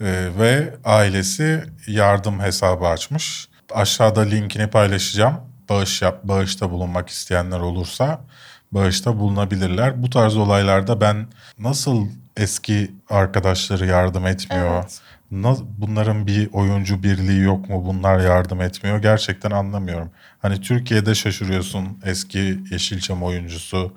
Ee, 0.00 0.28
ve 0.38 0.74
ailesi 0.84 1.64
yardım 1.86 2.40
hesabı 2.40 2.86
açmış. 2.86 3.48
Aşağıda 3.74 4.20
linkini 4.20 4.66
paylaşacağım. 4.66 5.40
Bağış 5.68 6.02
yap, 6.02 6.20
bağışta 6.24 6.70
bulunmak 6.70 7.08
isteyenler 7.08 7.60
olursa 7.60 8.20
bağışta 8.72 9.18
bulunabilirler. 9.18 10.02
Bu 10.02 10.10
tarz 10.10 10.36
olaylarda 10.36 11.00
ben 11.00 11.26
nasıl 11.58 12.06
eski 12.36 12.90
arkadaşları 13.10 13.86
yardım 13.86 14.26
etmiyor? 14.26 14.74
Evet. 14.74 15.00
bunların 15.78 16.26
bir 16.26 16.48
oyuncu 16.52 17.02
birliği 17.02 17.40
yok 17.42 17.68
mu? 17.68 17.84
Bunlar 17.86 18.20
yardım 18.20 18.60
etmiyor. 18.60 18.98
Gerçekten 19.02 19.50
anlamıyorum. 19.50 20.10
Hani 20.42 20.60
Türkiye'de 20.60 21.14
şaşırıyorsun 21.14 21.98
eski 22.04 22.58
Yeşilçam 22.70 23.22
oyuncusu 23.22 23.92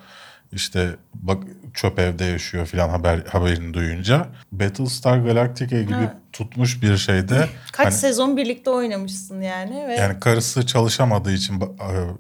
işte 0.52 0.90
bak 1.14 1.44
çöp 1.74 2.00
evde 2.00 2.26
yaşıyor 2.26 2.66
filan 2.66 2.90
haber 2.90 3.20
haberini 3.32 3.74
duyunca. 3.74 4.28
Battlestar 4.52 5.18
Galactica 5.18 5.82
gibi 5.82 5.94
Evet. 6.00 6.10
tutmuş 6.34 6.82
bir 6.82 6.98
şeyde 6.98 7.48
Kaç 7.72 7.86
hani- 7.86 7.94
sezon 7.96 8.38
birlikte 8.38 8.70
oynamışsın 8.70 9.42
yani. 9.42 9.88
Ve 9.88 9.94
yani 9.96 10.20
karısı 10.20 10.66
çalışamadığı 10.66 11.32
için 11.34 11.64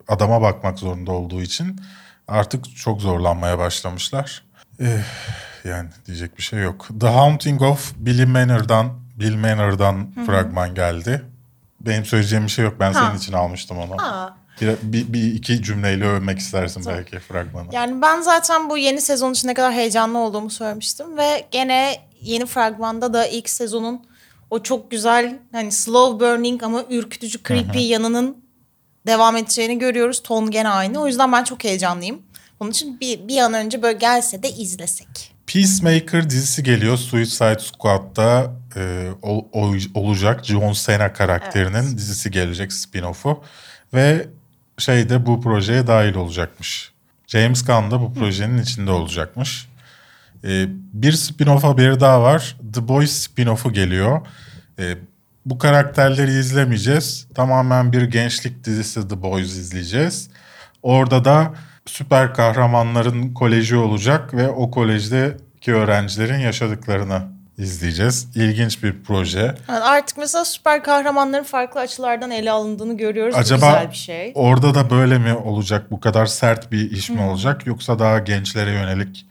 adama 0.08 0.42
bakmak 0.42 0.80
zorunda 0.80 1.12
olduğu 1.12 1.42
için 1.42 1.80
artık 2.32 2.76
çok 2.78 3.02
zorlanmaya 3.02 3.60
başlamışlar. 3.60 4.44
Eh, 4.80 5.04
yani 5.64 5.90
diyecek 6.08 6.38
bir 6.38 6.44
şey 6.44 6.60
yok. 6.60 6.88
The 7.02 7.08
Haunting 7.08 7.62
of 7.62 7.94
Billy 7.98 8.26
Manor'dan 8.26 9.02
Bill 9.20 9.36
Manor'dan 9.36 10.12
fragman 10.26 10.76
geldi. 10.76 11.22
Benim 11.82 12.06
söyleyeceğim 12.06 12.46
bir 12.46 12.52
şey 12.52 12.66
yok. 12.66 12.76
Ben 12.80 12.94
Ha. 12.94 13.06
senin 13.06 13.18
için 13.18 13.34
almıştım 13.34 13.78
onu. 13.78 14.02
Aa. 14.02 14.36
Bir, 14.62 14.76
bir, 14.82 15.14
bir 15.14 15.34
iki 15.34 15.64
cümleyle 15.64 16.06
övmek 16.06 16.40
istersin 16.40 16.84
belki 16.88 17.20
fragmanı. 17.20 17.68
Yani 17.72 18.02
ben 18.02 18.22
zaten 18.22 18.70
bu 18.70 18.78
yeni 18.78 19.02
sezon 19.02 19.32
için 19.32 19.48
ne 19.48 19.54
kadar 19.54 19.74
heyecanlı 19.74 20.18
olduğumu 20.18 20.50
söylemiştim 20.50 21.18
ve 21.18 21.48
gene 21.52 21.96
yeni 22.22 22.46
fragmanda 22.46 23.14
da 23.14 23.28
ilk 23.28 23.50
sezonun 23.50 24.06
o 24.50 24.64
çok 24.64 24.92
güzel 24.92 25.40
hani 25.52 25.72
slow 25.72 26.26
burning 26.26 26.64
ama 26.64 26.84
ürkütücü 26.90 27.44
creepy 27.44 27.80
yanının 27.80 28.41
devam 29.08 29.38
edeceğini 29.38 29.80
görüyoruz. 29.80 30.24
Ton 30.24 30.52
gene 30.52 30.70
aynı. 30.70 31.00
O 31.02 31.08
yüzden 31.08 31.32
ben 31.32 31.44
çok 31.44 31.64
heyecanlıyım. 31.64 32.22
Bunun 32.60 32.72
için 32.72 33.00
bir, 33.00 33.28
bir 33.28 33.38
an 33.38 33.54
önce 33.54 33.82
böyle 33.82 33.98
gelse 33.98 34.44
de 34.44 34.50
izlesek. 34.52 35.08
Peacemaker 35.48 36.30
dizisi 36.30 36.64
geliyor. 36.64 36.98
Suicide 36.98 37.60
Squad'da 37.60 38.54
e, 38.76 39.10
ol- 39.22 39.46
ol- 39.52 39.92
olacak 39.94 40.46
John 40.46 40.74
Cena 40.74 41.14
karakterinin 41.14 41.98
dizisi 41.98 42.32
gelecek 42.32 42.72
spin-off'u. 42.72 43.44
Ve 43.94 44.28
şey 44.78 45.10
de 45.10 45.26
bu 45.26 45.42
projeye 45.42 45.88
dahil 45.88 46.16
olacakmış. 46.16 46.92
James 47.28 47.66
Gunn 47.66 47.92
da 47.92 48.02
bu 48.02 48.14
projenin 48.14 48.62
içinde 48.62 48.92
olacakmış. 48.92 49.68
E, 50.44 50.66
bir 50.94 51.14
spin-off 51.14 51.62
haberi 51.62 52.00
daha 52.00 52.22
var. 52.22 52.58
The 52.74 52.88
Boys 52.88 53.28
spin-off'u 53.28 53.74
geliyor. 53.74 54.28
E, 54.80 54.98
bu 55.46 55.58
karakterleri 55.58 56.32
izlemeyeceğiz. 56.32 57.28
Tamamen 57.36 57.94
bir 57.94 58.02
gençlik 58.02 58.64
dizisi 58.64 59.08
The 59.08 59.22
Boys 59.22 59.58
izleyeceğiz. 59.58 60.30
Orada 60.84 61.26
da 61.26 61.54
süper 61.86 62.34
kahramanların 62.34 63.34
koleji 63.34 63.76
olacak 63.76 64.34
ve 64.34 64.50
o 64.50 64.72
kolejdeki 64.72 65.74
öğrencilerin 65.74 66.40
yaşadıklarını 66.40 67.22
izleyeceğiz. 67.58 68.28
İlginç 68.36 68.84
bir 68.84 69.04
proje. 69.04 69.40
Yani 69.70 69.80
artık 69.84 70.18
mesela 70.18 70.46
süper 70.46 70.84
kahramanların 70.84 71.44
farklı 71.44 71.80
açılardan 71.80 72.32
ele 72.32 72.52
alındığını 72.52 72.98
görüyoruz. 72.98 73.36
Bu 73.36 73.40
Acaba 73.40 73.68
güzel 73.68 73.92
bir 73.92 73.96
şey. 73.96 74.32
orada 74.36 74.76
da 74.76 74.90
böyle 74.90 75.18
mi 75.18 75.34
olacak? 75.34 75.92
Bu 75.92 76.00
kadar 76.00 76.26
sert 76.26 76.72
bir 76.72 76.92
iş 76.92 77.10
mi 77.10 77.22
olacak? 77.22 77.68
Yoksa 77.68 78.00
daha 78.00 78.20
gençlere 78.20 78.72
yönelik 78.72 79.26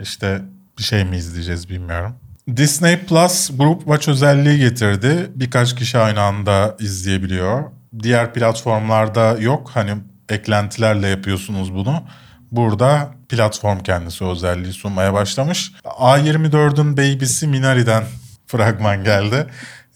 işte 0.00 0.42
bir 0.78 0.82
şey 0.82 1.04
mi 1.04 1.16
izleyeceğiz 1.16 1.68
bilmiyorum. 1.70 2.16
Disney 2.56 2.98
Plus 2.98 3.50
Group 3.58 3.78
Watch 3.78 4.08
özelliği 4.08 4.58
getirdi. 4.58 5.30
Birkaç 5.34 5.76
kişi 5.76 5.98
aynı 5.98 6.20
anda 6.20 6.76
izleyebiliyor. 6.80 7.62
Diğer 8.02 8.34
platformlarda 8.34 9.36
yok. 9.40 9.70
Hani 9.74 9.90
eklentilerle 10.28 11.08
yapıyorsunuz 11.08 11.74
bunu. 11.74 12.02
Burada 12.50 13.10
platform 13.28 13.78
kendisi 13.78 14.24
özelliği 14.24 14.72
sunmaya 14.72 15.12
başlamış. 15.14 15.72
A24'ün 15.84 16.96
baby'si 16.96 17.46
Minari'den 17.48 18.04
fragman 18.46 19.04
geldi. 19.04 19.46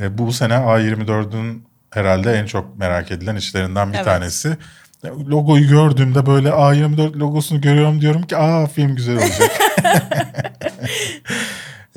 E, 0.00 0.18
bu 0.18 0.32
sene 0.32 0.54
A24'ün 0.54 1.64
herhalde 1.90 2.32
en 2.32 2.46
çok 2.46 2.78
merak 2.78 3.10
edilen 3.10 3.36
işlerinden 3.36 3.88
bir 3.92 3.96
Evet. 3.96 4.04
tanesi. 4.04 4.56
Logoyu 5.04 5.68
gördüğümde 5.68 6.26
böyle 6.26 6.48
A24 6.48 7.18
logosunu 7.18 7.60
görüyorum 7.60 8.00
diyorum 8.00 8.22
ki 8.22 8.36
aa 8.36 8.66
film 8.66 8.96
güzel 8.96 9.16
olacak. 9.16 9.50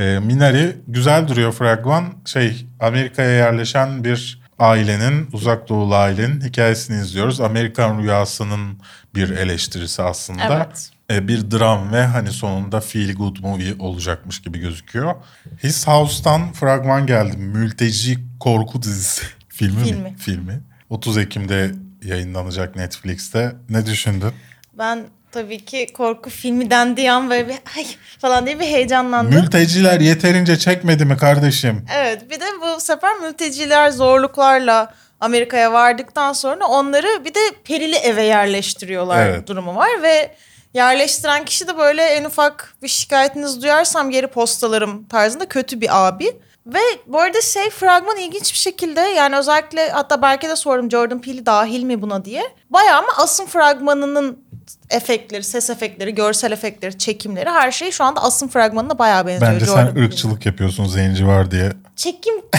E, 0.01 0.19
Minari 0.19 0.77
güzel 0.87 1.27
duruyor 1.27 1.51
fragman. 1.51 2.05
Şey 2.25 2.65
Amerika'ya 2.79 3.31
yerleşen 3.31 4.03
bir 4.03 4.41
ailenin, 4.59 5.29
uzak 5.33 5.69
doğulu 5.69 5.95
ailenin 5.95 6.41
hikayesini 6.41 7.01
izliyoruz. 7.01 7.41
Amerikan 7.41 8.01
rüyasının 8.01 8.79
bir 9.15 9.29
eleştirisi 9.29 10.01
aslında. 10.01 10.55
Evet. 10.55 10.89
E, 11.11 11.27
bir 11.27 11.51
dram 11.51 11.91
ve 11.93 12.05
hani 12.05 12.31
sonunda 12.31 12.79
feel 12.79 13.13
good 13.13 13.37
movie 13.39 13.75
olacakmış 13.79 14.41
gibi 14.41 14.59
gözüküyor. 14.59 15.15
His 15.63 15.87
House'tan 15.87 16.53
fragman 16.53 17.07
geldi. 17.07 17.37
Mülteci 17.37 18.17
korku 18.39 18.81
dizisi. 18.81 19.25
Filmi, 19.49 19.79
mi? 19.79 19.85
Filmi. 19.85 20.15
Filmi. 20.17 20.61
30 20.89 21.17
Ekim'de 21.17 21.71
yayınlanacak 22.03 22.75
Netflix'te. 22.75 23.55
Ne 23.69 23.85
düşündün? 23.85 24.33
Ben 24.77 25.05
tabii 25.31 25.65
ki 25.65 25.87
korku 25.93 26.29
filmi 26.29 26.69
dendiği 26.71 27.11
an 27.11 27.29
böyle 27.29 27.47
bir 27.47 27.55
ay 27.77 27.85
falan 28.19 28.45
diye 28.45 28.59
bir 28.59 28.65
heyecanlandım. 28.65 29.33
Mülteciler 29.41 29.99
yeterince 29.99 30.59
çekmedi 30.59 31.05
mi 31.05 31.17
kardeşim? 31.17 31.85
Evet 31.95 32.29
bir 32.29 32.39
de 32.39 32.45
bu 32.61 32.79
sefer 32.81 33.17
mülteciler 33.19 33.89
zorluklarla 33.91 34.93
Amerika'ya 35.19 35.73
vardıktan 35.73 36.33
sonra 36.33 36.65
onları 36.67 37.25
bir 37.25 37.33
de 37.33 37.39
perili 37.63 37.95
eve 37.95 38.23
yerleştiriyorlar 38.23 39.25
Evet. 39.27 39.47
durumu 39.47 39.75
var 39.75 39.89
ve 40.03 40.35
yerleştiren 40.73 41.45
kişi 41.45 41.67
de 41.67 41.77
böyle 41.77 42.03
en 42.03 42.23
ufak 42.23 42.73
bir 42.83 42.87
şikayetinizi 42.87 43.61
duyarsam 43.61 44.09
geri 44.09 44.27
postalarım 44.27 45.07
tarzında 45.07 45.45
kötü 45.47 45.81
bir 45.81 46.07
abi. 46.07 46.37
Ve 46.65 46.79
bu 47.07 47.19
arada 47.19 47.41
şey 47.41 47.69
fragman 47.69 48.17
ilginç 48.17 48.53
bir 48.53 48.57
şekilde 48.57 49.01
yani 49.01 49.37
özellikle 49.37 49.89
hatta 49.89 50.21
belki 50.21 50.49
de 50.49 50.55
sordum 50.55 50.91
Jordan 50.91 51.21
Peele 51.21 51.45
dahil 51.45 51.83
mi 51.83 52.01
buna 52.01 52.25
diye. 52.25 52.43
Bayağı 52.69 52.97
ama 52.97 53.07
asım 53.17 53.45
fragmanının 53.47 54.43
efektleri, 54.89 55.43
ses 55.43 55.69
efektleri, 55.69 56.15
görsel 56.15 56.51
efektleri, 56.51 56.97
çekimleri 56.97 57.49
her 57.49 57.71
şey 57.71 57.91
şu 57.91 58.03
anda 58.03 58.23
asım 58.23 58.49
fragmanına 58.49 58.99
bayağı 58.99 59.27
benziyor. 59.27 59.51
Bence 59.53 59.65
Jordan 59.65 59.83
sen 59.85 59.93
Peele'nin. 59.93 60.07
ırkçılık 60.11 60.45
yapıyorsun 60.45 60.85
zenci 60.85 61.27
var 61.27 61.51
diye. 61.51 61.71
Çekim. 61.95 62.35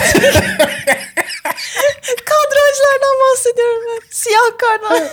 Kadrajlardan 2.25 3.15
bahsediyorum 3.31 3.81
ben. 3.87 3.99
Siyah 4.11 4.57
kardan. 4.57 4.97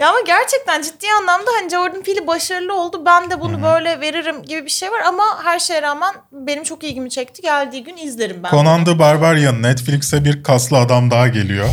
ya 0.00 0.08
ama 0.08 0.20
gerçekten 0.26 0.82
ciddi 0.82 1.06
anlamda 1.20 1.50
hani 1.60 1.70
Jordan 1.70 2.02
Peele 2.02 2.26
başarılı 2.26 2.80
oldu. 2.80 3.02
Ben 3.06 3.30
de 3.30 3.40
bunu 3.40 3.62
böyle 3.62 4.00
veririm 4.00 4.42
gibi 4.42 4.64
bir 4.64 4.70
şey 4.70 4.90
var 4.90 5.00
ama 5.00 5.44
her 5.44 5.58
şeye 5.58 5.82
rağmen 5.82 6.14
benim 6.32 6.64
çok 6.64 6.84
ilgimi 6.84 7.10
çekti. 7.10 7.42
Geldiği 7.42 7.84
gün 7.84 7.96
izlerim 7.96 8.42
ben. 8.42 8.50
Conan 8.50 8.84
the 8.84 8.98
Barbarian 8.98 9.62
Netflix'e 9.62 10.24
bir 10.24 10.42
kaslı 10.42 10.78
adam 10.78 11.10
daha 11.10 11.28
geliyor. 11.28 11.68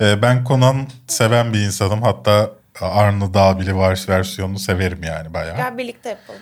Ee, 0.00 0.22
ben 0.22 0.44
Conan 0.44 0.86
seven 1.06 1.52
bir 1.52 1.58
insanım. 1.58 2.02
Hatta 2.02 2.50
Arne 2.86 3.34
Dağbili 3.34 3.76
var 3.76 4.04
versiyonunu 4.08 4.58
severim 4.58 5.02
yani 5.02 5.34
bayağı. 5.34 5.56
Gel 5.56 5.78
birlikte 5.78 6.08
yapalım. 6.08 6.40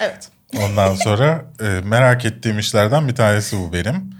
Evet. 0.00 0.28
Ondan 0.62 0.94
sonra 0.94 1.44
e, 1.60 1.64
merak 1.84 2.24
ettiğim 2.24 2.58
işlerden 2.58 3.08
bir 3.08 3.14
tanesi 3.14 3.58
bu 3.58 3.72
benim. 3.72 4.14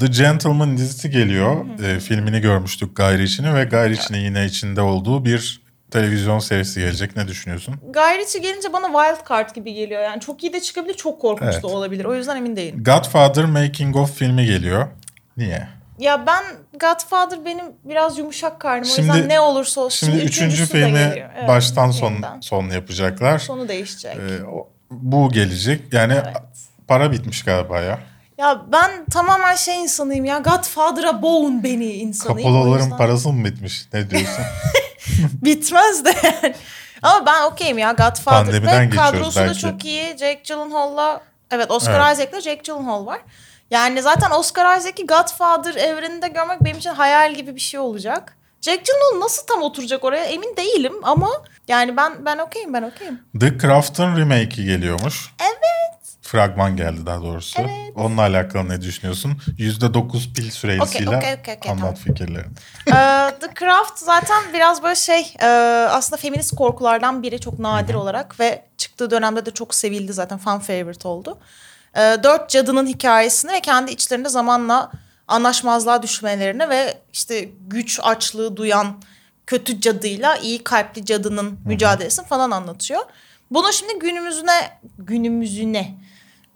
The 0.00 0.06
Gentleman 0.06 0.76
dizisi 0.76 1.10
geliyor. 1.10 1.80
E, 1.84 2.00
filmini 2.00 2.40
görmüştük 2.40 2.96
Ritchie'nin 3.18 3.54
ve 3.54 3.64
Ritchie'nin 3.88 4.24
yine 4.24 4.44
içinde 4.44 4.80
olduğu 4.80 5.24
bir 5.24 5.62
televizyon 5.90 6.38
serisi 6.38 6.80
gelecek. 6.80 7.16
Ne 7.16 7.28
düşünüyorsun? 7.28 7.74
Guy 7.94 8.18
Ritchie 8.18 8.40
gelince 8.40 8.72
bana 8.72 8.86
Wild 8.86 9.28
Card 9.28 9.54
gibi 9.54 9.74
geliyor. 9.74 10.02
Yani 10.02 10.20
çok 10.20 10.42
iyi 10.42 10.52
de 10.52 10.60
çıkabilir, 10.60 10.94
çok 10.94 11.20
korkunç 11.20 11.52
Evet. 11.52 11.62
da 11.62 11.66
olabilir. 11.66 12.04
O 12.04 12.14
yüzden 12.14 12.36
emin 12.36 12.56
değilim. 12.56 12.84
Godfather 12.84 13.44
Making 13.44 13.96
of 13.96 14.18
filmi 14.18 14.46
geliyor. 14.46 14.86
Niye? 15.36 15.68
Ya 15.98 16.26
ben 16.26 16.44
Godfather 16.80 17.44
benim 17.44 17.64
biraz 17.84 18.18
yumuşak 18.18 18.60
karnım. 18.60 18.84
Şimdi- 18.84 19.12
o 19.12 19.14
yüzden 19.14 19.28
ne 19.28 19.40
olursa 19.40 19.80
olsun. 19.80 20.06
Şimdi 20.06 20.22
üçüncü 20.24 20.66
filmi. 20.66 20.98
Evet, 20.98 21.48
baştan 21.48 21.90
son 21.90 22.10
yeniden. 22.12 22.40
son 22.40 22.70
yapacaklar. 22.70 23.38
Sonu 23.38 23.68
değişecek. 23.68 24.16
Ee, 24.16 24.44
o- 24.44 24.68
bu 24.90 25.30
gelecek. 25.32 25.92
Yani 25.92 26.12
Evet. 26.12 26.36
para 26.88 27.12
bitmiş 27.12 27.44
galiba 27.44 27.80
ya. 27.80 27.98
Ya 28.38 28.62
ben 28.72 28.90
tamamen 29.04 29.54
şey 29.54 29.82
insanıyım 29.82 30.24
ya. 30.24 30.38
Godfather'a 30.38 31.22
boğun 31.22 31.64
beni 31.64 31.84
insanıyım. 31.92 32.48
Kapolaların 32.52 32.82
yüzden 32.84 32.96
parası 32.98 33.32
mı 33.32 33.44
bitmiş? 33.44 33.86
Ne 33.92 34.10
diyorsun? 34.10 34.44
Bitmez 35.42 36.04
de 36.04 36.14
yani. 36.22 36.54
Ama 37.02 37.26
ben 37.26 37.42
okeyim 37.42 37.78
ya 37.78 37.90
Godfather. 37.92 38.24
Pandemiden 38.24 38.80
Ve 38.80 38.84
geçiyoruz 38.84 39.10
kadrosu 39.12 39.40
da 39.40 39.46
belki. 39.46 39.60
çok 39.60 39.84
iyi. 39.84 40.06
Jake 40.10 40.40
Gyllenhaal'la... 40.48 41.20
Evet 41.50 41.70
Oscar 41.70 42.00
Evet. 42.06 42.18
Isaac'la 42.18 42.40
Jake 42.40 42.60
Gyllenhaal 42.64 43.06
var. 43.06 43.20
Yani 43.70 44.02
zaten 44.02 44.30
Oscar 44.30 44.78
Isaac'i 44.78 45.06
Godfather 45.06 45.74
evreninde 45.74 46.28
görmek 46.28 46.64
benim 46.64 46.78
için 46.78 46.90
hayal 46.90 47.34
gibi 47.34 47.54
bir 47.54 47.60
şey 47.60 47.80
olacak. 47.80 48.36
Jake 48.60 48.82
Gyllenhaal 48.82 49.20
nasıl 49.24 49.46
tam 49.46 49.62
oturacak 49.62 50.04
oraya 50.04 50.24
emin 50.24 50.56
değilim 50.56 50.92
ama 51.02 51.28
yani 51.68 51.96
ben 51.96 52.24
ben 52.24 52.38
okeyim 52.38 52.74
ben 52.74 52.82
okeyim. 52.82 53.20
The 53.40 53.58
Craft'ın 53.58 54.16
remake'i 54.16 54.64
geliyormuş. 54.64 55.34
Evet. 55.40 55.86
Fragman 56.22 56.76
geldi 56.76 57.06
daha 57.06 57.22
doğrusu. 57.22 57.60
Evet. 57.60 57.92
Onunla 57.94 58.20
alakalı 58.20 58.68
ne 58.68 58.80
düşünüyorsun? 58.80 59.32
%9 59.58 60.32
pil 60.34 60.50
süresiyle 60.50 60.82
Okey, 60.82 61.18
okey, 61.18 61.34
okey, 61.40 61.54
okey, 61.54 61.70
anlat 61.70 61.80
tamam. 61.80 61.94
fikirlerini. 61.94 62.52
Ee, 62.88 63.34
The 63.40 63.54
Craft 63.60 63.98
zaten 63.98 64.42
biraz 64.54 64.82
böyle 64.82 64.94
şey 64.94 65.34
e, 65.42 65.46
aslında 65.90 66.20
feminist 66.22 66.56
korkulardan 66.56 67.22
biri 67.22 67.40
çok 67.40 67.58
nadir 67.58 67.94
olarak 67.94 68.40
ve 68.40 68.64
çıktığı 68.78 69.10
dönemde 69.10 69.46
de 69.46 69.50
çok 69.50 69.74
sevildi 69.74 70.12
zaten 70.12 70.38
fan 70.38 70.60
favorite 70.60 71.08
oldu. 71.08 71.38
Ee, 71.96 72.16
dört 72.22 72.50
cadının 72.50 72.86
hikayesini 72.86 73.52
ve 73.52 73.60
kendi 73.60 73.92
içlerinde 73.92 74.28
zamanla 74.28 74.90
anlaşmazlığa 75.28 76.02
düşmelerini 76.02 76.68
ve 76.68 76.98
işte 77.12 77.48
güç 77.66 78.00
açlığı 78.02 78.56
duyan 78.56 79.02
kötü 79.46 79.80
cadıyla 79.80 80.36
iyi 80.36 80.64
kalpli 80.64 81.04
cadının 81.04 81.58
mücadelesini 81.64 82.26
falan 82.26 82.50
anlatıyor. 82.50 83.00
Bunu 83.50 83.72
şimdi 83.72 83.98
günümüzüne 83.98 84.78
günümüzüne 84.98 85.94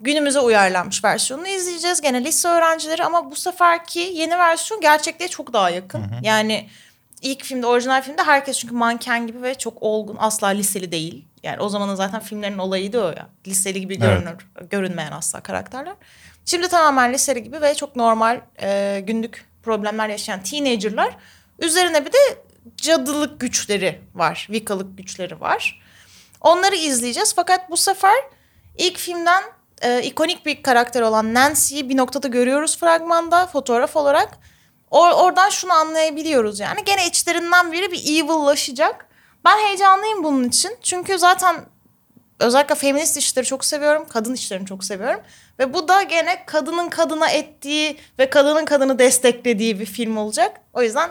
günümüze 0.01 0.41
uyarlanmış 0.41 1.05
versiyonunu 1.05 1.49
izleyeceğiz. 1.49 2.01
Gene 2.01 2.25
lise 2.25 2.49
öğrencileri 2.49 3.05
ama 3.05 3.31
bu 3.31 3.37
seferki 3.37 4.01
yeni 4.01 4.39
versiyon 4.39 4.81
gerçekliğe 4.81 5.29
çok 5.29 5.53
daha 5.53 5.71
yakın. 5.71 6.05
Yani 6.23 6.69
ilk 7.23 7.45
filmde, 7.45 7.67
orijinal 7.67 8.03
filmde 8.03 8.23
herkes 8.23 8.59
çünkü 8.59 8.75
manken 8.75 9.27
gibi 9.27 9.43
ve 9.43 9.55
çok 9.55 9.83
olgun. 9.83 10.17
Asla 10.21 10.47
liseli 10.47 10.93
değil. 10.93 11.25
Yani 11.43 11.61
o 11.61 11.69
zamanın 11.69 11.95
zaten 11.95 12.21
filmlerin 12.21 12.59
olayıydı 12.59 13.05
o 13.05 13.09
ya. 13.09 13.29
Liseli 13.47 13.81
gibi 13.81 13.99
görünür, 13.99 14.47
görünmeyen 14.71 15.13
asla 15.13 15.41
karakterler. 15.41 15.95
Şimdi 16.45 16.69
tamamen 16.69 17.13
liseli 17.13 17.43
gibi 17.43 17.61
ve 17.61 17.75
çok 17.75 17.97
normal 17.97 18.41
e, 18.63 19.01
günlük 19.07 19.45
problemler 19.63 20.09
yaşayan 20.09 20.43
teenagerlar. 20.43 21.17
Üzerine 21.59 22.07
bir 22.07 22.13
de 22.13 22.19
cadılık 22.77 23.41
güçleri 23.41 24.01
var, 24.15 24.49
vikalık 24.51 24.99
güçleri 24.99 25.41
var. 25.41 25.81
Onları 26.41 26.77
izleyeceğiz 26.77 27.35
fakat 27.35 27.71
bu 27.71 27.77
sefer 27.77 28.15
ilk 28.79 28.99
filmden 28.99 29.43
e, 29.83 30.03
ikonik 30.03 30.47
bir 30.47 30.63
karakter 30.63 31.01
olan 31.03 31.35
Nancy'yi 31.35 31.89
bir 31.89 31.97
noktada 31.97 32.29
görüyoruz 32.29 32.79
fragmanda 32.79 33.47
fotoğraf 33.47 33.97
olarak. 33.97 34.39
Or- 34.91 35.15
oradan 35.15 35.49
şunu 35.49 35.73
anlayabiliyoruz 35.73 36.61
yani. 36.61 36.85
Gene 36.85 37.07
içlerinden 37.07 37.73
biri 37.73 37.93
bir 37.93 37.99
evil'laşacak. 37.99 39.07
Ben 39.45 39.67
heyecanlıyım 39.67 40.25
bunun 40.25 40.45
için. 40.49 40.71
Çünkü 40.83 41.19
zaten 41.19 41.57
özellikle 42.41 42.75
feminist 42.75 43.17
işleri 43.17 43.47
çok 43.47 43.65
seviyorum. 43.65 44.07
Kadın 44.09 44.35
işlerini 44.35 44.67
çok 44.67 44.85
seviyorum. 44.85 45.21
Ve 45.59 45.75
bu 45.75 45.89
da 45.89 46.03
gene 46.03 46.47
kadının 46.47 46.89
kadına 46.89 47.31
ettiği 47.31 47.97
ve 48.19 48.31
kadının 48.31 48.65
kadını 48.65 48.99
desteklediği 48.99 49.81
bir 49.81 49.87
film 49.87 50.17
olacak. 50.17 50.61
O 50.73 50.83
yüzden 50.83 51.11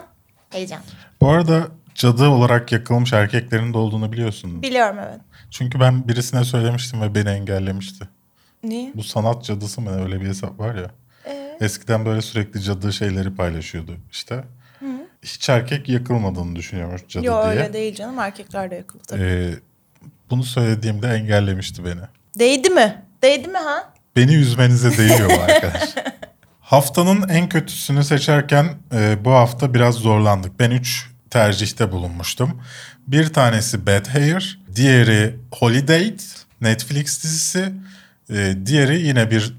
heyecan. 0.50 0.80
Bu 1.20 1.28
arada 1.28 1.66
cadı 1.94 2.28
olarak 2.28 2.72
yakılmış 2.72 3.12
erkeklerin 3.12 3.74
de 3.74 3.78
olduğunu 3.78 4.12
biliyorsun. 4.12 4.62
Biliyorum 4.62 4.96
evet. 4.98 5.20
Çünkü 5.50 5.80
ben 5.80 6.08
birisine 6.08 6.44
söylemiştim 6.44 7.00
ve 7.02 7.14
beni 7.14 7.28
engellemişti. 7.28 8.08
Niye? 8.64 8.92
Bu 8.94 9.02
sanat 9.02 9.44
cadısı 9.44 9.80
mı 9.80 10.02
öyle 10.04 10.20
bir 10.20 10.26
hesap 10.26 10.58
var 10.58 10.74
ya. 10.74 10.90
Ee? 11.26 11.58
Eskiden 11.60 12.06
böyle 12.06 12.22
sürekli 12.22 12.62
cadı 12.62 12.92
şeyleri 12.92 13.34
paylaşıyordu 13.34 13.96
işte. 14.12 14.44
Hiç 15.22 15.48
erkek 15.48 15.88
yakılmadığını 15.88 16.56
düşünüyormuş 16.56 17.02
cadı 17.08 17.26
Yok 17.26 17.44
diye. 17.44 17.52
öyle 17.52 17.72
değil 17.72 17.94
canım. 17.94 18.18
Erkekler 18.18 18.70
de 18.70 18.74
yakılı 18.74 19.02
tabii. 19.02 19.22
Ee, 19.22 19.54
bunu 20.30 20.44
söylediğimde 20.44 21.08
engellemişti 21.08 21.84
beni. 21.84 22.00
Değdi 22.38 22.70
mi? 22.70 23.02
Değdi 23.22 23.48
mi 23.48 23.58
ha? 23.58 23.92
Beni 24.16 24.34
üzmenize 24.34 24.98
değiyor 24.98 25.30
arkadaş. 25.48 25.90
Haftanın 26.60 27.28
en 27.28 27.48
kötüsünü 27.48 28.04
seçerken 28.04 28.74
e, 28.94 29.24
bu 29.24 29.30
hafta 29.32 29.74
biraz 29.74 29.94
zorlandık. 29.94 30.58
Ben 30.60 30.70
3 30.70 31.10
tercihte 31.30 31.92
bulunmuştum. 31.92 32.62
Bir 33.06 33.32
tanesi 33.32 33.86
Bad 33.86 34.06
Hair, 34.06 34.60
diğeri 34.74 35.36
Holiday, 35.52 36.14
Netflix 36.60 37.24
dizisi. 37.24 37.72
e, 38.30 38.54
diğeri 38.66 39.00
yine 39.00 39.30
bir 39.30 39.54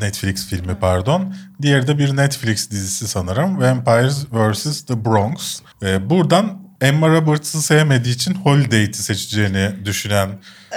Netflix 0.00 0.46
filmi 0.46 0.74
pardon. 0.80 1.34
Diğeri 1.62 1.86
de 1.86 1.98
bir 1.98 2.16
Netflix 2.16 2.70
dizisi 2.70 3.08
sanırım. 3.08 3.60
Vampires 3.60 4.26
vs. 4.32 4.82
The 4.84 5.04
Bronx. 5.04 5.60
Ee, 5.82 6.10
buradan 6.10 6.62
Emma 6.80 7.08
Roberts'ı 7.08 7.62
sevmediği 7.62 8.14
için 8.14 8.34
Holiday'ti 8.34 9.02
seçeceğini 9.02 9.70
düşünen 9.84 10.28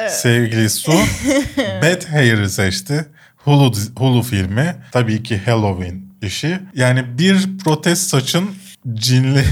sevgili 0.09 0.69
Su 0.69 0.91
Bad 1.81 2.03
Hair'ı 2.11 2.49
seçti. 2.49 3.05
Hulu, 3.37 3.71
Hulu 3.97 4.21
filmi. 4.23 4.75
Tabii 4.91 5.23
ki 5.23 5.37
Halloween 5.45 6.01
işi. 6.21 6.59
Yani 6.73 7.17
bir 7.17 7.57
protest 7.57 8.09
saçın 8.09 8.49
cinli 8.93 9.43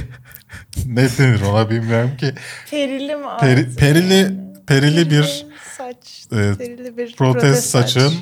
ne 0.85 1.17
denir 1.17 1.41
ona 1.41 1.69
bilmiyorum 1.69 2.11
ki. 2.17 2.33
Perili 2.71 3.15
mi? 3.15 3.23
Peri- 3.39 3.59
artık? 3.59 3.77
perili 3.79 4.31
perili 4.67 5.11
bir 5.11 5.45
saç. 5.77 5.97
e, 6.31 6.53
perili 6.57 6.97
bir 6.97 7.15
protest 7.15 7.65
saç. 7.69 7.91
saçın 7.91 8.13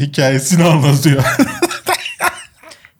hikayesini 0.00 0.64
anlatıyor. 0.64 1.24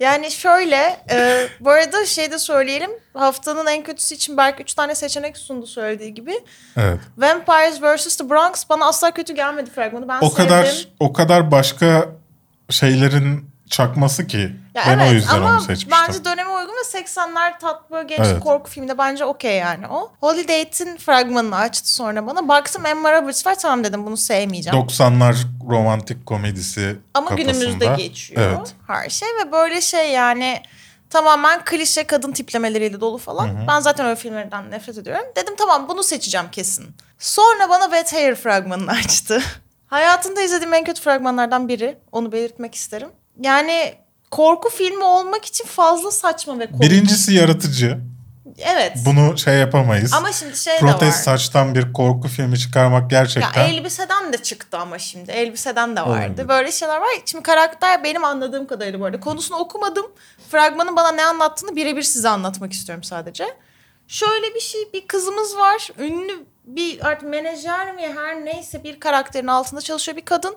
Yani 0.00 0.30
şöyle, 0.30 0.96
e, 1.10 1.48
bu 1.60 1.70
arada 1.70 2.06
şey 2.06 2.30
de 2.32 2.38
söyleyelim. 2.38 2.90
Haftanın 3.14 3.66
en 3.66 3.82
kötüsü 3.82 4.14
için 4.14 4.36
belki 4.36 4.62
üç 4.62 4.74
tane 4.74 4.94
seçenek 4.94 5.36
sundu 5.36 5.66
söylediği 5.66 6.14
gibi. 6.14 6.34
evet. 6.76 7.00
Vampires 7.18 7.82
vs. 7.82 8.16
The 8.16 8.30
Bronx 8.30 8.64
bana 8.70 8.86
asla 8.86 9.10
kötü 9.10 9.34
gelmedi 9.34 9.70
fragmanı. 9.70 10.08
Ben 10.08 10.18
O 10.20 10.30
sevdim. 10.30 10.44
kadar 10.44 10.88
o 11.00 11.12
kadar 11.12 11.50
başka 11.50 12.06
şeylerin 12.70 13.50
çakması 13.70 14.26
ki 14.26 14.56
Ya 14.74 14.82
ben 14.86 14.98
evet, 14.98 15.10
o 15.10 15.14
yüzden 15.14 15.42
onu 15.42 15.60
seçmiştim. 15.60 15.90
bence 15.90 16.24
döneme 16.24 16.50
uygun 16.50 16.72
ve 16.72 16.98
80'ler 16.98 17.58
tatlı 17.58 18.02
genç 18.02 18.20
Evet. 18.26 18.40
korku 18.40 18.70
filminde 18.70 18.98
bence 18.98 19.24
okey 19.24 19.56
yani 19.56 19.86
o. 19.88 20.12
Holiday'in 20.20 20.96
fragmanını 20.96 21.56
açtı 21.56 21.92
sonra 21.94 22.26
bana. 22.26 22.48
Baktım 22.48 22.86
Emma 22.86 23.12
Roberts 23.12 23.46
var 23.46 23.58
tamam 23.58 23.84
dedim 23.84 24.06
bunu 24.06 24.16
sevmeyeceğim. 24.16 24.78
90'lar 24.78 25.36
romantik 25.70 26.26
komedisi 26.26 26.96
Ama 27.14 27.28
kafasında. 27.30 27.52
günümüzde 27.52 27.86
geçiyor 28.02 28.42
Evet. 28.42 28.74
her 28.86 29.08
şey 29.10 29.28
ve 29.28 29.52
böyle 29.52 29.80
şey 29.80 30.10
yani 30.10 30.62
tamamen 31.10 31.64
klişe 31.64 32.04
kadın 32.04 32.32
tiplemeleriyle 32.32 33.00
dolu 33.00 33.18
falan. 33.18 33.66
Ben 33.68 33.80
zaten 33.80 34.06
öyle 34.06 34.16
filmlerden 34.16 34.70
nefret 34.70 34.98
ediyorum. 34.98 35.24
Dedim 35.36 35.54
tamam 35.58 35.88
bunu 35.88 36.02
seçeceğim 36.02 36.46
kesin. 36.52 36.96
Sonra 37.18 37.68
bana 37.68 37.84
Wet 37.84 38.12
Hair 38.12 38.34
fragmanını 38.34 38.90
açtı. 39.04 39.42
Hayatımda 39.86 40.42
izlediğim 40.42 40.74
en 40.74 40.84
kötü 40.84 41.00
fragmanlardan 41.02 41.68
biri. 41.68 41.98
Onu 42.12 42.32
belirtmek 42.32 42.74
isterim. 42.74 43.08
Yani 43.40 43.94
korku 44.30 44.68
filmi 44.70 45.04
olmak 45.04 45.44
için 45.44 45.64
fazla 45.64 46.10
saçma 46.10 46.58
ve 46.58 46.66
komik. 46.66 46.80
Birincisi 46.80 47.34
yaratıcı. 47.34 47.98
Evet. 48.58 48.92
Bunu 49.06 49.38
şey 49.38 49.54
yapamayız. 49.54 50.12
Ama 50.12 50.32
şimdi 50.32 50.56
şey 50.56 50.74
de 50.74 50.78
Protest 50.78 51.18
var. 51.18 51.22
saçtan 51.22 51.74
bir 51.74 51.92
korku 51.92 52.28
filmi 52.28 52.58
çıkarmak 52.58 53.12
Ya 53.12 53.20
gerçekten 53.20 53.68
elbiseden 53.68 54.32
de 54.32 54.42
çıktı 54.42 54.78
ama 54.78 54.98
şimdi. 54.98 55.30
Elbiseden 55.30 55.96
de 55.96 56.00
vardı. 56.00 56.10
Olabilir. 56.10 56.48
Böyle 56.48 56.72
şeyler 56.72 56.96
var. 56.96 57.08
Şimdi 57.26 57.42
karakter 57.42 58.04
benim 58.04 58.24
anladığım 58.24 58.66
kadarıyla 58.66 59.00
bu 59.00 59.04
arada. 59.04 59.20
Konusunu 59.20 59.58
okumadım. 59.58 60.06
Fragmanın 60.50 60.96
bana 60.96 61.12
ne 61.12 61.24
anlattığını 61.24 61.76
birebir 61.76 62.02
size 62.02 62.28
anlatmak 62.28 62.72
istiyorum 62.72 63.04
sadece. 63.04 63.44
Şöyle 64.08 64.54
bir 64.54 64.60
şey. 64.60 64.80
Bir 64.92 65.06
kızımız 65.06 65.56
var. 65.56 65.88
Ünlü 65.98 66.46
bir 66.64 67.06
artık 67.06 67.28
menajer 67.28 67.94
mi 67.94 68.02
her 68.16 68.44
neyse 68.44 68.84
bir 68.84 69.00
karakterin 69.00 69.46
altında 69.46 69.80
çalışıyor 69.80 70.16
bir 70.16 70.24
kadın. 70.24 70.56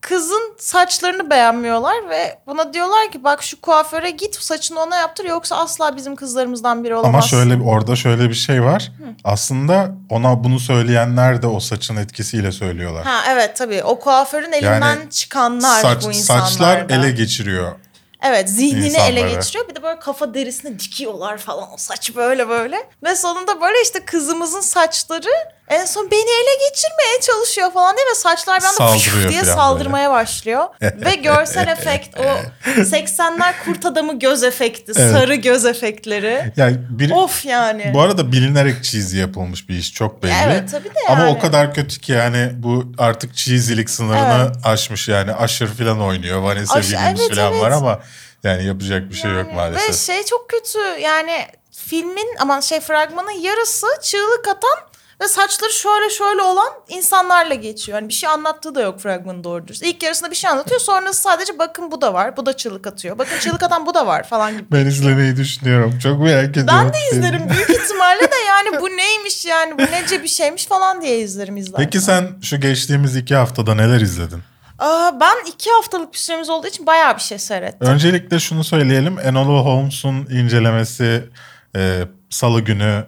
Kızın 0.00 0.54
saçlarını 0.58 1.30
beğenmiyorlar 1.30 2.08
ve 2.10 2.38
buna 2.46 2.72
diyorlar 2.74 3.10
ki 3.10 3.24
bak 3.24 3.42
şu 3.42 3.60
kuaföre 3.60 4.10
git 4.10 4.34
saçını 4.42 4.80
ona 4.80 4.96
yaptır 4.96 5.24
yoksa 5.24 5.56
asla 5.56 5.96
bizim 5.96 6.16
kızlarımızdan 6.16 6.84
biri 6.84 6.94
olamaz. 6.94 7.08
ama 7.14 7.22
şöyle 7.22 7.62
orada 7.62 7.96
şöyle 7.96 8.28
bir 8.28 8.34
şey 8.34 8.62
var. 8.64 8.92
Aslında 9.24 9.90
ona 10.10 10.44
bunu 10.44 10.60
söyleyenler 10.60 11.42
de 11.42 11.46
o 11.46 11.60
saçın 11.60 11.96
etkisiyle 11.96 12.52
söylüyorlar. 12.52 13.04
Ha 13.04 13.20
evet 13.28 13.56
tabii 13.56 13.82
o 13.82 13.98
kuaförün 13.98 14.52
elinden 14.52 14.80
Yani 14.80 15.10
çıkanlar 15.10 15.82
Saç, 15.82 16.04
bu 16.04 16.12
insanlar 16.12 16.46
saçlar 16.46 16.88
da. 16.88 16.94
ele 16.94 17.10
geçiriyor. 17.10 17.72
Evet 18.22 18.50
zihnini 18.50 18.84
ele 18.96 19.20
insanları. 19.20 19.34
geçiriyor. 19.34 19.68
Bir 19.68 19.74
de 19.74 19.82
böyle 19.82 20.00
kafa 20.00 20.34
derisine 20.34 20.78
dikiyorlar 20.78 21.38
falan 21.38 21.72
o 21.74 21.76
saç 21.76 22.16
böyle 22.16 22.48
böyle. 22.48 22.76
Ve 23.04 23.16
sonunda 23.16 23.60
böyle 23.60 23.82
işte 23.82 24.04
kızımızın 24.04 24.60
saçları 24.60 25.30
en 25.68 25.84
son 25.84 26.10
beni 26.10 26.20
ele 26.20 26.68
geçirmeye 26.68 27.20
çalışıyor 27.20 27.72
falan 27.72 27.96
diye 27.96 28.06
ve 28.10 28.14
saçlar 28.14 28.60
Saldırıyor 28.60 28.98
fışf 28.98 29.28
diye 29.28 29.44
saldırmaya 29.44 30.10
başlıyor. 30.10 30.64
ve 30.82 31.14
görsel 31.22 31.68
efekt 31.68 32.18
o 32.20 32.22
80'ler 32.66 33.52
kurt 33.64 33.86
adamı 33.86 34.18
göz 34.18 34.42
efekti, 34.42 34.92
Evet. 34.96 35.12
sarı 35.12 35.34
göz 35.34 35.64
efektleri. 35.66 36.52
Yani 36.56 36.76
bir, 36.90 37.10
Of 37.10 37.44
yani. 37.44 37.90
bu 37.94 38.00
arada 38.00 38.32
bilinerek 38.32 38.84
cheesy 38.84 39.18
yapılmış 39.18 39.68
bir 39.68 39.74
iş 39.74 39.92
çok 39.94 40.22
belli. 40.22 40.32
Evet, 40.44 40.70
tabii 40.70 40.88
de 40.88 40.98
Ama 41.08 41.20
yani. 41.20 41.30
o 41.30 41.38
kadar 41.38 41.74
kötü 41.74 42.00
ki 42.00 42.12
yani 42.12 42.50
bu 42.54 42.84
artık 42.98 43.34
cheesy'lik 43.34 43.90
sınırını 43.90 44.52
aşmış 44.64 45.08
yani. 45.08 45.34
Aşır 45.34 45.66
falan 45.74 46.00
oynuyor. 46.00 46.40
Vanessa 46.40 46.74
Aş- 46.74 46.86
Williams 46.86 47.20
evet, 47.20 47.34
falan 47.36 47.60
var 47.60 47.70
evet. 47.70 47.78
ama 47.78 48.00
yani 48.44 48.64
yapacak 48.66 49.10
bir 49.10 49.14
şey 49.14 49.30
yok 49.30 49.46
Yani 49.46 49.54
maalesef. 49.54 49.88
Ve 49.88 49.92
şey 50.14 50.24
çok 50.24 50.48
kötü 50.48 50.78
yani 51.00 51.46
filmin 51.70 52.36
aman 52.38 52.60
şey 52.60 52.80
fragmanın 52.80 53.30
yarısı 53.30 53.86
çığlık 54.02 54.48
atan 54.48 54.88
ve 55.20 55.28
saçları 55.28 55.72
şöyle 55.72 56.10
şöyle 56.10 56.42
olan 56.42 56.68
insanlarla 56.88 57.54
geçiyor. 57.54 57.98
Yani 57.98 58.08
bir 58.08 58.14
şey 58.14 58.28
anlattığı 58.28 58.74
da 58.74 58.80
yok 58.80 59.00
fragmanın 59.00 59.44
doğru 59.44 59.68
dürüst. 59.68 59.82
İlk 59.82 60.02
yarısında 60.02 60.30
bir 60.30 60.36
şey 60.36 60.50
anlatıyor 60.50 60.80
sonrası 60.80 61.20
sadece 61.20 61.58
bakın 61.58 61.90
bu 61.90 62.00
da 62.00 62.14
var 62.14 62.36
bu 62.36 62.46
da 62.46 62.56
çığlık 62.56 62.86
atıyor. 62.86 63.18
Bakın 63.18 63.38
çığlık 63.40 63.62
atan 63.62 63.86
bu 63.86 63.94
da 63.94 64.06
var 64.06 64.28
falan 64.28 64.52
gibi. 64.52 64.64
Ben 64.72 64.86
izlemeyi 64.86 65.36
düşünüyorum. 65.36 65.98
Çok 66.02 66.20
merak 66.20 66.50
ediyorum. 66.50 66.74
Ben 66.74 66.92
de 66.92 66.96
izlerim 67.12 67.50
büyük 67.50 67.70
ihtimalle 67.70 68.22
de 68.22 68.36
yani 68.48 68.80
bu 68.80 68.88
neymiş 68.88 69.44
yani 69.44 69.78
bu 69.78 69.82
nece 69.82 70.22
bir 70.22 70.28
şeymiş 70.28 70.66
falan 70.66 71.02
diye 71.02 71.18
izlerim 71.18 71.56
izlerken. 71.56 71.84
Peki 71.84 72.00
sen 72.00 72.28
şu 72.42 72.60
geçtiğimiz 72.60 73.16
iki 73.16 73.34
haftada 73.34 73.74
neler 73.74 74.00
izledin? 74.00 74.42
Aa, 74.78 75.20
ben 75.20 75.34
iki 75.46 75.70
haftalık 75.70 76.12
bir 76.12 76.18
süremiz 76.18 76.50
olduğu 76.50 76.66
için 76.66 76.86
bayağı 76.86 77.16
bir 77.16 77.22
şey 77.22 77.38
seyrettim. 77.38 77.88
Öncelikle 77.88 78.38
şunu 78.38 78.64
söyleyelim. 78.64 79.18
Enola 79.18 79.64
Holmes'un 79.64 80.14
incelemesi 80.14 81.24
e, 81.76 82.00
salı 82.30 82.60
günü 82.60 83.04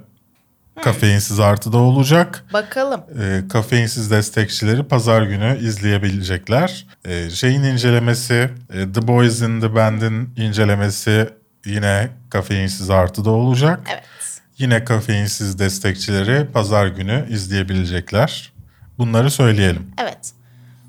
kafeinsiz 0.82 1.40
artıda 1.40 1.78
olacak. 1.78 2.44
Bakalım. 2.52 3.00
E, 3.22 3.48
kafeinsiz 3.48 4.10
destekçileri 4.10 4.82
pazar 4.82 5.22
günü 5.22 5.58
izleyebilecekler. 5.60 6.86
E, 7.04 7.30
şeyin 7.30 7.62
incelemesi, 7.62 8.50
e, 8.72 8.92
The 8.92 9.08
Boys 9.08 9.40
in 9.40 9.60
the 9.60 9.74
Band'in 9.74 10.34
incelemesi 10.36 11.30
yine 11.64 12.08
kafeinsiz 12.30 12.90
artıda 12.90 13.30
olacak. 13.30 13.80
Evet. 13.92 14.04
Yine 14.58 14.84
kafeinsiz 14.84 15.58
destekçileri 15.58 16.46
pazar 16.52 16.86
günü 16.86 17.26
izleyebilecekler. 17.30 18.52
Bunları 18.98 19.30
söyleyelim. 19.30 19.92
Evet. 19.98 20.32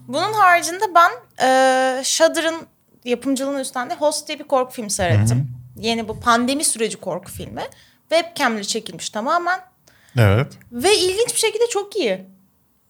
Bunun 0.07 0.33
haricinde 0.33 0.83
ben 0.95 1.11
e, 1.47 2.03
Shudder'ın 2.03 2.67
yapımcılığını 3.05 3.61
üstlendiği 3.61 3.99
Host 3.99 4.27
diye 4.27 4.39
bir 4.39 4.43
korku 4.43 4.71
filmi 4.73 4.91
seyrettim. 4.91 5.47
Yeni 5.77 6.07
bu 6.07 6.19
pandemi 6.19 6.63
süreci 6.63 6.97
korku 6.97 7.31
filmi. 7.31 7.61
Webcam'le 8.09 8.61
çekilmiş 8.61 9.09
tamamen. 9.09 9.59
Evet. 10.17 10.47
Ve 10.71 10.97
ilginç 10.97 11.33
bir 11.33 11.39
şekilde 11.39 11.67
çok 11.69 11.95
iyi. 11.97 12.25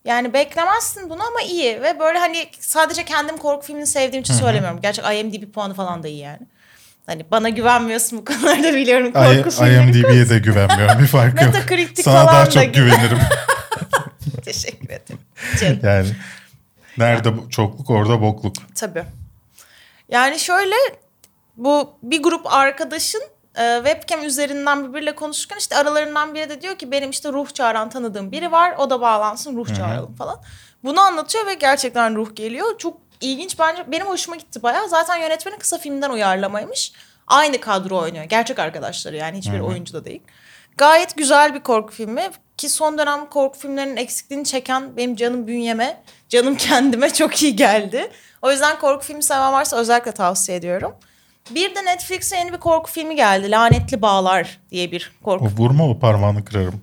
Yani 0.05 0.33
beklemezsin 0.33 1.09
bunu 1.09 1.23
ama 1.27 1.41
iyi. 1.41 1.81
Ve 1.81 1.99
böyle 1.99 2.19
hani 2.19 2.47
sadece 2.59 3.05
kendim 3.05 3.37
korku 3.37 3.65
filmini 3.65 3.87
sevdiğim 3.87 4.21
için 4.21 4.33
söylemiyorum. 4.33 4.81
Gerçek 4.81 5.05
IMDb 5.05 5.53
puanı 5.53 5.73
falan 5.73 6.03
da 6.03 6.07
iyi 6.07 6.17
yani. 6.19 6.39
Hani 7.05 7.25
bana 7.31 7.49
güvenmiyorsun 7.49 8.19
bu 8.19 8.25
konularda 8.25 8.73
biliyorum 8.73 9.11
korku 9.13 9.49
I, 9.49 9.51
filmleri. 9.51 9.97
IMDb'ye 9.99 10.29
de 10.29 10.39
güvenmiyorum. 10.49 10.99
Bir 11.01 11.07
fark 11.07 11.41
yok. 11.41 11.53
Sana 12.03 12.13
falan 12.15 12.27
daha 12.27 12.45
da 12.45 12.49
çok 12.49 12.63
gibi. 12.63 12.73
güvenirim. 12.73 13.19
Teşekkür 14.45 14.85
ederim. 14.89 15.19
Canım. 15.59 15.79
Yani 15.83 16.07
nerede 16.97 17.37
bu- 17.37 17.49
çokluk 17.49 17.89
orada 17.89 18.21
bokluk. 18.21 18.55
Tabii. 18.75 19.03
Yani 20.09 20.39
şöyle 20.39 20.75
bu 21.57 21.93
bir 22.03 22.23
grup 22.23 22.53
arkadaşın 22.53 23.21
e, 23.55 23.81
webcam 23.85 24.23
üzerinden 24.23 24.87
birbiriyle 24.87 25.15
konuşurken 25.15 25.57
işte 25.57 25.77
aralarından 25.77 26.35
biri 26.35 26.49
de 26.49 26.61
diyor 26.61 26.75
ki 26.75 26.91
benim 26.91 27.09
işte 27.09 27.33
ruh 27.33 27.49
çağıran 27.53 27.89
tanıdığım 27.89 28.31
biri 28.31 28.51
var 28.51 28.75
o 28.77 28.89
da 28.89 29.01
bağlansın 29.01 29.57
ruh 29.57 29.75
çağıralım 29.75 30.15
falan. 30.15 30.41
Bunu 30.83 30.99
anlatıyor 30.99 31.45
ve 31.45 31.53
gerçekten 31.53 32.15
ruh 32.15 32.35
geliyor. 32.35 32.77
Çok 32.77 32.97
ilginç 33.21 33.59
bence 33.59 33.91
benim 33.91 34.07
hoşuma 34.07 34.35
gitti 34.37 34.63
bayağı. 34.63 34.89
Zaten 34.89 35.15
yönetmenin 35.17 35.57
kısa 35.57 35.77
filmden 35.77 36.09
uyarlamaymış. 36.09 36.93
Aynı 37.27 37.61
kadro 37.61 37.97
oynuyor. 37.97 38.23
Gerçek 38.23 38.59
arkadaşları 38.59 39.15
yani 39.15 39.37
hiçbir 39.37 39.59
oyuncu 39.59 39.93
da 39.93 40.05
değil. 40.05 40.21
Gayet 40.77 41.17
güzel 41.17 41.53
bir 41.53 41.59
korku 41.59 41.93
filmi 41.93 42.29
ki 42.57 42.69
son 42.69 42.97
dönem 42.97 43.29
korku 43.29 43.59
filmlerinin 43.59 43.97
eksikliğini 43.97 44.45
çeken 44.45 44.97
benim 44.97 45.15
canım 45.15 45.47
bünyeme, 45.47 46.03
canım 46.29 46.55
kendime 46.57 47.13
çok 47.13 47.43
iyi 47.43 47.55
geldi. 47.55 48.11
O 48.41 48.51
yüzden 48.51 48.79
korku 48.79 49.05
filmi 49.05 49.23
seven 49.23 49.53
varsa 49.53 49.77
özellikle 49.77 50.11
tavsiye 50.11 50.57
ediyorum. 50.57 50.95
Bir 51.55 51.75
de 51.75 51.85
Netflix'e 51.85 52.37
yeni 52.37 52.53
bir 52.53 52.57
korku 52.57 52.91
filmi 52.91 53.15
geldi. 53.15 53.51
Lanetli 53.51 54.01
Bağlar 54.01 54.59
diye 54.71 54.91
bir 54.91 55.11
korku 55.23 55.45
O 55.45 55.49
vurma 55.63 55.89
o 55.89 55.99
parmağını 55.99 56.45
kırarım. 56.45 56.81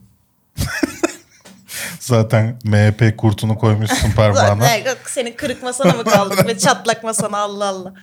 Zaten 2.01 2.59
MHP 2.65 3.19
kurtunu 3.19 3.59
koymuşsun 3.59 4.13
parmağına. 4.17 4.65
Senin 5.07 5.33
kırık 5.33 5.63
masana 5.63 5.93
mı 5.93 6.05
kaldık 6.05 6.47
ve 6.47 6.59
çatlak 6.59 7.05
masana 7.05 7.39
Allah 7.39 7.65
Allah. 7.67 7.95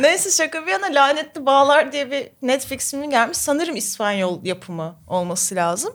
Neyse 0.00 0.30
şaka 0.30 0.66
bir 0.66 0.70
yana 0.72 0.86
Lanetli 0.86 1.46
Bağlar 1.46 1.92
diye 1.92 2.10
bir 2.10 2.28
Netflix 2.42 2.90
filmi 2.90 3.10
gelmiş. 3.10 3.36
Sanırım 3.38 3.76
İspanyol 3.76 4.44
yapımı 4.44 4.94
olması 5.06 5.54
lazım. 5.54 5.92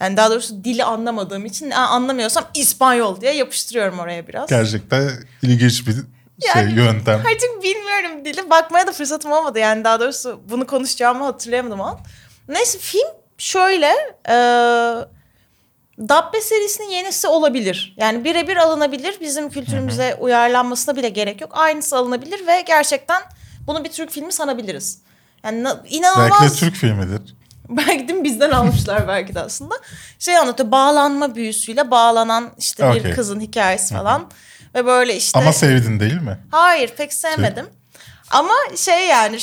Yani 0.00 0.16
daha 0.16 0.30
doğrusu 0.30 0.64
dili 0.64 0.84
anlamadığım 0.84 1.46
için 1.46 1.70
"Aa, 1.70 1.86
anlamıyorsam 1.88 2.44
İspanyol 2.54 3.20
diye 3.20 3.32
yapıştırıyorum 3.34 3.98
oraya 3.98 4.28
biraz. 4.28 4.48
Gerçekten 4.48 5.10
ilginç 5.42 5.86
bir 5.86 5.96
şey 6.42 6.62
Yani- 6.62 6.74
yöntem. 6.74 7.20
Artık 7.20 7.62
bilmiyorum 7.62 8.24
dili. 8.24 8.50
Bakmaya 8.50 8.86
da 8.86 8.92
fırsatım 8.92 9.32
olmadı. 9.32 9.58
Yani 9.58 9.84
daha 9.84 10.00
doğrusu 10.00 10.40
bunu 10.50 10.66
konuşacağımı 10.66 11.24
hatırlayamadım 11.24 11.80
o 11.80 11.84
an. 11.84 11.98
Neyse 12.48 12.78
film 12.78 13.08
şöyle. 13.38 13.92
E, 14.28 14.34
Dabbe 15.98 16.40
serisinin 16.40 16.88
yenisi 16.88 17.28
olabilir. 17.28 17.94
Yani 17.96 18.24
birebir 18.24 18.56
alınabilir. 18.56 19.20
Bizim 19.20 19.50
kültürümüze 19.50 20.14
uyarlanmasına 20.20 20.96
bile 20.96 21.08
gerek 21.08 21.40
yok. 21.40 21.50
Aynısı 21.54 21.96
alınabilir 21.96 22.46
ve 22.46 22.60
gerçekten 22.60 23.22
bunu 23.66 23.84
bir 23.84 23.92
Türk 23.92 24.10
filmi 24.10 24.32
sanabiliriz. 24.32 24.98
Yani 25.44 25.62
na- 25.64 25.82
inanılmaz. 25.88 26.30
Belki 26.40 26.54
de 26.54 26.58
Türk 26.58 26.74
filmidir. 26.74 27.34
Belki 27.68 28.08
de 28.08 28.24
bizden 28.24 28.50
almışlar 28.50 29.08
belki 29.08 29.34
de 29.34 29.40
aslında. 29.40 29.74
Şey 30.18 30.36
anlatıyor 30.38 30.70
bağlanma 30.70 31.34
büyüsüyle 31.34 31.90
bağlanan 31.90 32.50
işte 32.58 32.94
bir 32.94 33.00
Okey. 33.00 33.12
kızın 33.14 33.40
hikayesi 33.40 33.94
falan. 33.94 34.30
Ve 34.74 34.86
böyle 34.86 35.16
işte... 35.16 35.38
Ama 35.38 35.52
sevdin 35.52 36.00
değil 36.00 36.20
mi? 36.20 36.38
Hayır 36.50 36.88
pek 36.96 37.12
sevmedim. 37.12 37.66
Ama 38.30 38.54
şey 38.76 39.06
yani 39.06 39.38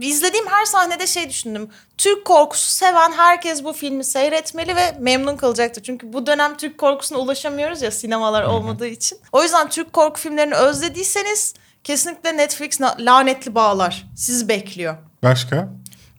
izlediğim 0.00 0.46
her 0.46 0.64
sahnede 0.64 1.06
şey 1.06 1.28
düşündüm. 1.28 1.70
Türk 1.98 2.24
korkusu 2.24 2.70
seven 2.70 3.12
herkes 3.12 3.64
bu 3.64 3.72
filmi 3.72 4.04
seyretmeli 4.04 4.76
ve 4.76 4.94
memnun 4.98 5.36
kalacaktır. 5.36 5.82
Çünkü 5.82 6.12
bu 6.12 6.26
dönem 6.26 6.56
Türk 6.56 6.78
korkusuna 6.78 7.18
ulaşamıyoruz 7.18 7.82
ya 7.82 7.90
sinemalar 7.90 8.42
olmadığı 8.42 8.86
için. 8.86 9.18
O 9.32 9.42
yüzden 9.42 9.68
Türk 9.68 9.92
korku 9.92 10.20
filmlerini 10.20 10.54
özlediyseniz 10.54 11.54
kesinlikle 11.84 12.36
Netflix 12.36 12.80
lanetli 12.80 13.54
bağlar 13.54 14.06
sizi 14.16 14.48
bekliyor. 14.48 14.96
Başka? 15.22 15.68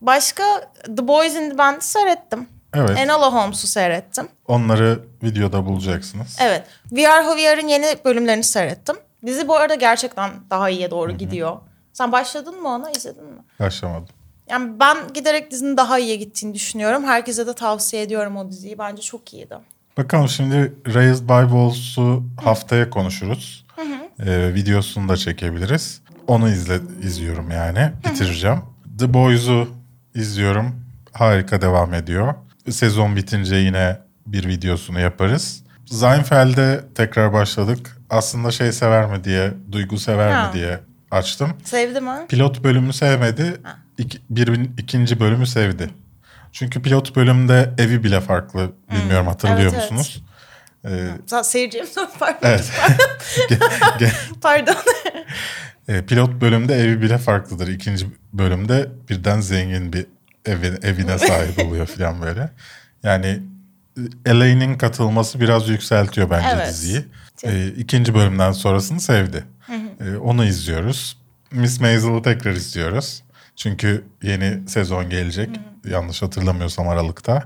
Başka 0.02 0.72
The 0.98 1.08
Boys 1.08 1.36
in 1.36 1.50
the 1.50 1.58
Band'i 1.58 1.86
seyrettim. 1.86 2.48
Evet. 2.74 2.98
Enola 2.98 3.34
Holmes'u 3.34 3.68
seyrettim. 3.68 4.28
Onları 4.48 5.00
videoda 5.24 5.66
bulacaksınız. 5.66 6.38
Evet. 6.42 6.64
We 6.90 7.10
Are 7.10 7.22
Who 7.22 7.38
We 7.38 7.50
Are'ın 7.50 7.68
yeni 7.68 7.96
bölümlerini 8.06 8.44
seyrettim. 8.44 8.96
Dizi 9.26 9.48
bu 9.48 9.56
arada 9.56 9.76
gerçekten 9.76 10.32
daha 10.50 10.70
iyiye 10.70 10.92
doğru 10.92 11.12
gidiyor. 11.12 11.58
Sen 11.94 12.12
başladın 12.12 12.62
mı 12.62 12.68
ona, 12.68 12.92
izledin 12.92 13.24
mi? 13.24 13.40
Başlamadım. 13.60 14.08
Yani 14.50 14.80
ben 14.80 14.98
giderek 15.14 15.52
dizinin 15.52 15.78
daha 15.78 16.00
iyiye 16.00 16.16
gittiğini 16.16 16.54
düşünüyorum. 16.54 17.04
Herkese 17.04 17.48
de 17.48 17.54
tavsiye 17.54 18.02
ediyorum 18.02 18.38
o 18.38 18.50
diziyi. 18.50 18.78
Bence 18.78 19.02
çok 19.02 19.34
iyiydi. 19.34 19.58
Bakalım 19.98 20.30
şimdi 20.30 20.74
Raised 20.94 21.30
by 21.30 21.42
Wolves'u 21.42 22.24
haftaya 22.44 22.90
konuşuruz. 22.90 23.66
Ee, 24.26 24.54
videosunu 24.54 25.10
da 25.10 25.18
çekebiliriz. 25.18 26.02
Onu 26.28 26.50
izle 26.50 26.80
izliyorum 27.04 27.52
yani. 27.52 27.92
Bitireceğim. 28.10 28.62
The 29.00 29.14
Boys'u 29.14 29.68
izliyorum. 30.16 30.76
Harika 31.12 31.62
devam 31.62 31.94
ediyor. 31.94 32.34
Sezon 32.70 33.16
bitince 33.16 33.56
yine 33.56 33.98
bir 34.26 34.48
videosunu 34.48 35.00
yaparız. 35.00 35.64
Seinfeld'e 35.86 36.82
tekrar 36.96 37.34
başladık. 37.34 37.98
Aslında 38.10 38.52
şey 38.52 38.72
sever 38.72 39.06
mi 39.06 39.24
diye, 39.24 39.54
duygu 39.72 39.98
sever 40.00 40.32
Ha. 40.32 40.48
mi 40.48 40.54
diye 40.54 40.80
açtım. 41.12 41.54
Sevdim 41.64 42.08
ha. 42.08 42.26
Pilot 42.30 42.64
bölümü 42.64 42.94
sevmedi. 42.94 43.62
İki, 43.98 44.20
bir, 44.30 44.70
ikinci 44.78 45.20
bölümü 45.20 45.48
sevdi. 45.48 45.90
Çünkü 46.52 46.82
pilot 46.82 47.16
bölümde 47.16 47.74
evi 47.78 48.04
bile 48.04 48.22
farklı. 48.22 48.72
Bilmiyorum 48.92 49.28
hatırlıyor 49.28 49.60
Evet, 49.62 49.74
evet. 49.80 49.92
musunuz? 49.92 50.24
Ee, 50.86 51.44
Seyirciye 51.44 51.84
mi 51.84 51.90
sor- 51.90 52.08
Pardon. 52.20 52.38
evet. 52.44 52.72
Pardon. 54.42 54.76
e, 55.88 56.06
pilot 56.06 56.42
bölümde 56.42 56.76
evi 56.76 57.02
bile 57.02 57.18
farklıdır. 57.18 57.68
İkinci 57.68 58.06
bölümde 58.34 58.90
birden 59.10 59.42
zengin 59.42 59.94
bir 59.94 60.06
evi, 60.46 60.68
evine 60.84 61.18
sahip 61.18 61.66
oluyor 61.66 61.86
falan 61.86 62.22
böyle. 62.22 62.50
Yani 63.04 63.40
e, 63.98 64.02
Elaine'in 64.32 64.78
katılması 64.78 65.40
biraz 65.40 65.70
yükseltiyor 65.70 66.30
bence 66.30 66.48
Evet. 66.54 66.68
diziyi. 66.70 67.06
E, 67.44 67.68
ikinci 67.68 68.14
bölümden 68.16 68.52
sonrasını 68.52 69.00
sevdi. 69.00 69.44
E, 70.00 70.16
onu 70.16 70.46
izliyoruz. 70.46 71.18
Miss 71.52 71.80
Maisel'ı 71.82 72.24
tekrar 72.24 72.52
izliyoruz. 72.52 73.24
Çünkü 73.56 74.06
yeni 74.24 74.70
sezon 74.70 75.10
gelecek. 75.10 75.50
Yanlış 75.90 76.22
hatırlamıyorsam 76.22 76.88
Aralık'ta 76.88 77.44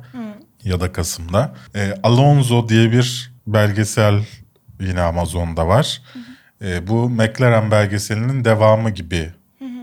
ya 0.64 0.80
da 0.80 0.92
Kasım'da. 0.92 1.56
E, 1.76 1.94
Alonso 2.04 2.70
diye 2.70 2.92
bir 2.92 3.32
belgesel 3.48 4.26
yine 4.80 5.02
Amazon'da 5.02 5.68
var. 5.68 6.02
E, 6.62 6.88
bu 6.88 7.10
McLaren 7.10 7.72
belgeselinin 7.72 8.46
devamı 8.46 8.90
gibi 8.90 9.34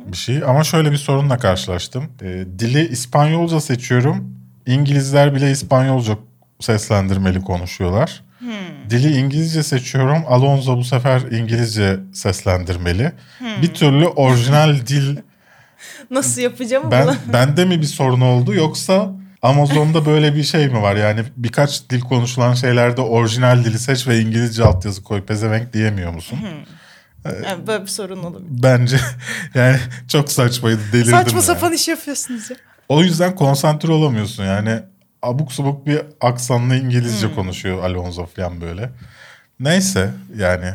bir 0.06 0.16
şey. 0.16 0.44
Ama 0.44 0.64
şöyle 0.64 0.92
bir 0.92 0.96
sorunla 0.96 1.38
karşılaştım. 1.38 2.04
E, 2.22 2.44
dili 2.58 2.88
İspanyolca 2.88 3.60
seçiyorum. 3.60 4.34
İngilizler 4.66 5.34
bile 5.34 5.50
İspanyolca 5.50 6.18
seslendirmeli 6.60 7.42
konuşuyorlar. 7.42 8.22
Dili 8.90 9.16
İngilizce 9.16 9.62
seçiyorum. 9.62 10.22
Alonso 10.28 10.76
bu 10.76 10.84
sefer 10.84 11.20
İngilizce 11.20 12.00
seslendirmeli. 12.14 13.12
Bir 13.62 13.74
türlü 13.74 14.06
orijinal 14.06 14.86
dil 14.86 15.16
Nasıl 16.10 16.40
yapacağım 16.42 16.90
ben 16.90 17.06
bunu? 17.06 17.16
bende 17.32 17.64
mi 17.64 17.80
bir 17.80 17.86
sorun 17.86 18.20
oldu 18.20 18.54
yoksa 18.54 19.10
Amazon'da 19.42 20.06
böyle 20.06 20.34
bir 20.34 20.42
şey 20.42 20.68
mi 20.68 20.82
var? 20.82 20.96
Yani 20.96 21.20
birkaç 21.36 21.90
dil 21.90 22.00
konuşulan 22.00 22.54
şeylerde 22.54 23.00
orijinal 23.00 23.64
dili 23.64 23.78
seç 23.78 24.08
ve 24.08 24.20
İngilizce 24.20 24.64
altyazı 24.64 25.02
koy 25.02 25.22
pezevenk 25.24 25.72
diyemiyor 25.72 26.12
musun? 26.12 26.38
Yani 27.24 27.66
böyle 27.66 27.82
bir 27.82 27.88
sorun 27.88 28.22
olabilir. 28.22 28.48
Bence 28.62 29.00
yani 29.54 29.76
çok 30.08 30.32
saçmaydı 30.32 30.80
delirdim. 30.92 31.10
Saçma 31.10 31.32
yani. 31.32 31.42
sapan 31.42 31.72
iş 31.72 31.88
yapıyorsunuz 31.88 32.50
ya. 32.50 32.56
O 32.88 33.02
yüzden 33.02 33.34
konsantre 33.34 33.92
olamıyorsun 33.92 34.44
yani. 34.44 34.80
Abuk 35.22 35.52
subuk 35.52 35.86
bir 35.86 36.00
aksanlı 36.20 36.76
İngilizce 36.76 37.34
konuşuyor 37.34 37.84
Alonso 37.84 38.26
falan 38.26 38.60
böyle. 38.60 38.90
Neyse 39.60 40.10
yani. 40.36 40.70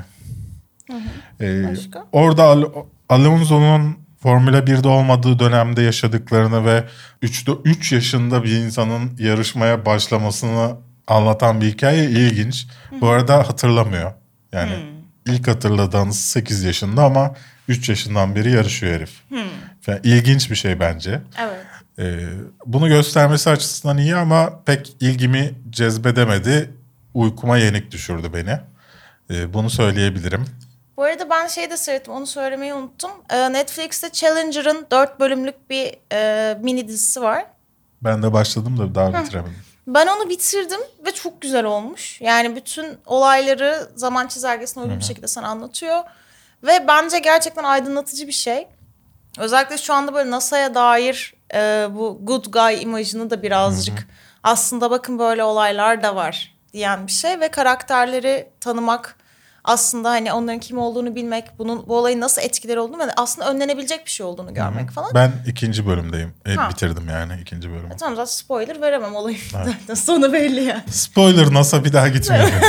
Ee, 1.41 1.63
Başka? 1.71 2.05
orada 2.11 2.43
Al- 2.43 2.71
Alonso'nun 3.09 3.97
Formula 4.23 4.59
1'de 4.59 4.87
olmadığı 4.87 5.39
dönemde 5.39 5.81
yaşadıklarını 5.81 6.65
ve 6.65 6.83
3, 7.21 7.45
3 7.65 7.91
yaşında 7.91 8.43
bir 8.43 8.51
insanın 8.51 9.11
yarışmaya 9.19 9.85
başlamasını 9.85 10.75
anlatan 11.07 11.61
bir 11.61 11.65
hikaye 11.71 12.05
ilginç. 12.05 12.67
Bu 13.01 13.09
arada 13.09 13.37
hatırlamıyor. 13.37 14.11
Yani 14.51 14.96
ilk 15.27 15.47
hatırladığınız 15.47 16.19
8 16.19 16.63
yaşında 16.63 17.03
ama 17.03 17.35
3 17.67 17.89
yaşından 17.89 18.35
beri 18.35 18.51
yarışıyor 18.51 18.93
herif. 18.93 19.11
Yani 19.87 19.99
ilginç 20.03 20.51
bir 20.51 20.55
şey 20.55 20.79
bence. 20.79 21.21
Evet. 21.39 21.65
Ee, 21.99 22.19
bunu 22.65 22.87
göstermesi 22.87 23.49
açısından 23.49 23.97
iyi 23.97 24.15
ama 24.15 24.63
pek 24.65 24.95
ilgimi 24.99 25.53
cezbedemedi. 25.69 26.69
Uykuma 27.13 27.57
yenik 27.57 27.91
düşürdü 27.91 28.33
beni. 28.33 28.59
Ee, 29.29 29.53
bunu 29.53 29.69
söyleyebilirim. 29.69 30.45
Bu 30.97 31.03
arada 31.03 31.29
ben 31.29 31.47
şey 31.47 31.69
de 31.69 31.77
seyrettim 31.77 32.13
onu 32.13 32.27
söylemeyi 32.27 32.73
unuttum. 32.73 33.11
Ee, 33.29 33.53
Netflix'te 33.53 34.11
Challenger'ın 34.11 34.87
4 34.91 35.19
bölümlük 35.19 35.69
bir 35.69 35.97
e, 36.13 36.57
mini 36.61 36.87
dizisi 36.87 37.21
var. 37.21 37.45
Ben 38.01 38.23
de 38.23 38.33
başladım 38.33 38.77
da 38.77 38.95
daha 38.95 39.23
bitiremedim. 39.23 39.66
Ben 39.87 40.07
onu 40.07 40.29
bitirdim 40.29 40.79
ve 41.05 41.11
çok 41.11 41.41
güzel 41.41 41.65
olmuş. 41.65 42.21
Yani 42.21 42.55
bütün 42.55 42.97
olayları 43.05 43.89
zaman 43.95 44.27
çizelgesine 44.27 44.83
uygun 44.83 44.99
bir 44.99 45.03
şekilde 45.03 45.27
sana 45.27 45.47
anlatıyor. 45.47 46.03
Ve 46.63 46.87
bence 46.87 47.19
gerçekten 47.19 47.63
aydınlatıcı 47.63 48.27
bir 48.27 48.31
şey. 48.31 48.67
Özellikle 49.39 49.77
şu 49.77 49.93
anda 49.93 50.13
böyle 50.13 50.31
NASA'ya 50.31 50.75
dair 50.75 51.33
e, 51.53 51.87
bu 51.91 52.19
good 52.21 52.45
guy 52.45 52.81
imajını 52.83 53.29
da 53.29 53.41
birazcık 53.41 54.07
aslında 54.43 54.91
bakın 54.91 55.19
böyle 55.19 55.43
olaylar 55.43 56.03
da 56.03 56.15
var 56.15 56.55
diyen 56.73 57.07
bir 57.07 57.11
şey. 57.11 57.39
Ve 57.39 57.47
karakterleri 57.47 58.49
tanımak 58.59 59.15
aslında 59.67 60.09
hani 60.09 60.33
onların 60.33 60.59
kim 60.59 60.77
olduğunu 60.77 61.15
bilmek, 61.15 61.59
bunun 61.59 61.87
bu 61.87 61.97
olayın 61.97 62.21
nasıl 62.21 62.41
etkileri 62.41 62.79
olduğunu 62.79 62.99
ve 62.99 63.11
aslında 63.17 63.49
önlenebilecek 63.51 64.05
bir 64.05 64.11
şey 64.11 64.25
olduğunu 64.25 64.53
görmek 64.53 64.91
falan. 64.91 65.11
Ben 65.13 65.31
ikinci 65.47 65.87
bölümdeyim. 65.87 66.33
E, 66.45 66.53
Ha. 66.53 66.69
bitirdim 66.69 67.09
yani 67.09 67.33
ikinci 67.41 67.69
bölümü. 67.69 67.97
Tamam 67.99 68.15
zaten 68.15 68.25
spoiler 68.31 68.81
veremem 68.81 69.15
olayın 69.15 69.39
zaten 69.51 69.93
sonu 69.93 70.33
belli 70.33 70.63
yani. 70.63 70.83
Spoiler 70.91 71.53
NASA 71.53 71.85
bir 71.85 71.93
daha 71.93 72.07
gitmiyor. 72.07 72.49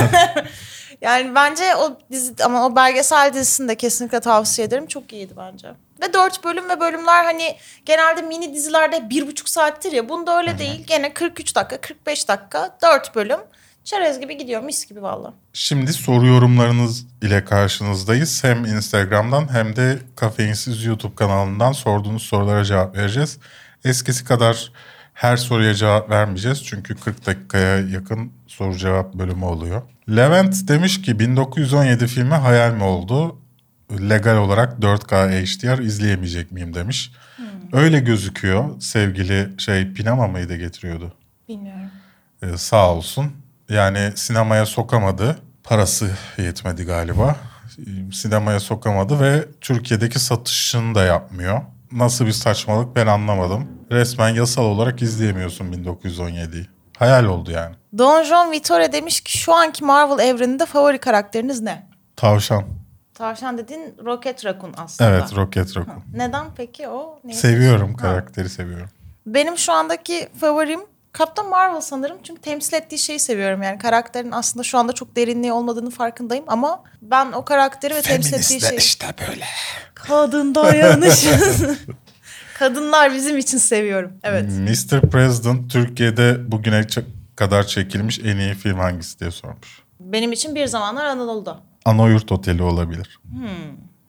Yani 1.01 1.35
bence 1.35 1.77
o 1.77 1.97
dizi 2.13 2.35
ama 2.45 2.67
o 2.67 2.77
belgesel 2.77 3.33
dizisini 3.35 3.69
de 3.69 3.75
kesinlikle 3.75 4.21
tavsiye 4.21 4.67
ederim. 4.67 4.87
Çok 4.87 5.13
iyiydi 5.13 5.33
bence. 5.37 5.69
Ve 6.03 6.13
dört 6.13 6.45
bölüm 6.45 6.69
ve 6.69 6.81
bölümler 6.81 7.25
hani 7.25 7.57
genelde 7.87 8.23
mini 8.23 8.55
dizilerde 8.55 9.11
bir 9.11 9.27
buçuk 9.27 9.49
saattir 9.49 9.93
ya. 9.93 10.09
Bunda 10.09 10.39
öyle 10.39 10.59
değil. 10.59 10.85
Gene 10.87 11.15
43 11.15 11.55
dakika, 11.57 11.81
45 11.81 12.29
dakika, 12.29 12.77
dört 12.83 13.15
bölüm. 13.15 13.41
Çerez 13.89 14.21
gibi 14.21 14.39
gidiyor 14.39 14.63
mis 14.63 14.87
gibi 14.87 15.03
valla. 15.03 15.35
Şimdi 15.53 15.93
soru 15.93 16.27
yorumlarınız 16.27 17.07
ile 17.23 17.45
karşınızdayız. 17.45 18.45
Hem 18.45 18.65
Instagram'dan 18.65 19.53
hem 19.53 19.77
de 19.77 19.99
Kafeinsiz 20.17 20.85
YouTube 20.85 21.15
kanalından 21.15 21.73
sorduğunuz 21.73 22.23
sorulara 22.23 22.65
cevap 22.65 22.97
vereceğiz. 22.97 23.39
Eskisi 23.85 24.25
kadar 24.25 24.73
her 25.15 25.37
soruya 25.37 25.75
cevap 25.75 26.11
vermeyeceğiz. 26.11 26.65
Çünkü 26.65 26.95
40 26.95 27.27
dakikaya 27.27 27.79
yakın 27.79 28.33
soru 28.47 28.77
cevap 28.77 29.15
bölümü 29.15 29.45
oluyor. 29.45 29.83
Levent 30.09 30.69
demiş 30.69 31.03
ki 31.03 31.19
1917 31.19 32.07
filmi 32.07 32.35
hayal 32.35 32.73
mi 32.73 32.85
oldu? 32.85 33.39
Legal 33.93 34.37
olarak 34.37 34.79
4K 34.79 35.45
HDR 35.45 35.79
izleyemeyecek 35.79 36.53
miyim 36.53 36.75
demiş. 36.75 37.13
Öyle 37.73 38.01
gözüküyor. 38.01 38.81
Sevgili 38.81 39.49
şey 39.59 39.93
Pinama 39.93 40.27
mıydı 40.27 40.57
getiriyordu? 40.57 41.13
Bilmiyorum. 41.49 41.91
Ee, 42.43 42.57
sağ 42.57 42.95
olsun. 42.95 43.33
Yani 43.69 44.13
sinemaya 44.15 44.67
sokamadı. 44.67 45.39
Parası 45.65 46.11
yetmedi 46.39 46.85
galiba. 46.85 47.37
sinemaya 48.13 48.61
sokamadı 48.61 49.21
ve 49.21 49.45
Türkiye'deki 49.61 50.19
satışını 50.19 50.95
da 50.95 51.05
yapmıyor. 51.05 51.61
Nasıl 51.93 52.27
bir 52.27 52.33
saçmalık 52.33 52.97
ben 52.97 53.07
anlamadım. 53.07 53.69
Resmen 53.91 54.29
yasal 54.29 54.65
olarak 54.65 55.03
izleyemiyorsun 55.03 55.73
1917'yi. 55.73 56.67
Hayal 56.99 57.25
oldu 57.25 57.51
yani. 57.51 57.75
Don 57.99 58.23
John 58.23 58.53
Vittore 58.53 58.93
demiş 58.93 59.21
ki 59.21 59.39
şu 59.39 59.55
anki 59.55 59.85
Marvel 59.85 60.25
evreninde 60.25 60.67
favori 60.67 60.99
karakteriniz 60.99 61.61
ne? 61.61 61.87
Tavşan. 62.17 62.65
Tavşan 63.15 63.59
dediğin 63.59 63.95
Rocket 64.05 64.45
Raccoon 64.45 64.75
aslında. 64.77 65.11
Evet 65.11 65.37
Rocket 65.37 65.77
Raccoon. 65.77 66.03
Neden 66.15 66.47
peki 66.57 66.89
o? 66.89 67.19
Neyi 67.25 67.39
Seviyorum 67.39 67.97
karakteri 67.97 68.49
seviyorum. 68.49 68.89
Benim 69.27 69.59
şu 69.59 69.73
andaki 69.73 70.29
favorim 70.41 70.81
Captain 71.19 71.49
Marvel 71.49 71.81
sanırım. 71.81 72.19
Çünkü 72.23 72.41
temsil 72.41 72.75
ettiği 72.75 72.99
şeyi 72.99 73.21
seviyorum. 73.21 73.63
Yani 73.63 73.79
karakterin 73.79 74.33
aslında 74.33 74.63
şu 74.63 74.79
anda 74.79 74.93
çok 74.93 75.17
derinliği 75.17 75.53
olmadığını 75.53 75.91
farkındayım. 75.91 76.45
Ama 76.47 76.83
ben 77.03 77.33
o 77.33 77.45
karakteri 77.45 77.95
ve 77.95 78.03
temsil 78.03 78.35
ettiği 78.35 78.61
şeyi... 78.61 78.79
işte 78.79 79.07
böyle. 79.29 79.45
Kadın 79.95 80.55
dayanışı. 80.55 81.39
Kadınlar 82.59 83.15
bizim 83.15 83.39
için 83.39 83.59
seviyorum. 83.59 84.13
Evet. 84.23 84.51
Mr. 84.51 85.01
President 85.01 85.71
Türkiye'de 85.71 86.53
bugüne 86.53 86.87
kadar 87.37 87.67
çekilmiş 87.67 88.19
en 88.19 88.37
iyi 88.37 88.55
film 88.55 88.79
hangisi 88.79 89.21
diye 89.21 89.31
sormuş. 89.31 89.83
Benim 90.01 90.33
için 90.33 90.55
bir 90.55 90.67
zamanlar 90.67 91.05
Anadolu'da. 91.05 91.61
Anoyurt 91.85 92.33
Oteli 92.33 92.63
olabilir. 92.63 93.21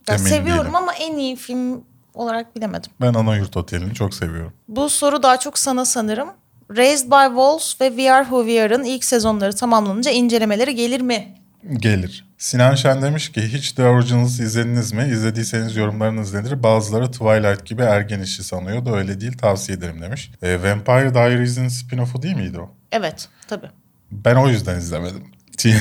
Ya 0.07 0.15
Emin 0.15 0.29
seviyorum 0.29 0.63
değilim. 0.63 0.75
ama 0.75 0.93
en 0.93 1.17
iyi 1.17 1.35
film 1.35 1.83
olarak 2.13 2.55
bilemedim. 2.55 2.91
Ben 3.01 3.13
Anoyurt 3.13 3.57
Oteli'ni 3.57 3.93
çok 3.93 4.13
seviyorum. 4.13 4.53
Bu 4.67 4.89
soru 4.89 5.23
daha 5.23 5.39
çok 5.39 5.57
sana 5.57 5.85
sanırım. 5.85 6.29
Raised 6.77 7.05
by 7.05 7.25
Wolves 7.27 7.81
ve 7.81 7.89
We 7.89 8.13
Are 8.13 8.23
Who 8.23 8.45
We 8.45 8.63
Are'ın 8.63 8.83
ilk 8.83 9.03
sezonları 9.03 9.55
tamamlanınca 9.55 10.11
incelemeleri 10.11 10.75
gelir 10.75 11.01
mi? 11.01 11.35
Gelir. 11.77 12.25
Sinan 12.37 12.75
Şen 12.75 13.01
demiş 13.01 13.31
ki 13.31 13.41
hiç 13.41 13.71
The 13.71 13.85
Originals 13.85 14.39
izlediniz 14.39 14.91
mi? 14.91 15.09
İzlediyseniz 15.11 15.75
yorumlarınız 15.75 16.33
nedir? 16.33 16.63
Bazıları 16.63 17.11
Twilight 17.11 17.65
gibi 17.65 17.81
ergen 17.81 18.19
işi 18.19 18.43
sanıyor 18.43 18.85
da 18.85 18.95
öyle 18.95 19.21
değil 19.21 19.37
tavsiye 19.37 19.77
ederim 19.77 20.01
demiş. 20.01 20.31
E, 20.41 20.63
Vampire 20.63 21.13
Diaries'in 21.13 21.67
spin-off'u 21.67 22.21
değil 22.21 22.35
miydi 22.35 22.59
o? 22.59 22.71
Evet 22.91 23.29
tabii. 23.47 23.69
Ben 24.11 24.35
o 24.35 24.49
yüzden 24.49 24.77
izlemedim. 24.77 25.23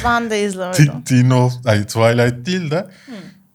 Ben 0.05 0.31
de 0.31 0.45
izlemedim. 0.45 1.03
Teen, 1.05 1.23
Wolf, 1.23 1.53
ay 1.67 1.85
Twilight 1.85 2.47
değil 2.47 2.71
de 2.71 2.87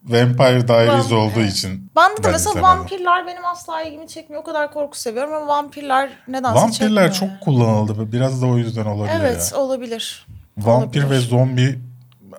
Vampire 0.04 0.68
Diaries 0.68 1.10
Vam- 1.10 1.14
olduğu 1.16 1.40
için 1.40 1.90
Ben 1.96 2.10
de 2.12 2.16
ben 2.24 2.32
mesela 2.32 2.50
izlemedim. 2.50 2.62
vampirler 2.62 3.26
benim 3.26 3.44
asla 3.46 3.82
ilgimi 3.82 4.08
çekmiyor. 4.08 4.42
O 4.42 4.44
kadar 4.44 4.72
korku 4.72 4.98
seviyorum 4.98 5.34
ama 5.34 5.46
vampirler 5.46 6.10
nedense. 6.28 6.54
Vampirler 6.60 7.12
çok 7.12 7.28
yani. 7.28 7.40
kullanıldı. 7.40 8.12
Biraz 8.12 8.42
da 8.42 8.46
o 8.46 8.56
yüzden 8.56 8.84
olabilir 8.86 9.14
Evet 9.20 9.50
ya. 9.54 9.58
olabilir. 9.60 10.26
Vampir 10.58 11.02
olabilir. 11.02 11.16
ve 11.16 11.20
zombi 11.20 11.78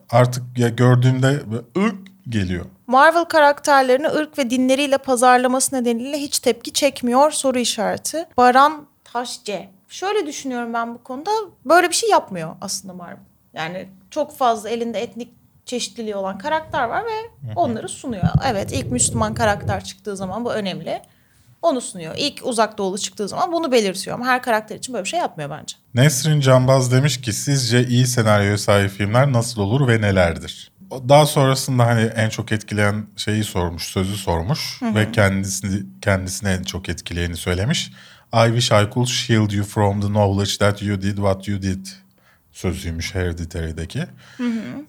artık 0.09 0.43
ya 0.57 0.69
gördüğümde 0.69 1.39
ık 1.77 1.95
geliyor. 2.29 2.65
Marvel 2.87 3.23
karakterlerini 3.25 4.07
ırk 4.07 4.37
ve 4.37 4.49
dinleriyle 4.49 4.97
pazarlaması 4.97 5.75
nedeniyle 5.75 6.17
hiç 6.17 6.39
tepki 6.39 6.73
çekmiyor 6.73 7.31
soru 7.31 7.59
işareti. 7.59 8.25
Baran 8.37 8.85
Taşce. 9.03 9.69
Şöyle 9.89 10.27
düşünüyorum 10.27 10.73
ben 10.73 10.93
bu 10.95 11.03
konuda. 11.03 11.31
Böyle 11.65 11.89
bir 11.89 11.95
şey 11.95 12.09
yapmıyor 12.09 12.55
aslında 12.61 12.93
Marvel. 12.93 13.17
Yani 13.53 13.87
çok 14.11 14.37
fazla 14.37 14.69
elinde 14.69 15.01
etnik 15.01 15.33
çeşitliliği 15.65 16.15
olan 16.15 16.37
karakter 16.37 16.83
var 16.83 17.03
ve 17.05 17.51
onları 17.55 17.89
sunuyor. 17.89 18.29
Evet 18.45 18.71
ilk 18.71 18.91
Müslüman 18.91 19.33
karakter 19.33 19.83
çıktığı 19.83 20.17
zaman 20.17 20.45
bu 20.45 20.53
önemli. 20.53 21.01
Onu 21.61 21.81
sunuyor. 21.81 22.15
İlk 22.17 22.45
uzak 22.45 22.77
doğulu 22.77 22.97
çıktığı 22.97 23.27
zaman 23.27 23.51
bunu 23.51 23.71
belirtiyor. 23.71 24.15
Ama 24.15 24.25
her 24.25 24.41
karakter 24.41 24.75
için 24.75 24.93
böyle 24.93 25.03
bir 25.03 25.09
şey 25.09 25.19
yapmıyor 25.19 25.49
bence. 25.49 25.75
Nesrin 25.93 26.39
Canbaz 26.39 26.91
demiş 26.91 27.21
ki 27.21 27.33
sizce 27.33 27.87
iyi 27.87 28.07
senaryoya 28.07 28.57
sahip 28.57 28.91
filmler 28.91 29.33
nasıl 29.33 29.61
olur 29.61 29.87
ve 29.87 30.01
nelerdir? 30.01 30.71
Daha 30.91 31.25
sonrasında 31.25 31.85
hani 31.85 32.01
en 32.01 32.29
çok 32.29 32.51
etkileyen 32.51 33.07
şeyi 33.15 33.43
sormuş, 33.43 33.83
sözü 33.83 34.17
sormuş 34.17 34.81
ve 34.81 35.11
kendisini 35.11 35.83
kendisine 36.01 36.51
en 36.51 36.63
çok 36.63 36.89
etkileyeni 36.89 37.37
söylemiş. 37.37 37.91
I 38.33 38.45
wish 38.47 38.71
I 38.71 38.93
could 38.93 39.07
shield 39.07 39.51
you 39.51 39.65
from 39.65 40.01
the 40.01 40.07
knowledge 40.07 40.57
that 40.59 40.81
you 40.81 41.01
did 41.01 41.15
what 41.15 41.47
you 41.47 41.61
did 41.61 41.87
sözüymüş 42.55 43.15
Hereditary'deki. 43.15 43.99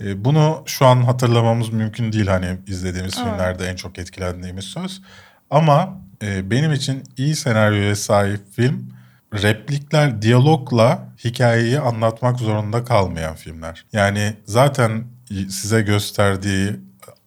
E, 0.01 0.25
bunu 0.25 0.63
şu 0.67 0.87
an 0.87 1.03
hatırlamamız 1.03 1.73
mümkün 1.73 2.13
değil 2.13 2.27
hani 2.27 2.59
izlediğimiz 2.67 3.15
filmlerde 3.15 3.67
en 3.67 3.77
çok 3.77 3.99
etkilendiğimiz 3.99 4.65
söz. 4.65 5.03
Ama 5.51 6.01
e, 6.23 6.51
benim 6.51 6.73
için 6.73 7.03
iyi 7.17 7.37
senaryoya 7.37 7.97
sahip 7.97 8.41
film 8.53 8.93
replikler, 9.35 10.23
diyalogla 10.23 11.09
hikayeyi 11.25 11.81
anlatmak 11.81 12.39
zorunda 12.39 12.85
kalmayan 12.85 13.35
filmler. 13.35 13.85
Yani 13.93 14.37
zaten 14.45 15.05
size 15.49 15.83
gösterdiği, 15.83 16.81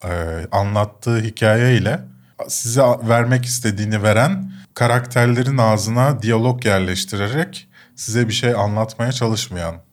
e, 0.03 0.09
anlattığı 0.51 1.19
hikayeyle 1.19 1.99
size 2.47 2.81
vermek 2.81 3.45
istediğini 3.45 4.03
veren 4.03 4.51
karakterlerin 4.73 5.57
ağzına 5.57 6.21
diyalog 6.21 6.65
yerleştirerek 6.65 7.67
size 7.95 8.27
bir 8.27 8.33
şey 8.33 8.53
anlatmaya 8.53 9.11
çalışmayan 9.11 9.88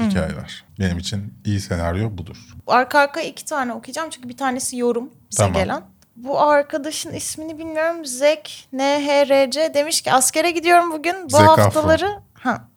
hikayeler. 0.00 0.64
Benim 0.78 0.98
için 0.98 1.34
iyi 1.44 1.60
senaryo 1.60 2.18
budur. 2.18 2.36
Arka 2.66 2.98
arkaya 2.98 3.26
iki 3.28 3.44
tane 3.44 3.72
okuyacağım 3.72 4.10
çünkü 4.10 4.28
bir 4.28 4.36
tanesi 4.36 4.76
yorum 4.76 5.10
bize 5.30 5.42
Tamam. 5.42 5.54
gelen. 5.62 5.82
Bu 6.16 6.40
arkadaşın 6.40 7.12
ismini 7.12 7.58
bilmiyorum. 7.58 8.06
Zek 8.06 8.68
NHRC 8.72 9.74
demiş 9.74 10.00
ki 10.00 10.12
askere 10.12 10.50
gidiyorum 10.50 10.92
bugün. 10.92 11.30
Bu 11.32 11.36
Efron. 11.36 11.46
haftaları... 11.46 12.18
Ha. 12.34 12.68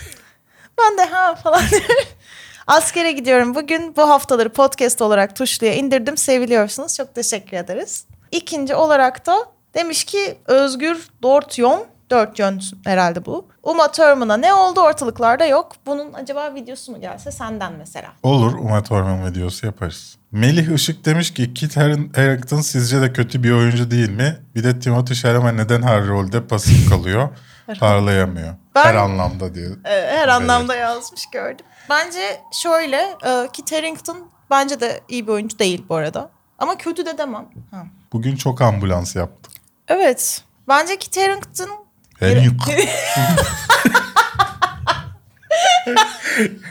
ben 0.78 0.98
de 0.98 1.04
ha 1.10 1.34
falan 1.34 1.62
Askere 2.66 3.12
gidiyorum 3.12 3.54
bugün. 3.54 3.96
Bu 3.96 4.08
haftaları 4.08 4.48
podcast 4.52 5.02
olarak 5.02 5.36
tuşluya 5.36 5.74
indirdim. 5.74 6.16
Seviliyorsunuz. 6.16 6.96
Çok 6.96 7.14
teşekkür 7.14 7.56
ederiz. 7.56 8.06
İkinci 8.30 8.74
olarak 8.74 9.26
da 9.26 9.36
demiş 9.74 10.04
ki 10.04 10.38
Özgür 10.46 11.08
Dortyon. 11.22 11.86
Dört 12.10 12.38
yön 12.38 12.60
herhalde 12.84 13.26
bu. 13.26 13.48
Uma 13.66 13.92
Thurman'a 13.92 14.36
ne 14.36 14.54
oldu 14.54 14.80
ortalıklarda 14.80 15.46
yok. 15.46 15.72
Bunun 15.86 16.12
acaba 16.12 16.54
videosu 16.54 16.92
mu 16.92 17.00
gelse 17.00 17.30
senden 17.32 17.72
mesela? 17.72 18.12
Olur 18.22 18.54
Uma 18.54 18.82
Thurman 18.82 19.26
videosu 19.30 19.66
yaparız. 19.66 20.16
Melih 20.32 20.74
Işık 20.74 21.04
demiş 21.04 21.34
ki 21.34 21.54
Kit 21.54 21.76
Haring- 21.76 22.16
Harington 22.16 22.60
sizce 22.60 23.00
de 23.00 23.12
kötü 23.12 23.42
bir 23.42 23.50
oyuncu 23.52 23.90
değil 23.90 24.10
mi? 24.10 24.36
Bir 24.54 24.64
de 24.64 24.78
Timothy 24.78 25.20
Chalamet 25.20 25.54
neden 25.54 25.82
her 25.82 26.06
rolde 26.06 26.46
pasif 26.46 26.88
kalıyor? 26.88 27.28
Parlayamıyor. 27.80 28.54
Ben- 28.74 28.84
Her 28.84 28.94
anlamda 28.94 29.54
diyor. 29.54 29.76
Ee, 29.84 30.16
her 30.16 30.28
anlamda 30.28 30.74
yazmış 30.76 31.26
gördüm. 31.32 31.66
Bence 31.90 32.40
şöyle 32.52 32.96
e, 33.26 33.48
Kit 33.52 33.72
Harington 33.72 34.18
bence 34.50 34.80
de 34.80 35.00
iyi 35.08 35.26
bir 35.26 35.32
oyuncu 35.32 35.58
değil 35.58 35.84
bu 35.88 35.94
arada. 35.94 36.30
Ama 36.58 36.78
kötü 36.78 37.06
de 37.06 37.18
demem. 37.18 37.46
Ha. 37.70 37.86
Bugün 38.12 38.36
çok 38.36 38.60
ambulans 38.62 39.16
yaptı. 39.16 39.50
Evet. 39.88 40.42
Bence 40.68 40.98
Kit 40.98 41.16
Harington 41.16 41.85
Harington. 42.20 42.72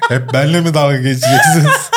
Hep 0.10 0.34
benle 0.34 0.62
mi 0.62 0.74
dalga 0.74 0.98
geçeceksiniz? 0.98 1.89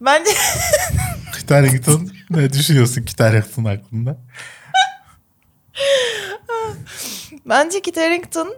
bence 0.00 0.30
Kit 1.34 1.50
Harington 1.50 2.08
ne 2.30 2.52
düşünüyorsun 2.52 3.02
Kit 3.02 3.20
Harington 3.20 3.64
hakkında? 3.64 4.16
bence 7.46 7.82
Kit 7.82 7.96
Harington 7.96 8.54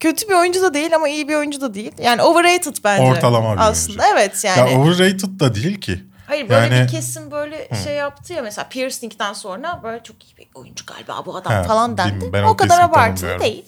kötü 0.00 0.28
bir 0.28 0.34
oyuncu 0.34 0.62
da 0.62 0.74
değil 0.74 0.94
ama 0.94 1.08
iyi 1.08 1.28
bir 1.28 1.34
oyuncu 1.34 1.60
da 1.60 1.74
değil. 1.74 1.92
Yani 1.98 2.22
overrated 2.22 2.76
bence. 2.84 3.02
Ortalama 3.02 3.54
bir 3.54 3.70
aslında. 3.70 4.02
oyuncu. 4.02 4.18
Evet 4.18 4.44
yani. 4.44 4.72
Ya 4.72 4.78
overrated 4.78 5.40
da 5.40 5.54
değil 5.54 5.80
ki. 5.80 6.09
Hayır 6.30 6.48
böyle 6.48 6.74
Yani- 6.76 6.86
bir 6.86 6.92
kesim 6.92 7.30
böyle 7.30 7.68
şey 7.84 7.94
yaptı 7.94 8.32
ya 8.32 8.42
mesela 8.42 8.68
Piercing'den 8.68 9.32
sonra 9.32 9.80
böyle 9.82 10.02
çok 10.02 10.24
iyi 10.24 10.36
bir 10.36 10.46
oyuncu 10.54 10.86
galiba 10.86 11.26
bu 11.26 11.36
adam 11.36 11.52
Ha, 11.52 11.62
falan 11.62 11.98
dendi. 11.98 12.32
ben 12.32 12.42
o 12.42 12.48
o 12.48 12.56
kadar 12.56 12.80
abartılı 12.80 13.40
değil. 13.40 13.64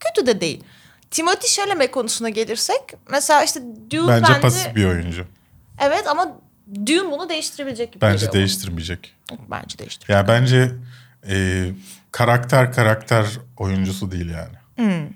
Kötü 0.00 0.26
de 0.26 0.40
değil. 0.40 0.64
Timothy 1.10 1.48
Chalamet 1.52 1.90
konusuna 1.90 2.28
gelirsek 2.28 2.80
mesela 3.10 3.42
işte 3.44 3.60
Dune 3.90 4.08
Bence, 4.08 4.28
bence, 4.28 4.40
pasif 4.40 4.74
bir 4.76 4.84
oyuncu. 4.84 5.26
evet 5.80 6.06
ama 6.08 6.32
Dune 6.86 7.10
bunu 7.10 7.28
değiştirebilecek 7.28 7.92
gibi 7.92 8.00
Bence 8.02 8.32
değiştirmeyecek. 8.32 9.14
Bence 9.50 9.78
değiştir. 9.78 10.08
Ya 10.12 10.28
bence 10.28 10.72
e, 11.28 11.66
karakter 12.10 12.72
karakter 12.72 13.26
oyuncusu 13.56 14.10
değil 14.10 14.30
yani. 14.30 14.54
Hmm. 14.76 15.08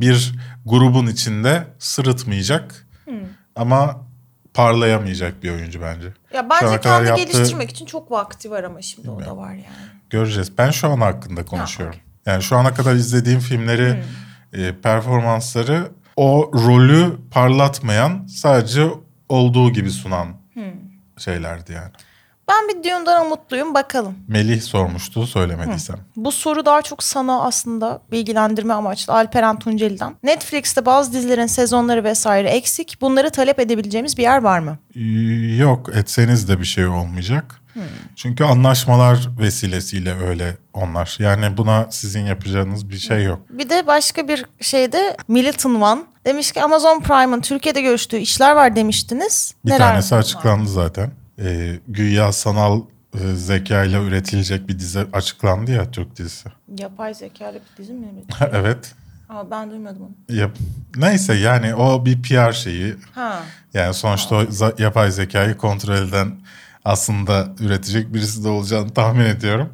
Bir 0.00 0.34
grubun 0.66 1.06
içinde 1.06 1.64
sırıtmayacak 1.78 2.86
Hmm. 3.04 3.14
ama 3.56 4.09
parlayamayacak 4.54 5.42
bir 5.42 5.50
oyuncu 5.50 5.80
bence. 5.82 6.06
Ya 6.34 6.50
bence 6.50 6.66
ana 6.66 6.80
kadar 6.80 7.02
yaptığı- 7.02 7.24
geliştirmek 7.24 7.70
için 7.70 7.86
çok 7.86 8.10
vakti 8.10 8.50
var 8.50 8.64
ama 8.64 8.82
şimdi 8.82 9.10
o 9.10 9.20
da 9.20 9.36
var 9.36 9.52
yani. 9.52 9.64
Göreceğiz. 10.10 10.58
Ben 10.58 10.70
şu 10.70 10.88
an 10.88 11.00
hakkında 11.00 11.44
konuşuyorum. 11.44 11.94
okey. 11.94 12.04
Yani 12.26 12.42
şu 12.42 12.56
ana 12.56 12.74
kadar 12.74 12.94
izlediğim 12.94 13.40
filmleri, 13.40 13.94
Hmm. 14.52 14.64
e, 14.64 14.80
performansları 14.80 15.88
o 16.16 16.50
rolü 16.54 17.16
parlatmayan, 17.30 18.26
sadece 18.26 18.86
olduğu 19.28 19.72
gibi 19.72 19.90
sunan 19.90 20.26
Hmm. 20.54 20.62
şeylerdi 21.18 21.72
yani. 21.72 21.90
Ben 22.50 22.68
bir 22.68 22.84
Dune'dan 22.84 23.26
umutluyum 23.26 23.74
bakalım. 23.74 24.14
Melih 24.28 24.62
sormuştu 24.62 25.26
söylemediysem. 25.26 25.96
Bu 26.16 26.32
soru 26.32 26.66
daha 26.66 26.82
çok 26.82 27.02
sana 27.02 27.42
aslında 27.42 28.00
bilgilendirme 28.12 28.74
amaçlı 28.74 29.12
Alperen 29.14 29.58
Tunceli'den. 29.58 30.14
Netflix'te 30.22 30.86
bazı 30.86 31.12
dizilerin 31.12 31.46
sezonları 31.46 32.04
vesaire 32.04 32.48
eksik. 32.48 32.98
Bunları 33.00 33.30
talep 33.30 33.58
edebileceğimiz 33.60 34.16
bir 34.18 34.22
yer 34.22 34.42
var 34.42 34.58
mı? 34.58 34.78
Yok 35.58 35.96
etseniz 35.96 36.48
de 36.48 36.60
bir 36.60 36.64
şey 36.64 36.86
olmayacak. 36.86 37.60
Çünkü 38.16 38.44
anlaşmalar 38.44 39.28
vesilesiyle 39.40 40.14
öyle 40.28 40.56
onlar. 40.74 41.16
Yani 41.18 41.56
buna 41.56 41.86
sizin 41.90 42.26
yapacağınız 42.26 42.90
bir 42.90 42.98
şey 42.98 43.24
yok. 43.24 43.38
Bir 43.50 43.68
de 43.68 43.86
başka 43.86 44.28
bir 44.28 44.44
şeyde 44.60 45.16
Militant 45.28 45.82
One 45.82 46.00
demiş 46.24 46.52
ki 46.52 46.62
Amazon 46.62 47.00
Prime'ın 47.00 47.40
Türkiye'de 47.40 47.80
görüştüğü 47.80 48.16
işler 48.16 48.52
var 48.52 48.76
demiştiniz. 48.76 49.54
Bir 49.64 49.70
Neler 49.70 49.78
tanesi 49.78 50.14
var? 50.14 50.20
açıklandı 50.20 50.68
zaten. 50.70 51.19
Ee, 51.40 51.78
güya 51.88 52.32
sanal 52.32 52.80
e, 53.14 53.34
zeka 53.34 53.84
ile 53.84 54.02
üretilecek 54.04 54.68
bir 54.68 54.78
dizi 54.78 55.06
açıklandı 55.12 55.70
ya 55.72 55.90
Türk 55.90 56.16
dizisi. 56.16 56.48
Yapay 56.78 57.14
zekalı 57.14 57.54
bir 57.54 57.82
dizi 57.82 57.92
mi? 57.92 58.06
evet. 58.52 58.94
Ama 59.28 59.50
ben 59.50 59.70
duymadım 59.70 60.02
onu. 60.02 60.36
Yap. 60.36 60.56
Neyse 60.96 61.34
yani 61.34 61.74
o 61.74 62.04
bir 62.06 62.22
PR 62.22 62.52
şeyi. 62.52 62.94
Ha. 63.14 63.40
Yani 63.74 63.94
sonuçta 63.94 64.36
o 64.36 64.42
za- 64.42 64.82
yapay 64.82 65.10
zekayı 65.10 65.56
kontrol 65.56 65.94
eden 66.08 66.32
aslında 66.84 67.48
üretecek 67.60 68.14
birisi 68.14 68.44
de 68.44 68.48
olacağını 68.48 68.94
tahmin 68.94 69.24
ediyorum. 69.24 69.72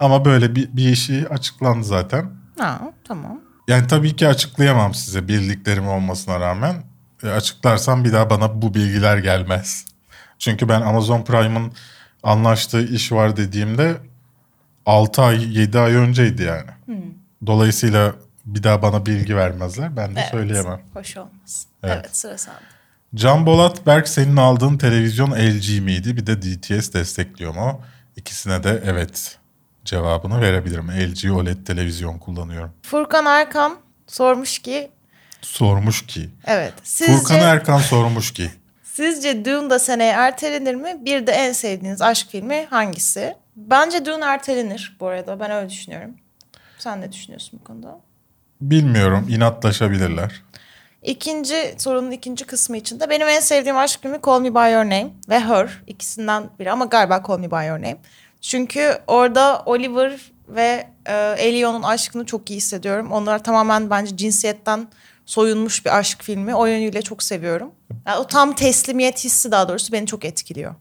Ama 0.00 0.24
böyle 0.24 0.54
bir, 0.54 0.76
bir 0.76 0.88
işi 0.88 1.28
açıklandı 1.28 1.84
zaten. 1.84 2.26
Ha 2.58 2.80
tamam. 3.04 3.40
Yani 3.68 3.86
tabii 3.86 4.16
ki 4.16 4.28
açıklayamam 4.28 4.94
size 4.94 5.28
bildiklerim 5.28 5.88
olmasına 5.88 6.40
rağmen. 6.40 6.74
E, 7.22 7.28
açıklarsam 7.28 8.04
bir 8.04 8.12
daha 8.12 8.30
bana 8.30 8.62
bu 8.62 8.74
bilgiler 8.74 9.18
gelmez. 9.18 9.86
Çünkü 10.38 10.68
ben 10.68 10.80
Amazon 10.80 11.22
Prime'ın 11.24 11.72
anlaştığı 12.22 12.84
iş 12.86 13.12
var 13.12 13.36
dediğimde 13.36 13.96
6 14.86 15.22
ay 15.22 15.58
7 15.58 15.78
ay 15.78 15.94
önceydi 15.94 16.42
yani. 16.42 16.70
Dolayısıyla 17.46 18.14
bir 18.46 18.62
daha 18.62 18.82
bana 18.82 19.06
bilgi 19.06 19.36
vermezler. 19.36 19.96
Ben 19.96 20.16
de 20.16 20.20
Evet. 20.20 20.30
söyleyemem. 20.30 20.80
Hoş 20.94 21.16
olmaz. 21.16 21.66
Evet. 21.82 21.96
Evet, 22.00 22.16
sıra 22.16 22.38
sende. 22.38 22.58
Can 23.14 23.46
Bolat 23.46 23.86
Berk 23.86 24.08
senin 24.08 24.36
aldığın 24.36 24.78
televizyon 24.78 25.30
LG 25.30 25.80
miydi? 25.80 26.16
Bir 26.16 26.26
de 26.26 26.42
DTS 26.42 26.92
destekliyor 26.94 27.54
mu? 27.54 27.80
İkisine 28.16 28.64
de 28.64 28.82
evet 28.84 29.38
cevabını 29.84 30.40
verebilirim. 30.40 30.88
LG 30.88 31.30
OLED 31.32 31.66
televizyon 31.66 32.18
kullanıyorum. 32.18 32.72
Furkan 32.82 33.26
Erkan 33.26 33.76
sormuş 34.06 34.58
ki 34.58 34.90
Sormuş 35.42 36.06
ki. 36.06 36.30
evet 36.44 36.72
sizce, 36.82 37.12
Furkan 37.12 37.38
Erkan 37.40 37.78
sormuş 37.78 38.32
ki. 38.32 38.50
Sizce 38.94 39.44
Dune 39.44 39.70
da 39.70 39.78
seneye 39.78 40.12
ertelenir 40.12 40.74
mi? 40.74 40.96
Bir 41.00 41.26
de 41.26 41.32
en 41.32 41.52
sevdiğiniz 41.52 42.02
aşk 42.02 42.30
filmi 42.30 42.66
hangisi? 42.70 43.34
Bence 43.56 44.04
Dune 44.04 44.24
ertelenir 44.24 44.96
bu 45.00 45.06
arada 45.06 45.40
ben 45.40 45.50
öyle 45.50 45.68
düşünüyorum. 45.68 46.14
Sen 46.78 47.00
ne 47.00 47.12
düşünüyorsun 47.12 47.60
bu 47.60 47.64
konuda? 47.64 48.00
Bilmiyorum 48.60 49.26
inatlaşabilirler. 49.28 50.42
İkinci 51.02 51.74
sorunun 51.78 52.10
ikinci 52.10 52.44
kısmı 52.44 52.76
için 52.76 53.00
de 53.00 53.10
benim 53.10 53.28
en 53.28 53.40
sevdiğim 53.40 53.76
aşk 53.76 54.02
filmi 54.02 54.18
Call 54.26 54.40
Me 54.40 54.54
By 54.54 54.72
Your 54.72 54.84
Name 54.84 55.10
ve 55.28 55.40
Her 55.40 55.82
ikisinden 55.86 56.50
biri 56.58 56.72
ama 56.72 56.84
galiba 56.84 57.22
Call 57.28 57.38
Me 57.38 57.50
By 57.50 57.66
Your 57.66 57.78
Name. 57.78 57.98
Çünkü 58.40 58.98
orada 59.06 59.62
Oliver 59.66 60.32
ve 60.48 60.86
e, 61.06 61.34
Elio'nun 61.38 61.82
aşkını 61.82 62.26
çok 62.26 62.50
iyi 62.50 62.56
hissediyorum. 62.56 63.12
Onlar 63.12 63.44
tamamen 63.44 63.90
bence 63.90 64.16
cinsiyetten 64.16 64.88
soyunmuş 65.26 65.84
bir 65.84 65.98
aşk 65.98 66.22
filmi. 66.22 66.54
O 66.54 66.66
yönüyle 66.66 67.02
çok 67.02 67.22
seviyorum. 67.22 67.70
Yani 68.06 68.18
o 68.18 68.26
tam 68.26 68.54
teslimiyet 68.54 69.24
hissi 69.24 69.50
daha 69.50 69.68
doğrusu 69.68 69.92
beni 69.92 70.06
çok 70.06 70.24
etkiliyor. 70.24 70.74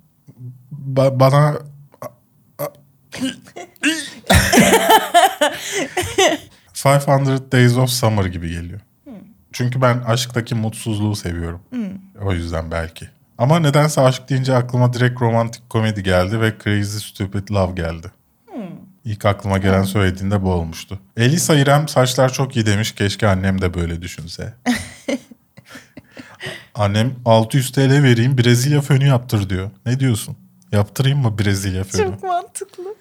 Ba- 0.94 1.20
bana... 1.20 1.58
500 6.74 7.42
Days 7.52 7.78
of 7.78 7.90
Summer 7.90 8.26
gibi 8.26 8.50
geliyor. 8.50 8.80
Çünkü 9.52 9.82
ben 9.82 9.98
aşktaki 9.98 10.56
mutsuzluğu 10.56 11.16
seviyorum. 11.16 11.62
O 12.22 12.34
yüzden 12.34 12.72
belki. 12.72 13.10
Ama 13.38 13.60
nedense 13.60 14.02
aşk 14.02 14.30
deyince 14.30 14.56
aklıma 14.56 14.94
direkt 14.94 15.22
romantik 15.22 15.70
komedi 15.70 16.04
geldi 16.04 16.42
ve 16.42 16.54
Crazy 16.64 16.98
Stupid 16.98 17.52
Love 17.52 17.74
geldi. 17.74 18.12
İlk 19.06 19.26
aklıma 19.26 19.58
gelen 19.58 19.84
söylediğinde 19.84 20.42
bu 20.42 20.52
olmuştu. 20.52 21.00
Elisa 21.18 21.56
İrem 21.56 21.88
saçlar 21.88 22.34
çok 22.34 22.56
iyi 22.56 22.66
demiş. 22.66 22.92
Keşke 22.92 23.28
annem 23.28 23.62
de 23.62 23.74
böyle 23.74 24.02
düşünse. 24.02 24.54
Annem 26.76 27.16
600 27.26 27.72
TL 27.72 28.04
vereyim 28.04 28.38
Brezilya 28.38 28.82
fönü 28.82 29.08
yaptır 29.08 29.50
diyor. 29.50 29.72
Ne 29.86 30.00
diyorsun? 30.00 30.38
Yaptırayım 30.72 31.20
mı 31.20 31.40
Brezilya 31.40 31.84
fönü? 31.84 32.04
Çok 32.04 32.24
mantıklı. 32.24 32.84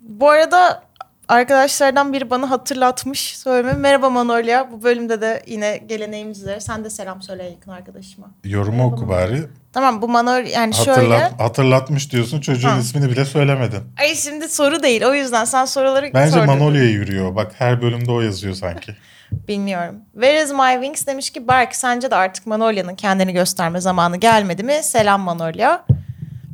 Bu 0.00 0.30
arada 0.30 0.82
arkadaşlardan 1.28 2.12
biri 2.12 2.30
bana 2.30 2.50
hatırlatmış 2.50 3.38
söyleme. 3.38 3.72
Merhaba 3.72 4.10
Manolya. 4.10 4.72
Bu 4.72 4.82
bölümde 4.82 5.20
de 5.20 5.42
yine 5.46 5.76
geleneğimiz 5.76 6.40
üzere. 6.40 6.60
Sen 6.60 6.84
de 6.84 6.90
selam 6.90 7.22
söyle 7.22 7.44
yakın 7.44 7.70
arkadaşıma. 7.70 8.26
Yorumu 8.44 8.86
oku 8.86 9.08
bari. 9.08 9.42
Tamam 9.72 10.02
bu 10.02 10.08
Manolya 10.08 10.48
yani 10.50 10.74
şöyle. 10.74 10.90
Hatırlat, 10.90 11.40
hatırlatmış 11.40 12.12
diyorsun 12.12 12.40
çocuğun 12.40 12.68
Ha. 12.68 12.78
ismini 12.78 13.10
bile 13.10 13.24
söylemedin. 13.24 13.80
Ay 14.00 14.14
şimdi 14.14 14.48
soru 14.48 14.82
değil 14.82 15.04
o 15.04 15.14
yüzden 15.14 15.44
sen 15.44 15.64
soruları 15.64 16.10
Bence 16.14 16.32
sor. 16.32 16.44
Manolya'ya 16.44 16.90
yürüyor. 16.90 17.36
Bak 17.36 17.52
her 17.58 17.82
bölümde 17.82 18.10
o 18.10 18.20
yazıyor 18.20 18.54
sanki. 18.54 18.96
Bilmiyorum. 19.48 19.94
Where 20.12 20.42
is 20.42 20.50
my 20.52 20.72
wings 20.84 21.06
demiş 21.06 21.30
ki 21.30 21.48
Berk 21.48 21.76
sence 21.76 22.10
de 22.10 22.16
artık 22.16 22.46
Manolya'nın 22.46 22.94
kendini 22.94 23.32
gösterme 23.32 23.80
zamanı 23.80 24.16
gelmedi 24.16 24.62
mi? 24.62 24.80
Selam 24.82 25.20
Manolya. 25.20 25.84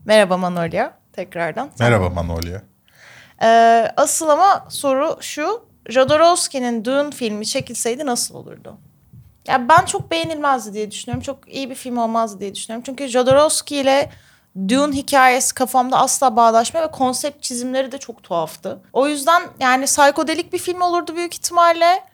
Merhaba 0.04 0.36
Manolya 0.36 0.92
tekrardan. 1.12 1.70
Merhaba 1.80 2.10
Manolya. 2.10 2.62
Ee, 3.42 3.92
asıl 3.96 4.28
ama 4.28 4.66
soru 4.68 5.16
şu. 5.20 5.70
Jodorowsky'nin 5.88 6.84
Dune 6.84 7.10
filmi 7.10 7.46
çekilseydi 7.46 8.06
nasıl 8.06 8.34
olurdu? 8.34 8.76
Ya 9.46 9.68
ben 9.68 9.84
çok 9.84 10.10
beğenilmezdi 10.10 10.72
diye 10.72 10.90
düşünüyorum. 10.90 11.22
Çok 11.22 11.54
iyi 11.54 11.70
bir 11.70 11.74
film 11.74 11.98
olmazdı 11.98 12.40
diye 12.40 12.54
düşünüyorum. 12.54 12.82
Çünkü 12.86 13.08
Jodorowsky 13.08 13.80
ile 13.80 14.10
Dune 14.68 14.96
hikayesi 14.96 15.54
kafamda 15.54 15.98
asla 15.98 16.36
bağdaşmıyor 16.36 16.86
ve 16.86 16.90
konsept 16.90 17.42
çizimleri 17.42 17.92
de 17.92 17.98
çok 17.98 18.22
tuhaftı. 18.22 18.78
O 18.92 19.08
yüzden 19.08 19.42
yani 19.60 19.84
psikodelik 19.84 20.52
bir 20.52 20.58
film 20.58 20.80
olurdu 20.80 21.16
büyük 21.16 21.34
ihtimalle. 21.34 22.04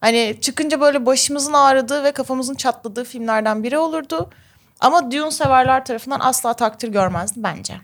Hani 0.00 0.38
çıkınca 0.40 0.80
böyle 0.80 1.06
başımızın 1.06 1.52
ağrıdığı 1.52 2.04
ve 2.04 2.12
kafamızın 2.12 2.54
çatladığı 2.54 3.04
filmlerden 3.04 3.62
biri 3.62 3.78
olurdu. 3.78 4.30
Ama 4.80 5.10
Dune 5.10 5.30
severler 5.30 5.84
tarafından 5.84 6.20
asla 6.20 6.54
takdir 6.54 6.88
görmezdi 6.88 7.34
bence. 7.42 7.74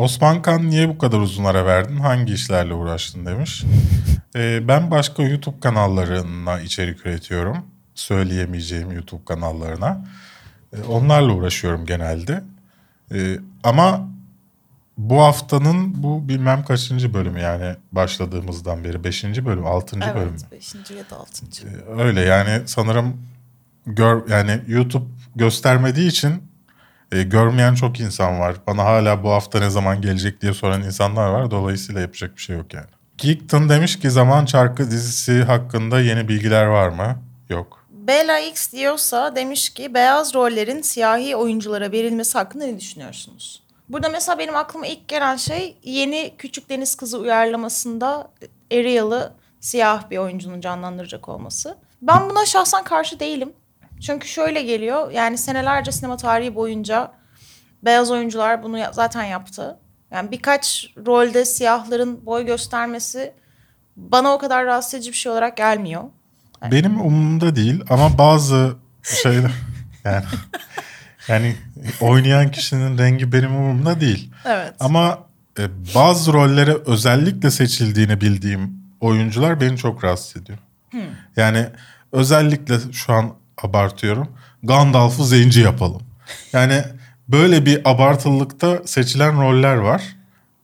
Osman 0.00 0.42
Kan 0.42 0.70
niye 0.70 0.88
bu 0.88 0.98
kadar 0.98 1.18
uzun 1.18 1.44
ara 1.44 1.66
verdin? 1.66 1.96
Hangi 1.96 2.32
işlerle 2.34 2.74
uğraştın 2.74 3.26
demiş. 3.26 3.64
Ee, 4.36 4.68
ben 4.68 4.90
başka 4.90 5.22
YouTube 5.22 5.60
kanallarına 5.60 6.60
içerik 6.60 7.06
üretiyorum. 7.06 7.56
Söyleyemeyeceğim 7.94 8.92
YouTube 8.92 9.24
kanallarına. 9.24 10.04
Ee, 10.72 10.82
onlarla 10.82 11.32
uğraşıyorum 11.32 11.86
genelde. 11.86 12.44
Ee, 13.14 13.38
ama 13.64 14.08
bu 14.98 15.20
haftanın 15.22 16.02
bu 16.02 16.28
bilmem 16.28 16.64
kaçıncı 16.64 17.14
bölümü 17.14 17.40
yani 17.40 17.76
başladığımızdan 17.92 18.84
beri. 18.84 19.04
Beşinci 19.04 19.46
bölüm, 19.46 19.66
altıncı 19.66 20.14
bölüm. 20.14 20.32
mü? 20.32 20.36
Evet 20.52 20.52
5. 20.52 20.74
ya 20.90 21.10
da 21.10 21.16
6. 21.16 21.46
Öyle 21.98 22.20
yani 22.20 22.62
sanırım 22.66 23.16
gör 23.86 24.28
yani 24.28 24.60
YouTube 24.68 25.06
göstermediği 25.36 26.08
için 26.08 26.49
e, 27.12 27.22
görmeyen 27.22 27.74
çok 27.74 28.00
insan 28.00 28.40
var. 28.40 28.56
Bana 28.66 28.84
hala 28.84 29.22
bu 29.22 29.30
hafta 29.30 29.58
ne 29.58 29.70
zaman 29.70 30.00
gelecek 30.00 30.40
diye 30.42 30.54
soran 30.54 30.82
insanlar 30.82 31.30
var. 31.30 31.50
Dolayısıyla 31.50 32.00
yapacak 32.00 32.36
bir 32.36 32.42
şey 32.42 32.56
yok 32.56 32.74
yani. 32.74 32.86
Geekton 33.18 33.68
demiş 33.68 33.98
ki 33.98 34.10
Zaman 34.10 34.44
Çarkı 34.44 34.90
dizisi 34.90 35.42
hakkında 35.42 36.00
yeni 36.00 36.28
bilgiler 36.28 36.66
var 36.66 36.88
mı? 36.88 37.22
Yok. 37.48 37.86
Bella 37.90 38.38
X 38.38 38.72
diyorsa 38.72 39.36
demiş 39.36 39.70
ki 39.70 39.94
beyaz 39.94 40.34
rollerin 40.34 40.82
siyahi 40.82 41.36
oyunculara 41.36 41.92
verilmesi 41.92 42.38
hakkında 42.38 42.64
ne 42.64 42.80
düşünüyorsunuz? 42.80 43.62
Burada 43.88 44.08
mesela 44.08 44.38
benim 44.38 44.56
aklıma 44.56 44.86
ilk 44.86 45.08
gelen 45.08 45.36
şey 45.36 45.76
yeni 45.82 46.34
Küçük 46.38 46.70
Deniz 46.70 46.94
Kızı 46.94 47.18
uyarlamasında 47.18 48.30
Ariel'ı 48.72 49.32
siyah 49.60 50.10
bir 50.10 50.18
oyuncunun 50.18 50.60
canlandıracak 50.60 51.28
olması. 51.28 51.76
Ben 52.02 52.30
buna 52.30 52.46
şahsen 52.46 52.84
karşı 52.84 53.20
değilim. 53.20 53.52
Çünkü 54.00 54.28
şöyle 54.28 54.62
geliyor 54.62 55.10
yani 55.10 55.38
senelerce 55.38 55.92
sinema 55.92 56.16
tarihi 56.16 56.54
boyunca 56.54 57.12
beyaz 57.82 58.10
oyuncular 58.10 58.62
bunu 58.62 58.78
zaten 58.92 59.24
yaptı. 59.24 59.78
Yani 60.10 60.30
birkaç 60.30 60.86
rolde 61.06 61.44
siyahların 61.44 62.26
boy 62.26 62.46
göstermesi 62.46 63.34
bana 63.96 64.34
o 64.34 64.38
kadar 64.38 64.66
rahatsız 64.66 64.94
edici 64.94 65.10
bir 65.10 65.16
şey 65.16 65.32
olarak 65.32 65.56
gelmiyor. 65.56 66.02
Benim 66.70 67.00
umurumda 67.00 67.56
değil 67.56 67.84
ama 67.90 68.18
bazı 68.18 68.76
şeyler 69.02 69.50
yani 70.04 70.24
yani 71.28 71.56
oynayan 72.00 72.50
kişinin 72.50 72.98
rengi 72.98 73.32
benim 73.32 73.56
umurumda 73.56 74.00
değil. 74.00 74.30
Evet. 74.44 74.74
Ama 74.80 75.18
e, 75.58 75.68
bazı 75.94 76.32
rollere 76.32 76.74
özellikle 76.86 77.50
seçildiğini 77.50 78.20
bildiğim 78.20 78.80
oyuncular 79.00 79.60
beni 79.60 79.76
çok 79.76 80.04
rahatsız 80.04 80.42
ediyor. 80.42 80.58
Yani 81.36 81.66
özellikle 82.12 82.92
şu 82.92 83.12
an 83.12 83.34
abartıyorum. 83.62 84.28
Gandalf'ı 84.62 85.24
zenci 85.24 85.60
yapalım. 85.60 86.02
Yani 86.52 86.84
böyle 87.28 87.66
bir 87.66 87.90
abartılılıkta 87.90 88.82
seçilen 88.84 89.40
roller 89.42 89.76
var. 89.76 90.02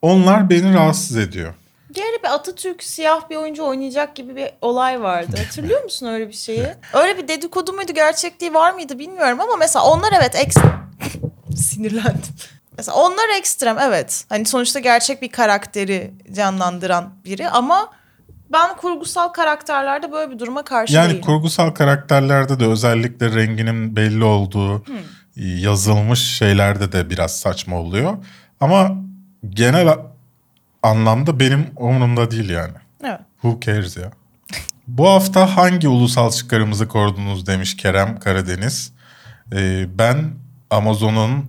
Onlar 0.01 0.49
beni 0.49 0.73
rahatsız 0.73 1.17
ediyor. 1.17 1.53
Bir 1.95 2.01
ara 2.01 2.23
bir 2.23 2.35
Atatürk 2.35 2.83
siyah 2.83 3.29
bir 3.29 3.35
oyuncu 3.35 3.63
oynayacak 3.63 4.15
gibi 4.15 4.35
bir 4.35 4.49
olay 4.61 5.01
vardı. 5.01 5.37
Hatırlıyor 5.45 5.83
musun 5.83 6.07
öyle 6.07 6.27
bir 6.27 6.33
şeyi? 6.33 6.67
Öyle 6.93 7.17
bir 7.17 7.27
dedikodu 7.27 7.73
muydu 7.73 7.91
gerçekliği 7.93 8.53
var 8.53 8.73
mıydı 8.73 8.99
bilmiyorum 8.99 9.41
ama 9.41 9.55
mesela 9.55 9.85
onlar 9.85 10.13
evet 10.17 10.35
eks... 10.35 10.57
Sinirlendim. 11.55 12.35
Mesela 12.77 12.97
onlar 12.97 13.37
ekstrem 13.37 13.79
evet. 13.79 14.25
Hani 14.29 14.45
sonuçta 14.45 14.79
gerçek 14.79 15.21
bir 15.21 15.29
karakteri 15.29 16.13
canlandıran 16.35 17.13
biri 17.25 17.49
ama 17.49 17.91
ben 18.51 18.75
kurgusal 18.77 19.27
karakterlerde 19.27 20.11
böyle 20.11 20.31
bir 20.31 20.39
duruma 20.39 20.63
karşı 20.63 20.93
Yani 20.93 21.09
değilim. 21.09 21.21
kurgusal 21.21 21.69
karakterlerde 21.69 22.59
de 22.59 22.65
özellikle 22.65 23.35
renginin 23.35 23.95
belli 23.95 24.23
olduğu 24.23 24.83
yazılmış 25.35 26.19
şeylerde 26.19 26.91
de 26.91 27.09
biraz 27.09 27.39
saçma 27.39 27.75
oluyor. 27.79 28.17
Ama 28.59 28.95
genel 29.49 29.97
anlamda 30.83 31.39
benim 31.39 31.67
umurumda 31.75 32.31
değil 32.31 32.49
yani. 32.49 32.73
Evet. 33.03 33.19
Who 33.41 33.59
cares 33.65 33.97
ya? 33.97 34.11
Bu 34.87 35.09
hafta 35.09 35.57
hangi 35.57 35.87
ulusal 35.87 36.31
çıkarımızı 36.31 36.87
korudunuz 36.87 37.47
demiş 37.47 37.77
Kerem 37.77 38.19
Karadeniz. 38.19 38.91
Ee, 39.53 39.85
ben 39.97 40.31
Amazon'un 40.69 41.45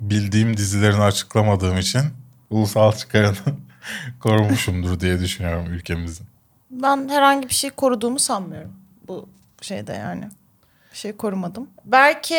bildiğim 0.00 0.56
dizilerini 0.56 1.02
açıklamadığım 1.02 1.78
için 1.78 2.02
ulusal 2.50 2.92
çıkarını 2.92 3.36
korumuşumdur 4.20 5.00
diye 5.00 5.20
düşünüyorum 5.20 5.66
ülkemizin. 5.66 6.26
Ben 6.72 7.08
herhangi 7.08 7.48
bir 7.48 7.54
şey 7.54 7.70
koruduğumu 7.70 8.18
sanmıyorum 8.18 8.72
bu 9.08 9.28
şeyde 9.60 9.92
yani. 9.92 10.28
Bir 10.92 10.96
şey 10.96 11.16
korumadım. 11.16 11.70
Berke 11.84 12.36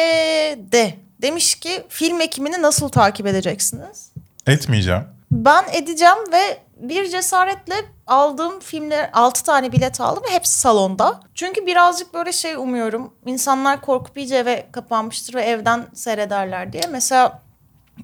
de 0.71 0.95
demiş 1.21 1.55
ki 1.55 1.83
film 1.89 2.21
ekimini 2.21 2.61
nasıl 2.61 2.89
takip 2.89 3.27
edeceksiniz? 3.27 4.11
Etmeyeceğim. 4.47 5.03
Ben 5.31 5.63
edeceğim 5.71 6.31
ve 6.31 6.57
bir 6.77 7.09
cesaretle 7.09 7.75
aldığım 8.07 8.59
filmler 8.59 9.09
6 9.13 9.43
tane 9.43 9.71
bilet 9.71 10.01
aldım 10.01 10.23
ve 10.29 10.33
hepsi 10.33 10.59
salonda. 10.59 11.19
Çünkü 11.33 11.65
birazcık 11.65 12.13
böyle 12.13 12.31
şey 12.31 12.55
umuyorum. 12.55 13.13
İnsanlar 13.25 13.81
korkup 13.81 14.17
iyice 14.17 14.35
eve 14.35 14.67
kapanmıştır 14.71 15.33
ve 15.33 15.43
evden 15.43 15.85
seyrederler 15.93 16.73
diye. 16.73 16.83
Mesela 16.89 17.41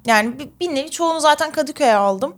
yani 0.06 0.40
bir, 0.40 0.50
bir 0.60 0.76
nevi 0.76 0.92
çoğunu 0.92 1.20
zaten 1.20 1.52
Kadıköy'e 1.52 1.96
aldım. 1.96 2.36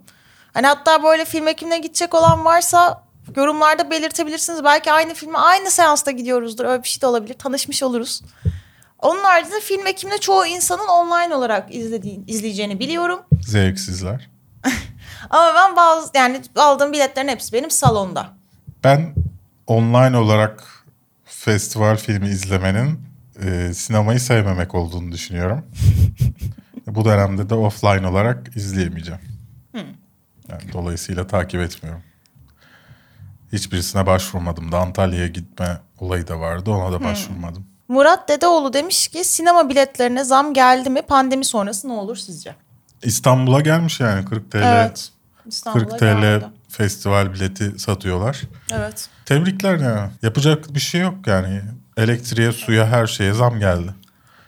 Hani 0.54 0.68
hatta 0.68 1.04
böyle 1.04 1.26
film 1.26 1.48
ekimine 1.48 1.78
gidecek 1.78 2.14
olan 2.14 2.46
varsa 2.46 3.04
yorumlarda 3.38 3.92
belirtebilirsiniz. 3.92 4.64
Belki 4.64 4.92
aynı 4.92 5.14
filme 5.14 5.38
aynı 5.38 5.72
seansta 5.72 6.12
gidiyoruzdur. 6.12 6.66
Öyle 6.66 6.84
bir 6.84 6.88
şey 6.88 7.02
de 7.02 7.08
olabilir. 7.08 7.34
Tanışmış 7.34 7.84
oluruz. 7.84 8.22
Onun 9.00 9.24
haricinde 9.24 9.60
film 9.60 9.88
ekimine 9.88 10.18
çoğu 10.18 10.46
insanın 10.46 10.88
online 10.88 11.36
olarak 11.36 11.76
izlediği, 11.76 12.26
izleyeceğini 12.28 12.80
biliyorum. 12.80 13.20
Zevksizler. 13.42 14.30
Ama 15.30 15.56
ben 15.56 15.76
bazı 15.76 16.12
yani 16.16 16.42
aldığım 16.56 16.94
biletlerin 16.94 17.28
hepsi 17.28 17.54
benim 17.54 17.72
salonda. 17.72 18.30
Ben 18.84 19.14
online 19.68 20.18
olarak 20.18 20.64
festival 21.26 21.98
filmi 21.98 22.28
izlemenin 22.28 23.00
e, 23.44 23.74
sinemayı 23.74 24.20
sevmemek 24.20 24.76
olduğunu 24.76 25.12
düşünüyorum. 25.12 25.66
Bu 26.88 27.06
dönemde 27.06 27.50
de 27.50 27.56
offline 27.56 28.08
olarak 28.08 28.56
izleyemeyeceğim. 28.56 29.22
Yani 30.52 30.74
dolayısıyla 30.74 31.28
takip 31.28 31.62
etmiyorum. 31.62 32.04
Hiçbirisine 33.54 34.06
başvurmadım 34.06 34.72
da 34.72 34.80
Antalya'ya 34.80 35.28
gitme 35.28 35.78
olayı 36.00 36.28
da 36.28 36.40
vardı 36.40 36.72
ona 36.72 36.92
da 36.92 37.04
başvurmadım. 37.04 37.66
Murat 37.88 38.30
Dedeoğlu 38.30 38.74
demiş 38.74 39.08
ki 39.08 39.24
sinema 39.24 39.70
biletlerine 39.70 40.24
zam 40.24 40.54
geldi 40.54 40.90
mi? 40.90 41.02
Pandemi 41.02 41.46
sonrası 41.46 41.88
ne 41.88 41.94
olur 41.94 42.16
sizce? 42.16 42.56
İstanbul'a 43.04 43.62
gelmiş 43.62 44.00
yani 44.00 44.26
40 44.26 44.52
TL. 44.52 44.58
Evet. 44.58 45.10
İstanbul'a 45.46 45.88
40 45.88 46.00
TL 46.00 46.04
geldi. 46.22 46.46
festival 46.70 47.34
bileti 47.34 47.80
satıyorlar. 47.80 48.42
Evet. 48.72 49.10
Tebrikler 49.26 49.78
ya. 49.78 50.12
Yapacak 50.22 50.74
bir 50.76 50.80
şey 50.80 51.02
yok 51.02 51.16
yani. 51.28 51.62
Elektriğe, 51.98 52.52
suya, 52.52 52.88
her 52.88 53.08
şeye 53.08 53.34
zam 53.34 53.60
geldi. 53.60 53.92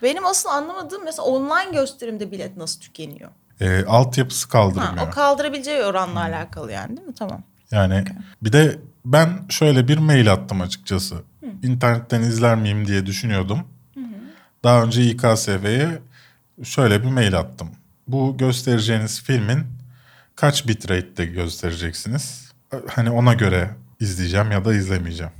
Benim 0.02 0.26
asıl 0.26 0.48
anlamadığım 0.48 1.04
mesela 1.04 1.22
online 1.24 1.70
gösterimde 1.72 2.30
bilet 2.30 2.56
nasıl 2.56 2.80
tükeniyor? 2.80 3.30
E, 3.60 3.84
altyapısı 3.84 4.46
Ha, 4.46 4.52
kaldırmıyor. 4.52 5.08
o 5.08 5.10
kaldırabileceği 5.10 5.82
oranla 5.82 6.20
alakalı 6.20 6.72
yani 6.72 6.96
değil 6.96 7.08
mi? 7.08 7.14
Tamam. 7.18 7.42
Yani 7.74 8.04
bir 8.42 8.52
de 8.52 8.78
ben 9.04 9.28
şöyle 9.48 9.88
bir 9.88 9.98
mail 9.98 10.32
attım 10.32 10.60
açıkçası. 10.60 11.22
İnternetten 11.62 12.20
izler 12.22 12.56
miyim 12.56 12.86
diye 12.86 13.06
düşünüyordum. 13.06 13.58
Daha 14.64 14.82
önce 14.82 15.02
İKSV'ye 15.02 15.98
şöyle 16.62 17.02
bir 17.02 17.08
mail 17.08 17.38
attım. 17.38 17.68
Bu 18.08 18.36
göstereceğiniz 18.38 19.22
filmin 19.22 19.66
kaç 20.36 20.68
bitrate'de 20.68 21.26
göstereceksiniz? 21.26 22.52
Hani 22.88 23.10
ona 23.10 23.34
göre 23.34 23.70
izleyeceğim 24.00 24.50
ya 24.50 24.64
da 24.64 24.74
izlemeyeceğim. 24.74 25.32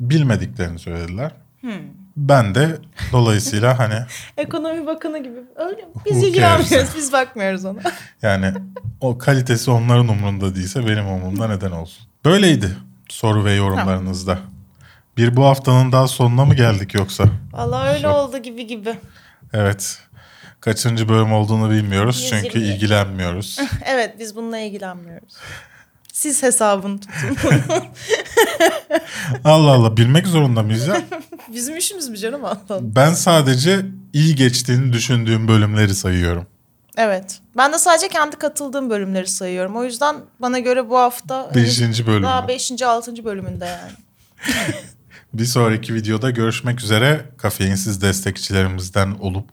Bilmediklerini 0.00 0.78
söylediler. 0.78 1.32
Ben 2.16 2.54
de 2.54 2.78
dolayısıyla 3.12 3.78
hani 3.78 3.94
Ekonomi 4.36 4.86
Bakanı 4.86 5.18
gibi. 5.18 5.38
Öyle 5.56 5.84
biz 6.06 6.22
ilgilenmiyoruz. 6.22 6.96
Biz 6.96 7.12
bakmıyoruz 7.12 7.64
ona. 7.64 7.80
Yani 8.22 8.52
o 9.00 9.18
kalitesi 9.18 9.70
onların 9.70 10.08
umurunda 10.08 10.54
değilse 10.54 10.86
benim 10.86 11.06
umurumda 11.06 11.48
neden 11.48 11.70
olsun. 11.70 12.06
Böyleydi 12.24 12.76
soru 13.08 13.44
ve 13.44 13.52
yorumlarınızda. 13.52 14.38
Bir 15.16 15.36
bu 15.36 15.44
haftanın 15.44 15.92
daha 15.92 16.08
sonuna 16.08 16.44
mı 16.44 16.54
geldik 16.54 16.94
yoksa? 16.94 17.24
Vallahi 17.52 17.88
öyle 17.88 18.02
Çok- 18.02 18.14
oldu 18.16 18.38
gibi 18.38 18.66
gibi. 18.66 18.94
Evet. 19.52 19.98
Kaçıncı 20.60 21.08
bölüm 21.08 21.32
olduğunu 21.32 21.70
bilmiyoruz 21.70 22.26
çünkü 22.30 22.58
120. 22.58 22.64
ilgilenmiyoruz. 22.74 23.58
Evet 23.86 24.14
biz 24.18 24.36
bununla 24.36 24.58
ilgilenmiyoruz. 24.58 25.34
Siz 26.14 26.42
hesabını 26.42 27.00
tutun. 27.00 27.38
Allah 29.44 29.70
Allah 29.70 29.96
bilmek 29.96 30.26
zorunda 30.26 30.62
mıyız 30.62 30.86
ya? 30.86 31.02
Bizim 31.54 31.76
işimiz 31.76 32.08
mi 32.08 32.18
canım 32.18 32.44
Allah? 32.44 32.78
Ben 32.80 33.12
sadece 33.12 33.86
iyi 34.12 34.34
geçtiğini 34.34 34.92
düşündüğüm 34.92 35.48
bölümleri 35.48 35.94
sayıyorum. 35.94 36.46
Evet. 36.96 37.40
Ben 37.56 37.72
de 37.72 37.78
sadece 37.78 38.08
kendi 38.08 38.36
katıldığım 38.36 38.90
bölümleri 38.90 39.26
sayıyorum. 39.26 39.76
O 39.76 39.84
yüzden 39.84 40.16
bana 40.40 40.58
göre 40.58 40.88
bu 40.90 40.98
hafta 40.98 41.54
Beşinci 41.54 42.06
bölüm. 42.06 42.22
daha 42.22 42.48
5. 42.48 42.82
6. 42.82 43.24
bölümünde 43.24 43.64
yani. 43.66 43.92
Bir 45.34 45.44
sonraki 45.44 45.94
videoda 45.94 46.30
görüşmek 46.30 46.80
üzere. 46.82 47.24
Kafeinsiz 47.38 48.02
destekçilerimizden 48.02 49.10
olup 49.10 49.48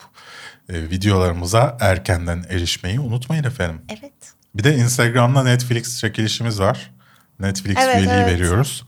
e, 0.69 0.81
videolarımıza 0.89 1.77
erkenden 1.79 2.45
erişmeyi 2.49 2.99
unutmayın 2.99 3.43
efendim. 3.43 3.81
Evet. 3.89 4.40
Bir 4.55 4.63
de 4.63 4.75
Instagram'da 4.75 5.43
Netflix 5.43 5.99
çekilişimiz 5.99 6.59
var. 6.59 6.91
Netflix 7.39 7.77
Evet, 7.79 7.95
üyeliği 7.95 8.15
evet. 8.19 8.33
veriyoruz. 8.33 8.85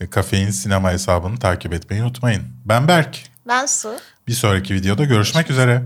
E, 0.00 0.10
Kafein 0.10 0.50
sinema 0.50 0.90
hesabını 0.90 1.38
takip 1.38 1.72
etmeyi 1.72 2.02
unutmayın. 2.02 2.42
Ben 2.64 2.88
Berk. 2.88 3.22
Ben 3.48 3.66
Su. 3.66 3.96
Bir 4.28 4.32
sonraki 4.32 4.74
videoda 4.74 5.04
görüşmek 5.04 5.50
üzere. 5.50 5.82